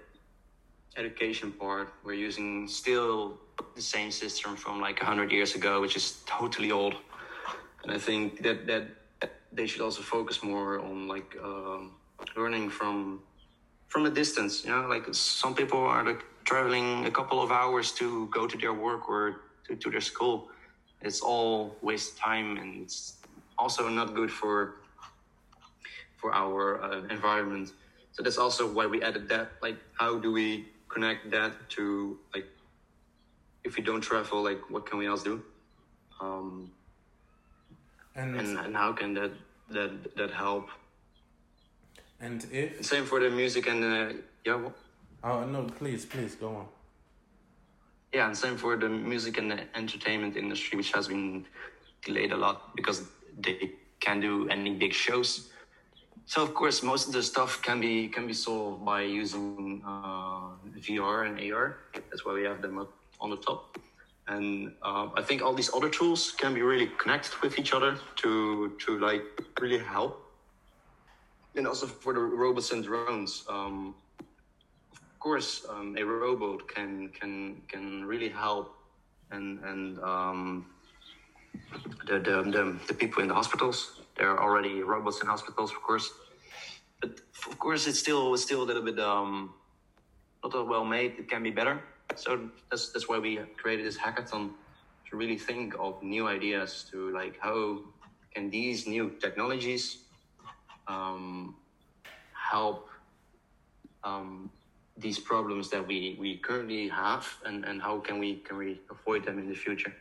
education 0.96 1.52
part, 1.52 1.92
we're 2.04 2.14
using 2.14 2.68
still 2.68 3.38
the 3.74 3.82
same 3.82 4.10
system 4.10 4.56
from 4.56 4.80
like 4.80 5.00
100 5.00 5.30
years 5.30 5.54
ago, 5.54 5.80
which 5.80 5.96
is 5.96 6.22
totally 6.26 6.70
old. 6.70 6.94
And 7.82 7.92
I 7.92 7.98
think 7.98 8.42
that, 8.42 8.66
that 8.66 8.84
they 9.52 9.66
should 9.66 9.80
also 9.80 10.02
focus 10.02 10.42
more 10.42 10.80
on 10.80 11.08
like 11.08 11.36
um, 11.42 11.92
learning 12.36 12.70
from 12.70 13.20
from 13.88 14.04
a 14.06 14.10
distance. 14.10 14.64
You 14.64 14.70
know, 14.70 14.86
like 14.88 15.06
some 15.12 15.54
people 15.54 15.78
are 15.80 16.04
like 16.04 16.24
traveling 16.44 17.06
a 17.06 17.10
couple 17.10 17.40
of 17.42 17.50
hours 17.50 17.92
to 17.92 18.26
go 18.28 18.46
to 18.46 18.56
their 18.58 18.72
work 18.74 19.08
or 19.08 19.40
to, 19.66 19.76
to 19.76 19.90
their 19.90 20.00
school. 20.00 20.48
It's 21.00 21.20
all 21.20 21.76
waste 21.82 22.18
time, 22.18 22.56
and 22.56 22.82
it's 22.82 23.18
also 23.58 23.88
not 23.88 24.14
good 24.14 24.30
for 24.30 24.76
for 26.16 26.34
our 26.34 26.82
uh, 26.82 27.02
environment. 27.10 27.72
So 28.12 28.22
that's 28.22 28.38
also 28.38 28.66
why 28.66 28.86
we 28.86 29.02
added 29.02 29.28
that. 29.28 29.52
Like, 29.62 29.76
how 29.98 30.18
do 30.18 30.32
we 30.32 30.64
connect 30.96 31.30
that 31.30 31.52
to 31.76 32.16
like 32.34 32.46
if 33.64 33.76
we 33.76 33.82
don't 33.82 34.00
travel, 34.00 34.42
like 34.42 34.60
what 34.70 34.86
can 34.88 34.98
we 34.98 35.06
else 35.12 35.22
do? 35.30 35.42
Um, 36.20 36.70
And 38.20 38.30
and 38.40 38.58
and 38.64 38.74
how 38.82 38.90
can 39.00 39.10
that 39.18 39.32
that 39.74 39.90
that 40.18 40.30
help? 40.44 40.66
and 42.24 42.38
if 42.60 42.68
Same 42.92 43.04
for 43.10 43.18
the 43.24 43.30
music 43.40 43.64
and 43.72 43.78
the 43.86 43.94
yeah, 44.46 44.58
wh- 44.62 44.76
oh 45.28 45.44
no, 45.54 45.60
please, 45.80 46.02
please 46.12 46.34
go 46.44 46.48
on. 46.60 46.66
yeah, 48.16 48.26
and 48.28 48.36
same 48.44 48.56
for 48.62 48.72
the 48.84 48.88
music 49.12 49.34
and 49.40 49.48
the 49.52 49.60
entertainment 49.82 50.34
industry, 50.36 50.74
which 50.80 50.92
has 50.96 51.06
been 51.12 51.44
delayed 52.06 52.32
a 52.32 52.40
lot 52.44 52.56
because 52.78 52.98
they 53.44 53.56
can't 54.04 54.22
do 54.28 54.34
any 54.56 54.70
big 54.82 54.92
shows. 55.04 55.30
So 56.26 56.42
of 56.42 56.54
course, 56.54 56.82
most 56.82 57.06
of 57.06 57.12
the 57.12 57.22
stuff 57.22 57.62
can 57.62 57.80
be 57.80 58.08
can 58.08 58.26
be 58.26 58.34
solved 58.34 58.84
by 58.84 59.02
using 59.02 59.80
uh, 59.86 60.50
VR 60.78 61.26
and 61.26 61.52
AR. 61.52 61.78
That's 61.94 62.24
why 62.26 62.34
we 62.34 62.42
have 62.42 62.60
them 62.60 62.78
up 62.78 62.92
on 63.20 63.30
the 63.30 63.36
top. 63.36 63.78
And 64.26 64.72
uh, 64.82 65.08
I 65.14 65.22
think 65.22 65.40
all 65.40 65.54
these 65.54 65.72
other 65.72 65.88
tools 65.88 66.32
can 66.32 66.52
be 66.52 66.62
really 66.62 66.90
connected 66.98 67.32
with 67.42 67.60
each 67.60 67.72
other 67.72 67.96
to 68.16 68.72
to 68.84 68.98
like 68.98 69.22
really 69.60 69.78
help. 69.78 70.20
And 71.54 71.66
also 71.66 71.86
for 71.86 72.12
the 72.12 72.20
robots 72.20 72.72
and 72.72 72.82
drones. 72.82 73.44
Um, 73.48 73.94
of 75.00 75.20
course, 75.20 75.64
um, 75.70 75.96
a 75.96 76.02
robot 76.04 76.66
can 76.66 77.08
can 77.10 77.62
can 77.68 78.04
really 78.04 78.28
help 78.28 78.74
and 79.30 79.62
and 79.62 79.98
um, 80.00 80.66
the, 82.06 82.18
the, 82.18 82.42
the, 82.50 82.78
the 82.88 82.94
people 82.94 83.22
in 83.22 83.28
the 83.28 83.34
hospitals. 83.34 84.00
There 84.16 84.30
are 84.30 84.40
already 84.40 84.82
robots 84.82 85.20
in 85.20 85.26
hospitals, 85.26 85.70
of 85.70 85.82
course. 85.82 86.10
But 87.00 87.20
of 87.50 87.58
course, 87.58 87.86
it's 87.86 87.98
still 87.98 88.36
still 88.36 88.62
a 88.62 88.66
little 88.70 88.82
bit 88.82 88.98
um, 88.98 89.54
not 90.42 90.52
that 90.52 90.64
well 90.64 90.84
made. 90.84 91.14
It 91.18 91.28
can 91.28 91.42
be 91.42 91.50
better. 91.50 91.82
So 92.14 92.48
that's 92.70 92.92
that's 92.92 93.08
why 93.08 93.18
we 93.18 93.38
created 93.56 93.84
this 93.84 93.98
hackathon 93.98 94.50
to 95.10 95.16
really 95.16 95.38
think 95.38 95.74
of 95.78 96.02
new 96.02 96.26
ideas 96.26 96.86
to 96.90 97.10
like 97.10 97.38
how 97.40 97.80
can 98.34 98.50
these 98.50 98.86
new 98.86 99.10
technologies 99.20 99.98
um, 100.88 101.56
help 102.32 102.88
um, 104.04 104.50
these 104.96 105.18
problems 105.18 105.68
that 105.70 105.86
we, 105.86 106.16
we 106.18 106.38
currently 106.38 106.88
have 106.88 107.26
and, 107.44 107.64
and 107.64 107.82
how 107.82 107.98
can 107.98 108.18
we 108.18 108.36
can 108.36 108.56
we 108.56 108.80
avoid 108.90 109.24
them 109.24 109.38
in 109.38 109.48
the 109.48 109.54
future. 109.54 109.94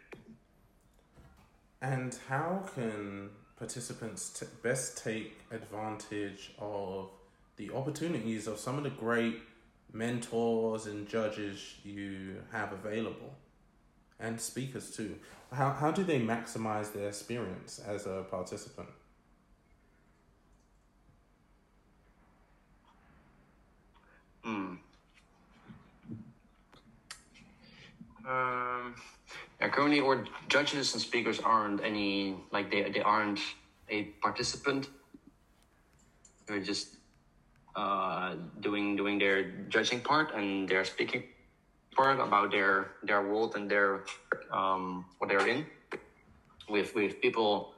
And 1.82 2.18
how 2.28 2.64
can 2.74 3.30
participants 3.58 4.30
t- 4.30 4.46
best 4.62 5.04
take 5.04 5.40
advantage 5.52 6.52
of 6.60 7.10
the 7.58 7.72
opportunities 7.72 8.48
of 8.48 8.60
some 8.60 8.78
of 8.78 8.84
the 8.84 8.90
great 8.90 9.42
mentors 9.94 10.88
and 10.88 11.08
judges 11.08 11.76
you 11.84 12.36
have 12.52 12.74
available 12.74 13.34
and 14.20 14.40
speakers 14.40 14.92
too? 14.92 15.16
How, 15.52 15.72
how 15.72 15.92
do 15.92 16.04
they 16.04 16.20
maximize 16.20 16.94
their 16.94 17.08
experience 17.08 17.80
as 17.80 18.06
a 18.06 18.26
participant? 18.30 18.90
Hmm. 24.44 24.76
Um, 28.28 28.96
yeah, 29.66 29.72
currently, 29.72 30.00
our 30.00 30.24
judges 30.48 30.94
and 30.94 31.02
speakers 31.02 31.40
aren't 31.40 31.84
any 31.84 32.36
like 32.52 32.70
they 32.70 32.90
they 32.92 33.02
aren't 33.02 33.40
a 33.90 34.04
participant. 34.22 34.90
They're 36.46 36.62
just 36.62 36.98
uh, 37.76 38.36
doing 38.62 38.96
doing 38.96 39.18
their 39.18 39.66
judging 39.70 40.02
part 40.02 40.36
and 40.36 40.70
their 40.70 40.86
speaking 40.86 41.24
part 41.96 42.20
about 42.20 42.52
their 42.52 42.92
their 43.02 43.26
world 43.26 43.56
and 43.56 43.70
their 43.70 44.06
um, 44.52 45.06
what 45.18 45.30
they're 45.30 45.48
in. 45.48 45.66
With 46.70 46.94
with 46.94 47.20
people 47.22 47.74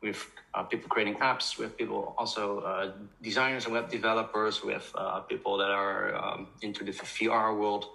with 0.00 0.22
uh, 0.54 0.62
people 0.62 0.88
creating 0.88 1.16
apps, 1.16 1.58
with 1.58 1.76
people 1.76 2.14
also 2.18 2.60
uh, 2.60 2.92
designers 3.20 3.64
and 3.64 3.74
web 3.74 3.90
developers, 3.90 4.62
with 4.62 4.86
uh, 4.94 5.20
people 5.20 5.56
that 5.58 5.70
are 5.70 6.14
um, 6.14 6.46
into 6.62 6.84
the 6.84 6.92
VR 6.92 7.58
world. 7.58 7.86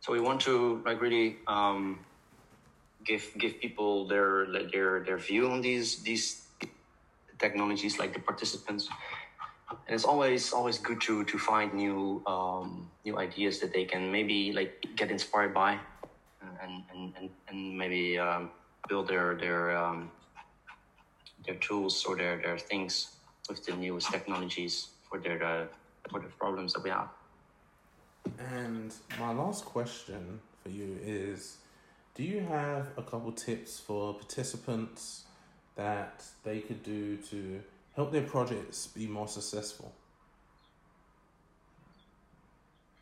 So 0.00 0.12
we 0.12 0.20
want 0.20 0.40
to 0.42 0.82
like 0.84 1.00
really 1.00 1.36
um, 1.46 2.00
give 3.04 3.24
give 3.38 3.60
people 3.60 4.06
their 4.06 4.46
their 4.72 5.00
their 5.04 5.18
view 5.18 5.50
on 5.50 5.60
these 5.60 6.02
these 6.02 6.46
technologies, 7.38 7.98
like 7.98 8.12
the 8.14 8.20
participants. 8.20 8.88
And 9.86 9.94
it's 9.94 10.04
always 10.04 10.52
always 10.52 10.78
good 10.78 11.00
to 11.02 11.24
to 11.24 11.38
find 11.38 11.74
new 11.74 12.22
um, 12.26 12.90
new 13.04 13.18
ideas 13.18 13.60
that 13.60 13.72
they 13.72 13.84
can 13.84 14.10
maybe 14.10 14.52
like 14.52 14.84
get 14.96 15.10
inspired 15.10 15.52
by, 15.52 15.78
and 16.62 16.84
and 16.92 17.12
and, 17.16 17.30
and 17.48 17.78
maybe 17.78 18.18
um, 18.18 18.50
build 18.88 19.08
their 19.08 19.34
their 19.34 19.76
um, 19.76 20.10
their 21.46 21.56
tools 21.56 22.04
or 22.04 22.16
their 22.16 22.36
their 22.40 22.58
things 22.58 23.16
with 23.48 23.64
the 23.64 23.72
newest 23.76 24.10
technologies 24.10 24.88
for 25.08 25.18
their 25.18 25.42
uh, 25.42 25.66
for 26.10 26.20
the 26.20 26.28
problems 26.38 26.72
that 26.74 26.82
we 26.82 26.90
have. 26.90 27.08
And 28.38 28.94
my 29.18 29.32
last 29.32 29.64
question 29.64 30.40
for 30.62 30.70
you 30.70 30.98
is 31.04 31.58
Do 32.14 32.22
you 32.22 32.42
have 32.42 32.86
a 32.96 33.02
couple 33.02 33.32
tips 33.32 33.80
for 33.80 34.14
participants 34.14 35.24
that 35.74 36.22
they 36.44 36.60
could 36.60 36.84
do 36.84 37.16
to 37.16 37.60
help 37.96 38.12
their 38.12 38.22
projects 38.22 38.86
be 38.86 39.08
more 39.08 39.26
successful? 39.26 39.92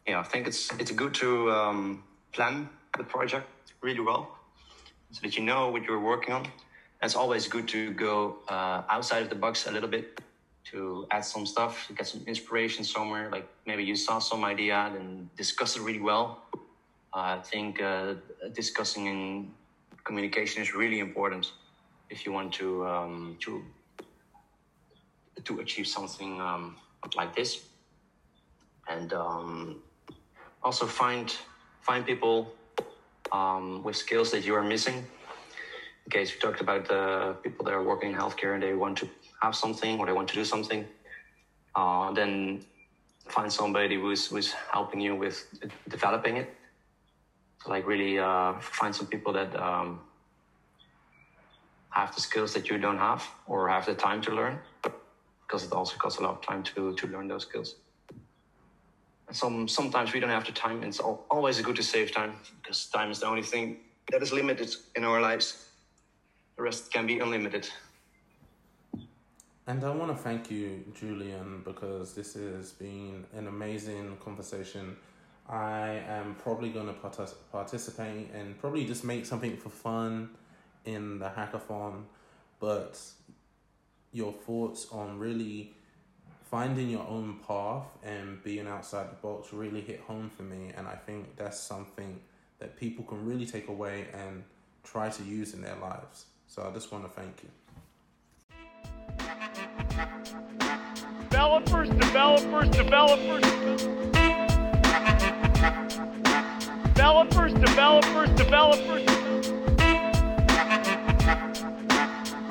Yeah, 0.06 0.20
I 0.20 0.22
think 0.22 0.46
it's 0.46 0.72
it's 0.80 0.92
good 0.92 1.12
to 1.14 1.50
um, 1.52 2.02
plan 2.32 2.70
the 2.96 3.04
project 3.04 3.46
really 3.82 4.00
well 4.00 4.38
so 5.10 5.20
that 5.22 5.36
you 5.36 5.44
know 5.44 5.68
what 5.68 5.82
you're 5.84 6.00
working 6.00 6.32
on. 6.32 6.46
It's 7.02 7.14
always 7.14 7.46
good 7.48 7.68
to 7.68 7.92
go 7.92 8.38
uh, 8.48 8.82
outside 8.88 9.22
of 9.22 9.28
the 9.28 9.34
box 9.34 9.66
a 9.66 9.72
little 9.72 9.90
bit 9.90 10.22
to 10.70 11.06
add 11.10 11.26
some 11.26 11.44
stuff, 11.44 11.92
get 11.98 12.06
some 12.06 12.22
inspiration 12.26 12.82
somewhere. 12.82 13.28
Like 13.30 13.46
maybe 13.66 13.84
you 13.84 13.94
saw 13.94 14.20
some 14.20 14.42
idea 14.42 14.90
and 14.96 15.28
discuss 15.36 15.76
it 15.76 15.82
really 15.82 16.00
well. 16.00 16.40
I 17.14 17.38
think 17.38 17.82
uh, 17.82 18.14
discussing 18.54 19.06
in 19.06 19.50
communication 20.04 20.62
is 20.62 20.74
really 20.74 20.98
important 20.98 21.52
if 22.10 22.24
you 22.26 22.32
want 22.32 22.52
to 22.54 22.86
um, 22.86 23.36
to 23.40 23.62
to 25.44 25.60
achieve 25.60 25.86
something 25.86 26.40
um, 26.40 26.76
like 27.16 27.34
this. 27.34 27.64
And 28.88 29.12
um, 29.12 29.82
also 30.62 30.86
find 30.86 31.34
find 31.80 32.04
people 32.06 32.52
um, 33.30 33.82
with 33.82 33.96
skills 33.96 34.30
that 34.30 34.44
you 34.44 34.54
are 34.54 34.62
missing. 34.62 35.04
In 36.04 36.10
case 36.10 36.34
we 36.34 36.40
talked 36.40 36.60
about 36.60 36.88
the 36.88 37.36
people 37.42 37.64
that 37.64 37.74
are 37.74 37.82
working 37.82 38.10
in 38.12 38.16
healthcare 38.16 38.54
and 38.54 38.62
they 38.62 38.74
want 38.74 38.98
to 38.98 39.08
have 39.42 39.54
something 39.54 39.98
or 39.98 40.06
they 40.06 40.12
want 40.12 40.28
to 40.28 40.34
do 40.34 40.44
something, 40.44 40.84
uh, 41.74 42.12
then 42.12 42.64
find 43.28 43.52
somebody 43.52 43.96
who's 43.96 44.26
who's 44.26 44.52
helping 44.72 45.00
you 45.00 45.14
with 45.14 45.46
developing 45.88 46.36
it. 46.38 46.54
Like 47.66 47.86
really 47.86 48.18
uh, 48.18 48.54
find 48.60 48.94
some 48.94 49.06
people 49.06 49.32
that 49.34 49.54
um, 49.60 50.00
have 51.90 52.14
the 52.14 52.20
skills 52.20 52.52
that 52.54 52.68
you 52.68 52.78
don't 52.78 52.98
have 52.98 53.26
or 53.46 53.68
have 53.68 53.86
the 53.86 53.94
time 53.94 54.20
to 54.22 54.32
learn, 54.32 54.58
because 55.46 55.64
it 55.64 55.72
also 55.72 55.96
costs 55.96 56.18
a 56.18 56.22
lot 56.22 56.32
of 56.32 56.40
time 56.42 56.62
to 56.64 56.94
to 56.94 57.06
learn 57.06 57.28
those 57.28 57.42
skills. 57.42 57.76
And 59.28 59.36
some 59.36 59.68
sometimes 59.68 60.12
we 60.12 60.20
don't 60.20 60.30
have 60.30 60.44
the 60.44 60.52
time. 60.52 60.82
It's 60.82 61.00
always 61.30 61.60
good 61.60 61.76
to 61.76 61.82
save 61.82 62.12
time 62.12 62.34
because 62.62 62.86
time 62.86 63.10
is 63.10 63.20
the 63.20 63.26
only 63.26 63.42
thing 63.42 63.78
that 64.10 64.22
is 64.22 64.32
limited 64.32 64.74
in 64.96 65.04
our 65.04 65.20
lives. 65.20 65.68
The 66.56 66.62
rest 66.62 66.92
can 66.92 67.06
be 67.06 67.20
unlimited. 67.20 67.68
And 69.66 69.84
I 69.84 69.90
want 69.90 70.10
to 70.10 70.20
thank 70.20 70.50
you, 70.50 70.84
Julien, 70.92 71.62
because 71.64 72.14
this 72.14 72.34
has 72.34 72.72
been 72.72 73.24
an 73.32 73.46
amazing 73.46 74.16
conversation. 74.24 74.96
I 75.49 76.03
am 76.07 76.36
probably 76.36 76.70
going 76.70 76.86
to 76.86 76.93
partic- 76.93 77.34
participate 77.51 78.30
and 78.32 78.59
probably 78.59 78.84
just 78.84 79.05
make 79.05 79.26
something 79.26 79.57
for 79.57 79.68
fun 79.68 80.30
in 80.84 81.18
the 81.18 81.28
hackathon, 81.28 82.05
but 82.61 83.01
your 84.12 84.32
thoughts 84.32 84.86
on 84.93 85.18
really 85.18 85.72
finding 86.51 86.90
your 86.90 87.07
own 87.09 87.38
path 87.47 87.86
and 88.05 88.43
being 88.45 88.68
outside 88.68 89.11
the 89.11 89.16
box 89.16 89.53
really 89.53 89.80
hit 89.80 90.01
home 90.01 90.30
for 90.30 90.43
me. 90.43 90.70
And 90.76 90.86
I 90.86 90.95
think 90.95 91.36
that's 91.36 91.59
something 91.59 92.20
that 92.59 92.78
people 92.78 93.05
can 93.05 93.26
really 93.26 93.47
take 93.47 93.68
away 93.68 94.07
and 94.12 94.45
try 94.84 95.09
to 95.09 95.22
use 95.24 95.55
in 95.55 95.62
their 95.62 95.76
lives. 95.76 96.26
So 96.47 96.62
I 96.62 96.72
just 96.74 96.93
want 96.93 97.05
to 97.05 97.11
thank 97.11 97.43
you. 97.43 97.49
Developers, 101.30 101.88
developers, 101.88 102.68
developers. 102.68 104.21
Developers, 107.03 107.53
developers, 107.55 108.30
developers. 108.36 109.05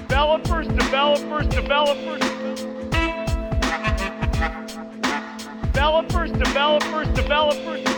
Developers, 0.10 0.68
developers, 0.68 1.48
developers. 1.48 2.20
Developers, 5.72 6.32
developers, 6.34 7.08
developers. 7.16 7.82